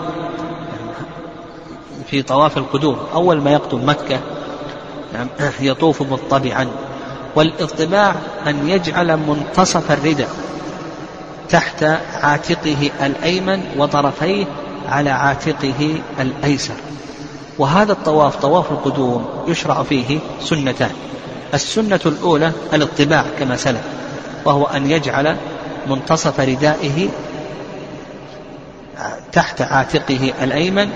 في 2.07 2.21
طواف 2.21 2.57
القدوم 2.57 2.97
أول 3.13 3.41
ما 3.41 3.51
يقدم 3.51 3.89
مكة 3.89 4.19
نعم، 5.13 5.27
يطوف 5.59 6.01
مضطبعا 6.01 6.67
والاضطباع 7.35 8.15
أن 8.47 8.69
يجعل 8.69 9.17
منتصف 9.17 9.91
الرداء. 9.91 10.29
تحت 11.53 11.83
عاتقه 12.21 12.91
الأيمن 13.05 13.63
وطرفيه 13.77 14.45
على 14.89 15.09
عاتقه 15.09 16.01
الأيسر. 16.19 16.73
وهذا 17.59 17.91
الطواف 17.91 18.35
طواف 18.35 18.71
القدوم 18.71 19.25
يشرع 19.47 19.83
فيه 19.83 20.19
سنتان. 20.41 20.91
السنة 21.53 21.99
الأولى 22.05 22.51
الاطباع 22.73 23.25
كما 23.39 23.57
سلف 23.57 23.81
وهو 24.45 24.65
أن 24.65 24.91
يجعل 24.91 25.35
منتصف 25.89 26.39
ردائه 26.39 27.09
تحت 29.31 29.61
عاتقه 29.61 30.33
الأيمن 30.43 30.89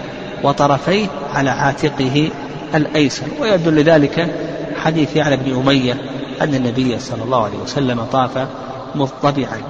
وطرفيه 0.44 1.08
على 1.36 1.50
عاتقه 1.50 2.30
الأيسر. 2.76 3.26
ويدل 3.40 3.84
ذلك 3.84 4.36
حديث 4.84 5.16
يعلى 5.16 5.38
بن 5.38 5.56
أمية 5.56 5.94
أن 6.42 6.56
النبي 6.56 7.00
صلى 7.00 7.24
الله 7.24 7.44
عليه 7.44 7.58
وسلم 7.58 8.04
طاف 8.12 8.48
مضطبعا 8.96 9.62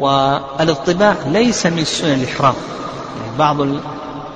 والاطباع 0.00 1.16
ليس 1.26 1.66
من 1.66 1.84
سنن 1.84 2.14
الإحرام 2.14 2.54
يعني 3.20 3.38
بعض 3.38 3.56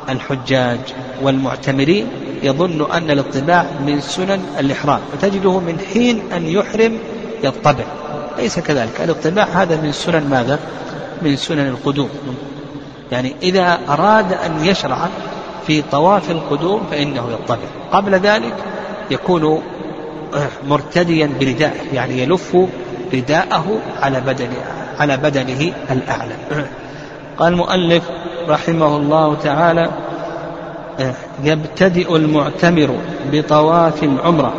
الحجاج 0.08 0.78
والمعتمرين 1.22 2.06
يظن 2.42 2.90
أن 2.92 3.10
الاطباع 3.10 3.66
من 3.86 4.00
سنن 4.00 4.40
الإحرام 4.58 5.00
فتجده 5.12 5.60
من 5.60 5.78
حين 5.92 6.22
أن 6.32 6.46
يحرم 6.46 6.98
يطبع. 7.42 7.84
ليس 8.38 8.58
كذلك. 8.58 9.00
الاطباع 9.00 9.44
هذا 9.44 9.76
من 9.76 9.92
سنن 9.92 10.30
ماذا؟ 10.30 10.58
من 11.22 11.36
سنن 11.36 11.68
القدوم. 11.68 12.10
يعني 13.12 13.34
إذا 13.42 13.78
أراد 13.88 14.32
أن 14.32 14.64
يشرع 14.64 15.08
في 15.66 15.82
طواف 15.82 16.30
القدوم 16.30 16.82
فإنه 16.90 17.28
يطبع. 17.32 17.58
قبل 17.92 18.14
ذلك 18.14 18.54
يكون 19.10 19.62
مرتديا 20.68 21.30
بردائه 21.40 21.94
يعني 21.94 22.22
يلف 22.22 22.56
رداءه 23.14 23.80
على 24.02 24.20
بدن 24.20 24.48
على 24.98 25.16
بدنه 25.16 25.72
الأعلى. 25.90 26.34
قال 27.38 27.52
المؤلف 27.52 28.02
رحمه 28.48 28.96
الله 28.96 29.34
تعالى 29.34 29.90
يبتدئ 31.44 32.16
المعتمر 32.16 32.96
بطواف 33.32 34.02
العمرة 34.02 34.52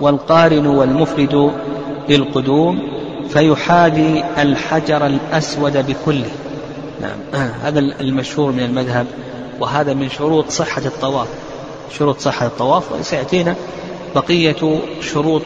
والقارن 0.00 0.66
والمفرد 0.66 1.52
للقدوم 2.08 2.78
فيحاذي 3.28 4.24
الحجر 4.38 5.06
الأسود 5.06 5.86
بكله. 5.86 6.30
نعم 7.00 7.44
هذا 7.62 7.78
المشهور 7.78 8.52
من 8.52 8.60
المذهب 8.60 9.06
وهذا 9.60 9.94
من 9.94 10.08
شروط 10.08 10.50
صحة 10.50 10.82
الطواف. 10.86 11.28
شروط 11.98 12.18
صحة 12.20 12.46
الطواف 12.46 12.92
وسيأتينا 12.92 13.54
بقية 14.14 14.78
شروط 15.00 15.42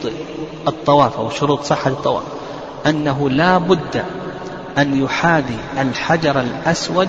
الطواف 0.67 1.17
أو 1.17 1.29
شروط 1.29 1.63
صحة 1.63 1.89
الطواف. 1.89 2.23
أنه 2.85 3.29
لا 3.29 3.57
بد 3.57 4.03
أن 4.77 5.03
يحاذي 5.03 5.57
الحجر 5.81 6.41
الأسود 6.41 7.07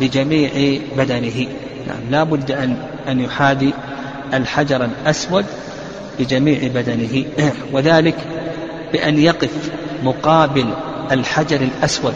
بجميع 0.00 0.80
بدنه. 0.96 1.46
نعم 1.88 2.10
لا 2.10 2.24
بد 2.24 2.50
أن 2.50 2.76
أن 3.08 3.20
يحاذي 3.20 3.72
الحجر 4.34 4.84
الأسود 4.84 5.44
بجميع 6.18 6.68
بدنه. 6.74 7.24
وذلك 7.72 8.16
بأن 8.92 9.18
يقف 9.18 9.50
مقابل 10.02 10.66
الحجر 11.12 11.60
الأسود 11.60 12.14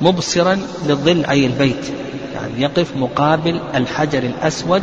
مبصرا 0.00 0.58
لضلعي 0.86 1.46
البيت. 1.46 1.86
يعني 2.34 2.62
يقف 2.62 2.96
مقابل 2.96 3.60
الحجر 3.74 4.18
الأسود 4.18 4.82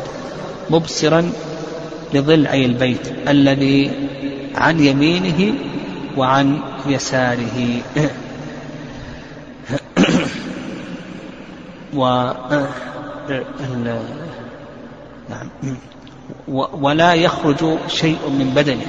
مبصرا 0.70 1.32
لضلعي 2.14 2.66
البيت. 2.66 3.08
الذي 3.28 3.92
عن 4.56 4.80
يمينه 4.80 5.54
وعن 6.18 6.60
يساره. 6.86 7.82
و 11.94 12.32
نعم. 15.30 15.50
ولا 16.82 17.14
يخرج 17.14 17.78
شيء 17.88 18.20
من 18.30 18.52
بدنه. 18.56 18.86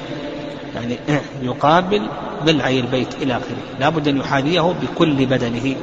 يعني 0.75 0.99
يقابل 1.43 2.03
ضلعي 2.45 2.81
البيت 2.81 3.15
إلى 3.23 3.37
آخره. 3.37 3.57
لا 3.81 3.89
بد 3.89 4.09
أن 4.09 4.17
يحاذيه 4.17 4.75
بكل 4.83 5.27
بدنه. 5.27 5.77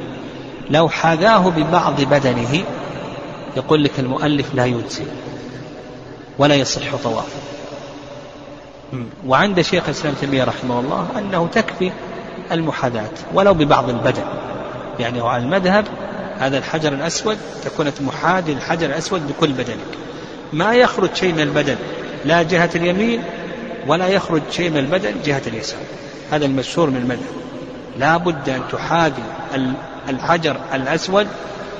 لو 0.70 0.88
حاذاه 0.88 1.48
ببعض 1.50 2.00
بدنه 2.00 2.64
يقول 3.56 3.84
لك 3.84 4.00
المؤلف 4.00 4.54
لا 4.54 4.64
يجزي 4.64 5.04
ولا 6.38 6.54
يصح 6.54 6.96
طوافه. 7.04 7.57
وعند 9.26 9.60
شيخ 9.60 9.84
الإسلام 9.84 10.14
تيمية 10.20 10.44
رحمه 10.44 10.80
الله 10.80 11.08
أنه 11.18 11.48
تكفي 11.52 11.92
المحاذاة 12.52 13.10
ولو 13.34 13.54
ببعض 13.54 13.88
البدن 13.88 14.24
يعني 15.00 15.20
على 15.20 15.42
المذهب 15.42 15.84
هذا 16.38 16.58
الحجر 16.58 16.92
الأسود 16.92 17.38
تكون 17.64 17.92
محاذي 18.00 18.52
الحجر 18.52 18.86
الأسود 18.86 19.28
بكل 19.28 19.52
بدنك. 19.52 19.98
ما 20.52 20.74
يخرج 20.74 21.14
شيء 21.14 21.32
من 21.32 21.40
البدن 21.40 21.76
لا 22.24 22.42
جهة 22.42 22.70
اليمين 22.74 23.22
ولا 23.86 24.08
يخرج 24.08 24.42
شيء 24.50 24.70
من 24.70 24.76
البدن 24.78 25.14
جهة 25.24 25.42
اليسار. 25.46 25.80
هذا 26.30 26.46
المشهور 26.46 26.90
من 26.90 26.96
المذهب. 26.96 27.38
لا 27.98 28.16
بد 28.16 28.48
أن 28.48 28.62
تحاذي 28.72 29.22
الحجر 30.08 30.56
الأسود 30.74 31.26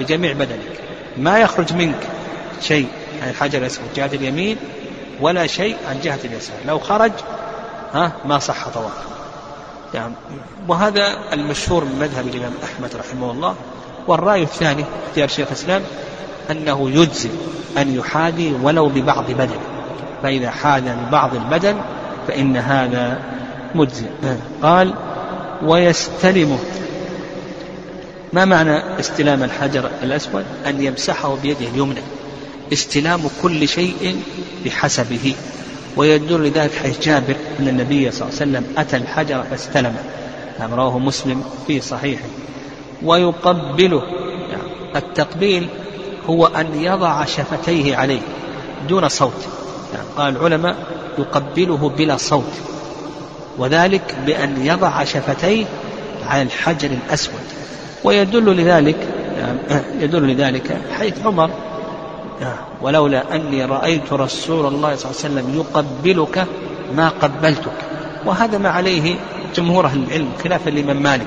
بجميع 0.00 0.32
بدنك. 0.32 0.80
ما 1.16 1.38
يخرج 1.38 1.72
منك 1.72 2.00
شيء 2.62 2.88
عن 3.22 3.28
الحجر 3.28 3.58
الأسود 3.58 3.84
جهة 3.96 4.10
اليمين 4.12 4.56
ولا 5.20 5.46
شيء 5.46 5.76
عن 5.88 6.00
جهة 6.00 6.18
اليسار. 6.24 6.56
لو 6.66 6.78
خرج 6.78 7.12
ها 7.94 8.12
ما 8.24 8.38
صح 8.38 8.68
طواف 8.68 8.92
يعني 9.94 10.14
وهذا 10.68 11.32
المشهور 11.32 11.84
من 11.84 11.98
مذهب 11.98 12.26
الإمام 12.26 12.52
أحمد 12.64 12.96
رحمه 12.96 13.30
الله. 13.30 13.54
والرأي 14.06 14.42
الثاني 14.42 14.84
اختيار 15.08 15.28
شيخ 15.28 15.46
الإسلام 15.48 15.82
أنه 16.50 16.90
يجزي 16.90 17.30
أن 17.78 17.94
يحاذي 17.94 18.56
ولو 18.62 18.88
ببعض 18.88 19.30
بدن. 19.30 19.58
فإذا 20.22 20.50
حاذى 20.50 20.96
ببعض 21.08 21.34
البدن 21.34 21.76
فإن 22.28 22.56
هذا 22.56 23.18
مجزي 23.74 24.06
قال 24.62 24.94
ويستلمه 25.62 26.58
ما 28.32 28.44
معنى 28.44 29.00
استلام 29.00 29.42
الحجر 29.42 29.90
الأسود؟ 30.02 30.44
أن 30.66 30.82
يمسحه 30.82 31.36
بيده 31.42 31.66
اليمنى. 31.66 32.00
استلام 32.72 33.20
كل 33.42 33.68
شيء 33.68 34.22
بحسبه. 34.64 35.34
ويدل 35.96 36.46
لذلك 36.46 36.72
حيث 36.82 37.00
جابر 37.00 37.36
أن 37.60 37.68
النبي 37.68 38.10
صلى 38.10 38.28
الله 38.28 38.40
عليه 38.40 38.50
وسلم 38.50 38.64
أتى 38.78 38.96
الحجر 38.96 39.42
فاستلمه 39.50 40.02
نعم 40.60 40.74
رواه 40.74 40.98
مسلم 40.98 41.44
في 41.66 41.80
صحيحه. 41.80 42.24
ويقبله. 43.02 44.02
يعني 44.50 44.62
التقبيل 44.96 45.68
هو 46.26 46.46
أن 46.46 46.80
يضع 46.80 47.24
شفتيه 47.24 47.96
عليه 47.96 48.20
دون 48.88 49.08
صوت. 49.08 49.46
يعني 49.94 50.06
قال 50.16 50.36
العلماء 50.36 50.76
يقبله 51.18 51.88
بلا 51.88 52.16
صوت. 52.16 52.52
وذلك 53.58 54.16
بأن 54.26 54.66
يضع 54.66 55.04
شفتيه 55.04 55.66
على 56.26 56.42
الحجر 56.42 56.90
الأسود. 56.90 57.40
ويدل 58.04 58.56
لذلك 58.56 58.96
يدل 60.00 60.26
لذلك 60.26 60.80
حيث 60.98 61.14
عمر 61.24 61.50
ولولا 62.82 63.34
أني 63.34 63.64
رأيت 63.64 64.12
رسول 64.12 64.66
الله 64.66 64.96
صلى 64.96 65.10
الله 65.10 65.20
عليه 65.24 65.50
وسلم 65.50 65.54
يقبلك 65.54 66.46
ما 66.96 67.08
قبلتك. 67.08 67.72
وهذا 68.26 68.58
ما 68.58 68.68
عليه 68.68 69.16
جمهور 69.54 69.86
أهل 69.86 70.04
العلم 70.04 70.28
خلافا 70.44 70.70
لمن 70.70 71.02
مالك. 71.02 71.26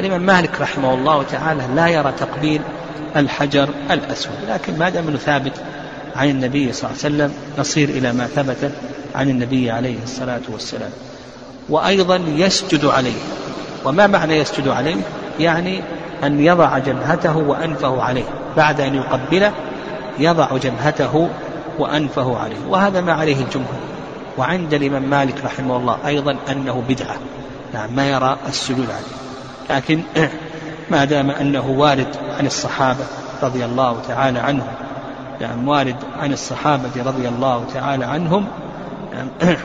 الإمام 0.00 0.20
مالك 0.20 0.60
رحمه 0.60 0.94
الله 0.94 1.22
تعالى 1.22 1.62
لا 1.74 1.88
يرى 1.88 2.12
تقبيل 2.18 2.60
الحجر 3.16 3.68
الأسود 3.90 4.36
لكن 4.48 4.78
ما 4.78 4.88
دام 4.88 5.08
أنه 5.08 5.18
ثابت 5.18 5.52
عن 6.16 6.30
النبي 6.30 6.72
صلى 6.72 6.90
الله 6.90 7.04
عليه 7.04 7.14
وسلم 7.14 7.32
نصير 7.58 7.88
إلى 7.88 8.12
ما 8.12 8.26
ثبت 8.26 8.72
عن 9.14 9.30
النبي 9.30 9.70
عليه 9.70 10.02
الصلاة 10.02 10.42
والسلام. 10.48 10.90
وأيضا 11.68 12.20
يسجد 12.26 12.84
عليه. 12.84 13.18
وما 13.84 14.06
معنى 14.06 14.36
يسجد 14.36 14.68
عليه؟ 14.68 14.96
يعني 15.40 15.80
أن 16.24 16.40
يضع 16.40 16.78
جبهته 16.78 17.36
وأنفه 17.36 18.02
عليه 18.02 18.24
بعد 18.56 18.80
أن 18.80 18.94
يقبله 18.94 19.52
يضع 20.18 20.56
جبهته 20.56 21.28
وأنفه 21.78 22.38
عليه. 22.38 22.66
وهذا 22.68 23.00
ما 23.00 23.12
عليه 23.12 23.44
الجمهور. 23.44 23.80
وعند 24.38 24.74
الإمام 24.74 25.02
مالك 25.02 25.44
رحمه 25.44 25.76
الله 25.76 25.98
أيضا 26.06 26.36
أنه 26.50 26.82
بدعة. 26.88 27.16
نعم 27.74 27.96
ما 27.96 28.08
يرى 28.08 28.36
السجود 28.48 28.86
عليه. 28.90 29.24
لكن 29.70 30.02
ما 30.90 31.04
دام 31.04 31.30
أنه 31.30 31.70
وارد 31.70 32.16
عن 32.38 32.46
الصحابة 32.46 33.04
رضي 33.42 33.64
الله 33.64 33.96
تعالى 34.08 34.38
عنهم 34.38 34.72
يعني 35.40 35.68
وارد 35.68 35.96
عن 36.20 36.32
الصحابة 36.32 36.90
رضي 37.04 37.28
الله 37.28 37.64
تعالى 37.74 38.04
عنهم 38.04 38.46
يعني 39.12 39.56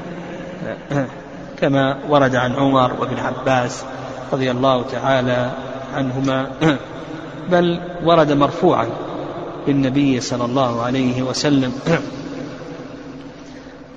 كما 1.62 1.98
ورد 2.10 2.36
عن 2.36 2.56
عمر 2.56 2.94
وابن 3.00 3.20
عباس 3.20 3.84
رضي 4.34 4.52
الله 4.52 4.84
تعالى 4.92 5.52
عنهما 5.96 6.48
بل 7.52 7.80
ورد 8.04 8.32
مرفوعا. 8.32 8.88
للنبي 9.70 10.22
صلى 10.22 10.46
الله 10.46 10.82
عليه 10.82 11.22
وسلم. 11.22 11.74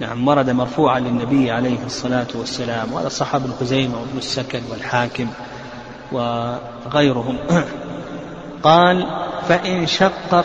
نعم 0.00 0.28
ورد 0.28 0.50
مرفوعا 0.50 1.00
للنبي 1.00 1.50
عليه 1.50 1.78
الصلاة 1.86 2.26
والسلام 2.34 2.92
وهذا 2.92 3.08
صحاب 3.08 3.44
ابن 3.44 3.52
خزيمة 3.60 4.00
وابن 4.00 4.18
السكن 4.18 4.60
والحاكم 4.70 5.28
وغيرهم. 6.12 7.36
قال 8.62 9.06
فإن 9.48 9.86
شق 9.86 10.40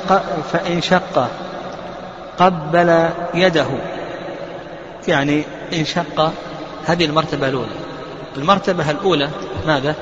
فإن 0.51 0.82
شق 0.82 1.30
قبل 2.38 3.09
يده. 3.34 3.67
يعني 5.07 5.43
إن 5.73 5.86
شق 5.86 6.34
هذه 6.86 7.05
المرتبة 7.05 7.49
الأولى. 7.49 7.75
المرتبة 8.38 8.91
الأولى 8.91 9.30
ماذا؟ 9.67 9.95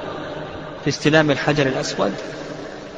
في 0.84 0.90
استلام 0.90 1.32
الحجر 1.32 1.68
الأسود. 1.68 2.14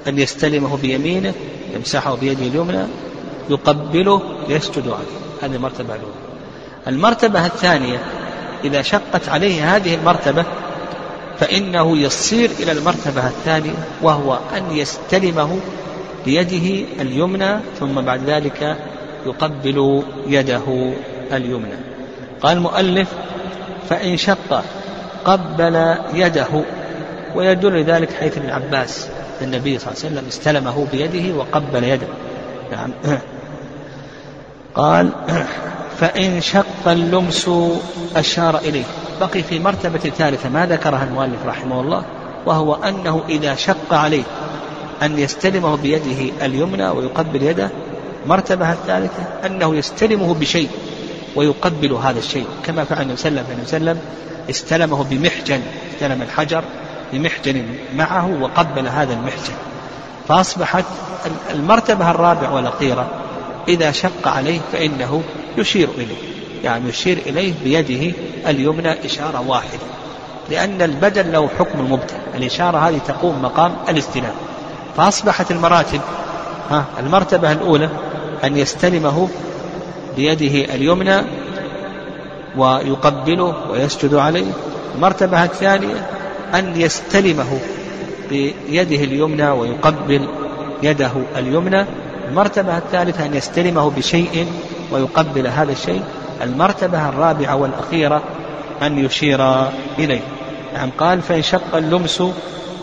أن 0.08 0.20
يستلمه 0.20 0.78
بيمينه 0.78 1.34
يمسحه 1.76 2.16
بيده 2.16 2.46
اليمنى 2.46 2.84
يقبله 3.50 4.22
يسجد 4.50 4.88
عليه. 4.88 5.18
هذه 5.42 5.56
المرتبة 5.56 5.96
الأولى. 5.96 6.14
المرتبة 6.88 7.46
الثانية 7.46 8.00
إذا 8.64 8.82
شقت 8.82 9.30
عليه 9.30 9.76
هذه 9.76 9.96
المرتبة 9.96 10.46
فإنه 11.40 11.98
يصير 11.98 12.50
إلى 12.60 12.72
المرتبة 12.72 13.28
الثانية 13.28 13.74
وهو 14.02 14.40
أن 14.58 14.72
يستلمه 14.72 15.60
بيده 16.26 16.86
اليمنى 17.02 17.60
ثم 17.80 18.02
بعد 18.02 18.30
ذلك 18.30 18.78
يقبل 19.26 20.04
يده 20.28 20.94
اليمنى. 21.32 21.78
قال 22.42 22.58
المؤلف 22.58 23.08
فإن 23.90 24.18
شق 24.18 24.64
قبل 25.26 25.96
يده 26.14 26.64
ويدل 27.36 27.84
ذلك 27.84 28.14
حيث 28.14 28.38
ابن 28.38 28.50
عباس. 28.50 29.10
النبي 29.42 29.80
صلى 29.80 29.92
الله 29.92 30.04
عليه 30.04 30.16
وسلم 30.16 30.28
استلمه 30.28 30.88
بيده 30.92 31.38
وقبل 31.38 31.84
يده. 31.84 32.08
نعم. 32.72 32.92
قال 34.76 35.10
فإن 36.00 36.42
شق 36.42 36.88
اللمس 36.88 37.50
أشار 38.16 38.58
إليه. 38.58 38.84
بقي 39.22 39.44
في 39.44 39.60
مرتبة 39.60 40.00
ثالثة 40.00 40.50
ما 40.50 40.66
ذكرها 40.66 41.04
المؤلف 41.04 41.46
رحمه 41.46 41.82
الله 41.82 42.04
وهو 42.46 42.76
أنه 42.76 43.22
إذا 43.30 43.56
شق 43.56 43.94
عليه 43.94 44.24
أن 45.02 45.20
يستلمه 45.20 45.76
بيده 45.78 46.46
اليمنى 46.46 46.88
ويقبل 46.90 47.44
يده 47.44 47.70
مرتبة 48.26 48.72
الثالثة 48.72 49.24
أنه 49.46 49.76
يستلمه 49.76 50.34
بشيء 50.34 50.70
ويقبل 51.36 51.94
هذا 51.94 52.20
الشيء. 52.20 52.46
كما 52.66 52.84
فعل 52.84 53.02
النبي 53.02 53.18
صلى 53.18 53.30
الله 53.30 53.44
عليه 53.52 53.64
وسلم 53.64 54.00
استلمه 54.50 55.04
بمحجن 55.04 55.62
استلم 55.94 56.22
الحجر 56.22 56.64
بمحجن 57.14 57.66
معه 57.96 58.38
وقبل 58.42 58.88
هذا 58.88 59.14
المحجن. 59.14 59.54
فأصبحت 60.28 60.86
المرتبة 61.54 62.12
الرابعة 62.12 62.54
والأخيرة 62.56 63.08
إذا 63.68 63.92
شق 63.92 64.28
عليه 64.28 64.60
فإنه 64.72 65.24
يشير 65.58 65.90
إليه. 65.98 66.16
يعني 66.64 66.90
يشير 66.90 67.18
إليه 67.26 67.54
بيده 67.64 68.16
اليمنى 68.48 69.06
إشارة 69.06 69.44
واحدة. 69.48 69.80
لأن 70.50 70.82
البدل 70.82 71.32
له 71.32 71.50
حكم 71.60 71.80
المبتل 71.80 72.16
الإشارة 72.36 72.78
هذه 72.78 73.00
تقوم 73.08 73.42
مقام 73.42 73.76
الاستلام 73.90 74.34
فأصبحت 74.98 75.52
المراتب 75.52 76.02
ها 76.70 76.86
المرتبة 77.00 77.52
الأولى 77.52 77.90
أن 78.44 78.58
يستلمه 78.58 79.30
بيده 80.16 80.76
اليمنى 80.76 81.22
ويقبله 82.58 83.56
ويسجد 83.70 84.16
عليه. 84.16 84.52
المرتبة 84.96 85.44
الثانية 85.44 86.10
أن 86.56 86.82
يستلمه 86.82 87.60
بيده 88.30 89.04
اليمنى 89.04 89.50
ويقبل 89.50 90.28
يده 90.84 91.12
اليمنى. 91.38 91.86
المرتبة 92.30 92.78
الثالثة 92.78 93.26
أن 93.26 93.34
يستلمه 93.34 93.90
بشيء 93.90 94.48
ويقبل 94.92 95.48
هذا 95.48 95.72
الشيء. 95.72 96.04
المرتبة 96.44 97.10
الرابعة 97.10 97.56
والأخيرة 97.56 98.24
أن 98.82 99.06
يشير 99.06 99.68
إليه. 100.00 100.22
نعم 100.74 100.90
قال 100.98 101.22
فإن 101.22 101.42
شق 101.42 101.76
اللمس 101.76 102.24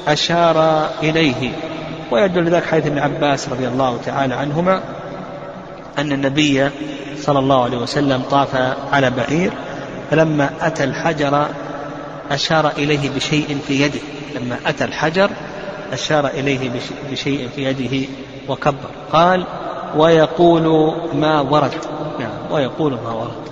أشار 0.09 0.89
إليه. 1.03 1.53
ويدل 2.11 2.49
ذلك 2.49 2.65
حديث 2.65 2.87
ابن 2.87 2.99
عباس 2.99 3.49
رضي 3.49 3.69
الله 3.69 3.99
تعالى 4.07 4.35
عنهما 4.35 4.81
أن 5.99 6.13
النبي 6.13 6.71
صلى 7.19 7.39
الله 7.39 7.65
عليه 7.65 7.79
وسلم 7.79 8.23
طاف 8.31 8.57
على 8.93 9.11
بعير. 9.11 9.53
فلما 10.11 10.51
أتى 10.61 10.85
الحجر 10.85 11.47
أشار 12.31 12.71
إليه 12.71 13.11
بشيء 13.11 13.59
في 13.67 13.83
يده. 13.83 14.01
لما 14.35 14.59
أتى 14.67 14.85
الحجر 14.85 15.31
أشار 15.93 16.27
إليه 16.27 16.71
بشيء 17.11 17.49
في 17.57 17.65
يده 17.65 18.09
وكبر. 18.49 18.91
قال 19.13 19.47
ويقول 19.97 20.95
ما 21.15 21.41
ورد. 21.41 21.75
نعم 22.21 22.31
ويقول 22.51 22.93
ما 22.93 23.11
ورد. 23.11 23.45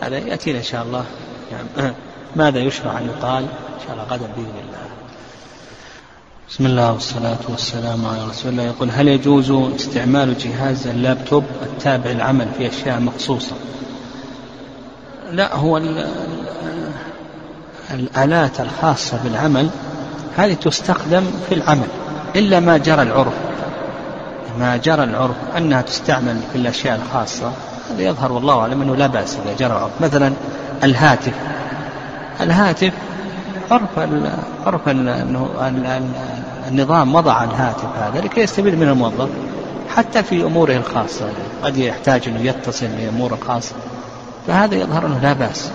هذا 0.00 0.18
يأتينا 0.18 0.58
إن 0.58 0.64
شاء 0.64 0.82
الله. 0.82 1.04
نعم. 1.52 1.92
ماذا 2.36 2.58
يشرع 2.58 2.98
أن 2.98 3.06
يقال؟ 3.06 3.42
إن 3.42 3.86
شاء 3.86 3.92
الله 3.92 4.04
غدا 4.04 4.26
بإذن 4.36 4.54
الله. 4.68 4.80
بسم 6.50 6.66
الله 6.66 6.92
والصلاة 6.92 7.38
والسلام 7.48 8.06
على 8.06 8.24
رسول 8.30 8.52
الله. 8.52 8.62
يقول 8.62 8.90
هل 8.90 9.08
يجوز 9.08 9.50
استعمال 9.50 10.38
جهاز 10.38 10.86
اللابتوب 10.86 11.44
التابع 11.62 12.10
للعمل 12.10 12.48
في 12.58 12.68
أشياء 12.68 13.00
مخصوصة؟ 13.00 13.56
لا 15.30 15.56
هو 15.56 15.78
الآلات 17.90 18.60
الخاصة 18.60 19.18
بالعمل 19.24 19.70
هذه 20.36 20.54
تستخدم 20.54 21.24
في 21.48 21.54
العمل 21.54 21.86
إلا 22.36 22.60
ما 22.60 22.78
جرى 22.78 23.02
العرف. 23.02 23.32
ما 24.58 24.76
جرى 24.76 25.04
العرف 25.04 25.36
أنها 25.56 25.82
تستعمل 25.82 26.40
في 26.52 26.58
الأشياء 26.58 27.00
الخاصة 27.04 27.52
هذا 27.90 28.02
يظهر 28.02 28.32
والله 28.32 28.60
أعلم 28.60 28.82
أنه 28.82 28.96
لا 28.96 29.06
بأس 29.06 29.36
إذا 29.44 29.56
جرى 29.58 29.72
العرف 29.76 29.90
مثلا 30.00 30.32
الهاتف. 30.84 31.34
الهاتف 32.40 32.92
عرف 33.70 33.98
عرف 34.66 34.88
أنه 34.88 35.48
النظام 36.68 37.14
وضع 37.14 37.44
الهاتف 37.44 37.88
هذا 37.98 38.20
لكي 38.20 38.40
يستفيد 38.40 38.74
من 38.74 38.88
الموظف 38.88 39.28
حتى 39.88 40.22
في 40.22 40.42
أموره 40.42 40.76
الخاصة. 40.76 41.28
قد 41.62 41.76
يحتاج 41.76 42.28
أنه 42.28 42.40
يتصل 42.40 42.86
بأموره 42.86 43.34
الخاصة 43.34 43.74
فهذا 44.46 44.74
يظهر 44.74 45.06
أنه 45.06 45.18
لا 45.22 45.32
بأس. 45.32 45.70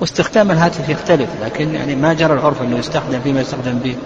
واستخدام 0.00 0.50
الهاتف 0.50 0.88
يختلف 0.88 1.28
لكن 1.44 1.74
يعني 1.74 1.94
ما 1.94 2.14
جرى 2.14 2.32
العرف 2.32 2.62
أنه 2.62 2.78
يستخدم 2.78 3.20
فيما 3.20 3.40
يستخدم 3.40 3.78
به 3.78 3.96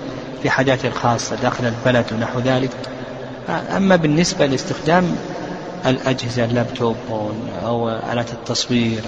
في 0.42 0.50
حاجاته 0.50 0.88
الخاصة 0.88 1.36
داخل 1.36 1.64
البلد 1.64 2.04
ونحو 2.12 2.40
ذلك. 2.40 2.70
أما 3.76 3.96
بالنسبة 3.96 4.46
لاستخدام 4.46 5.16
الأجهزة 5.86 6.44
اللابتوب 6.44 6.96
أو 7.64 7.88
آلات 8.12 8.32
التصوير 8.32 9.00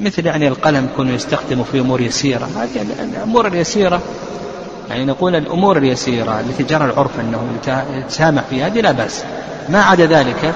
مثل 0.00 0.26
يعني 0.26 0.48
القلم 0.48 0.88
يكون 0.92 1.08
يستخدمه 1.08 1.64
في 1.72 1.80
أمور 1.80 2.00
يسيرة. 2.00 2.48
هذه 2.56 2.86
الأمور 3.00 3.46
اليسيرة 3.46 4.00
يعني 4.90 5.04
نقول 5.04 5.36
الأمور 5.36 5.78
اليسيرة 5.78 6.40
التي 6.40 6.62
جرى 6.62 6.84
العرف 6.84 7.20
أنه 7.20 7.42
يتسامح 7.98 8.42
فيها 8.50 8.66
هذه 8.66 8.80
لا 8.80 8.92
بأس. 8.92 9.24
ما 9.68 9.82
عدا 9.82 10.06
ذلك 10.06 10.54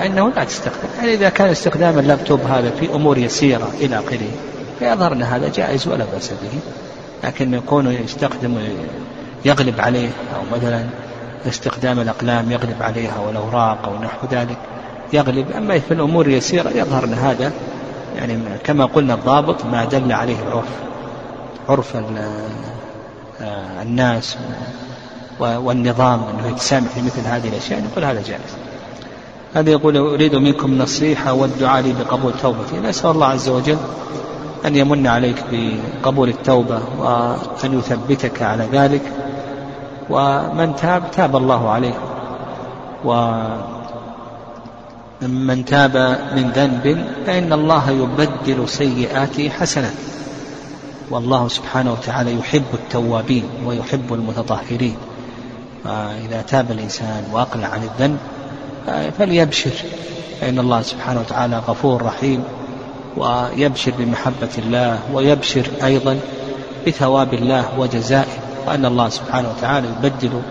فإنه 0.00 0.32
لا 0.36 0.44
تستخدم. 0.44 0.88
يعني 0.98 1.14
إذا 1.14 1.28
كان 1.28 1.48
استخدام 1.48 1.98
اللابتوب 1.98 2.40
هذا 2.40 2.70
في 2.70 2.94
أمور 2.94 3.18
يسيرة 3.18 3.70
إلى 3.80 3.98
آخره 3.98 4.30
فيظهر 4.78 5.12
أن 5.12 5.22
هذا 5.22 5.48
جائز 5.48 5.88
ولا 5.88 6.04
بأس 6.12 6.30
به. 6.30 6.58
لكن 7.24 7.54
يكون 7.54 7.86
يستخدم 7.86 8.58
يغلب 9.44 9.80
عليه 9.80 10.08
أو 10.08 10.56
مثلا 10.56 10.84
استخدام 11.48 12.00
الأقلام 12.00 12.50
يغلب 12.50 12.82
عليها 12.82 13.18
والأوراق 13.26 13.78
أو 13.84 14.04
نحو 14.04 14.26
ذلك 14.30 14.56
يغلب. 15.12 15.46
أما 15.56 15.78
في 15.78 15.94
الأمور 15.94 16.26
اليسيرة 16.26 16.70
يظهر 16.70 17.04
أن 17.04 17.14
هذا 17.14 17.52
يعني 18.16 18.38
كما 18.64 18.84
قلنا 18.84 19.14
الضابط 19.14 19.64
ما 19.64 19.84
دل 19.84 20.12
عليه 20.12 20.36
العرف 20.48 20.68
عرف 21.68 21.96
آه، 21.96 23.82
الناس 23.82 24.36
والنظام 25.40 26.22
أنه 26.24 26.48
يتسامح 26.48 26.88
في 26.88 27.02
مثل 27.02 27.20
هذه 27.20 27.48
الأشياء 27.48 27.80
نقول 27.80 28.04
هذا 28.04 28.22
جائز. 28.22 28.69
هذا 29.54 29.70
يقول 29.70 29.96
أريد 29.96 30.34
منكم 30.34 30.78
نصيحة 30.78 31.32
والدعاء 31.32 31.82
لي 31.82 31.92
بقبول 31.92 32.32
توبتي. 32.42 32.78
نسأل 32.84 33.10
الله 33.10 33.26
عز 33.26 33.48
وجل 33.48 33.78
أن 34.66 34.76
يمن 34.76 35.06
عليك 35.06 35.44
بقبول 35.52 36.28
التوبة 36.28 36.80
وأن 36.98 37.78
يثبتك 37.78 38.42
على 38.42 38.68
ذلك. 38.72 39.02
ومن 40.10 40.76
تاب 40.76 41.10
تاب 41.10 41.36
الله 41.36 41.70
عليه. 41.70 41.94
ومن 45.22 45.64
تاب 45.64 45.96
من 46.36 46.50
ذنب 46.50 47.04
فإن 47.26 47.52
الله 47.52 47.90
يبدل 47.90 48.68
سيئاته 48.68 49.48
حسنات 49.48 49.92
والله 51.10 51.48
سبحانه 51.48 51.92
وتعالى 51.92 52.38
يحب 52.38 52.64
التوابين 52.74 53.44
ويحب 53.66 54.14
المتطهرين. 54.14 54.96
فإذا 55.84 56.42
تاب 56.48 56.70
الإنسان 56.70 57.24
وأقلع 57.32 57.68
عن 57.68 57.82
الذنب 57.82 58.18
فليبشر 59.18 59.70
فإن 60.40 60.58
الله 60.58 60.82
سبحانه 60.82 61.20
وتعالى 61.20 61.58
غفور 61.68 62.02
رحيم 62.02 62.44
ويبشر 63.16 63.92
بمحبة 63.98 64.48
الله 64.58 64.98
ويبشر 65.12 65.66
أيضا 65.84 66.18
بثواب 66.86 67.34
الله 67.34 67.64
وجزائه 67.78 68.38
وأن 68.66 68.84
الله 68.84 69.08
سبحانه 69.08 69.48
وتعالى 69.48 69.88
يبدل 69.88 70.42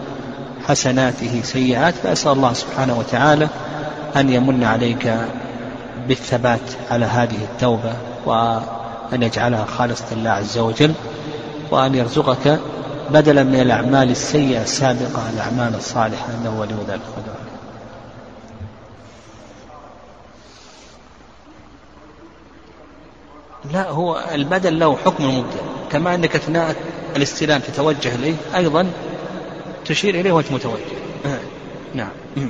حسناته 0.68 1.42
سيئات 1.44 1.94
فأسأل 1.94 2.32
الله 2.32 2.54
سبحانه 2.54 3.00
وتعالى 3.00 3.48
أن 4.16 4.30
يمن 4.30 4.64
عليك 4.64 5.16
بالثبات 6.08 6.60
على 6.92 7.06
هذه 7.06 7.38
التوبة 7.54 7.94
وأن 8.26 9.24
يجعلها 9.24 9.66
خالصة 9.66 10.06
لله 10.16 10.30
عز 10.30 10.58
وجل 10.58 10.94
وأن 11.72 11.96
يرزقك 11.96 12.60
بدلا 13.10 13.44
من 13.44 13.60
الأعمال 13.62 14.10
السيئة 14.10 14.62
السابقة 14.62 15.30
الأعمال 15.34 15.76
الصالحة 15.76 16.26
إنه 16.42 16.60
ولي 16.60 16.76
ذلك 16.88 17.02
لا 23.66 23.90
هو 23.90 24.26
البدل 24.34 24.80
له 24.80 24.98
حكم 24.98 25.24
المبدل 25.24 25.60
كما 25.92 26.16
أنك 26.16 26.36
أثناء 26.36 26.76
الاستلام 27.16 27.62
تتوجه 27.62 28.16
إليه 28.16 28.36
أيضا 28.56 28.92
تشير 29.86 30.20
إليه 30.20 30.32
وأنت 30.32 30.52
متوجه. 30.52 31.40
نعم. 31.94 32.12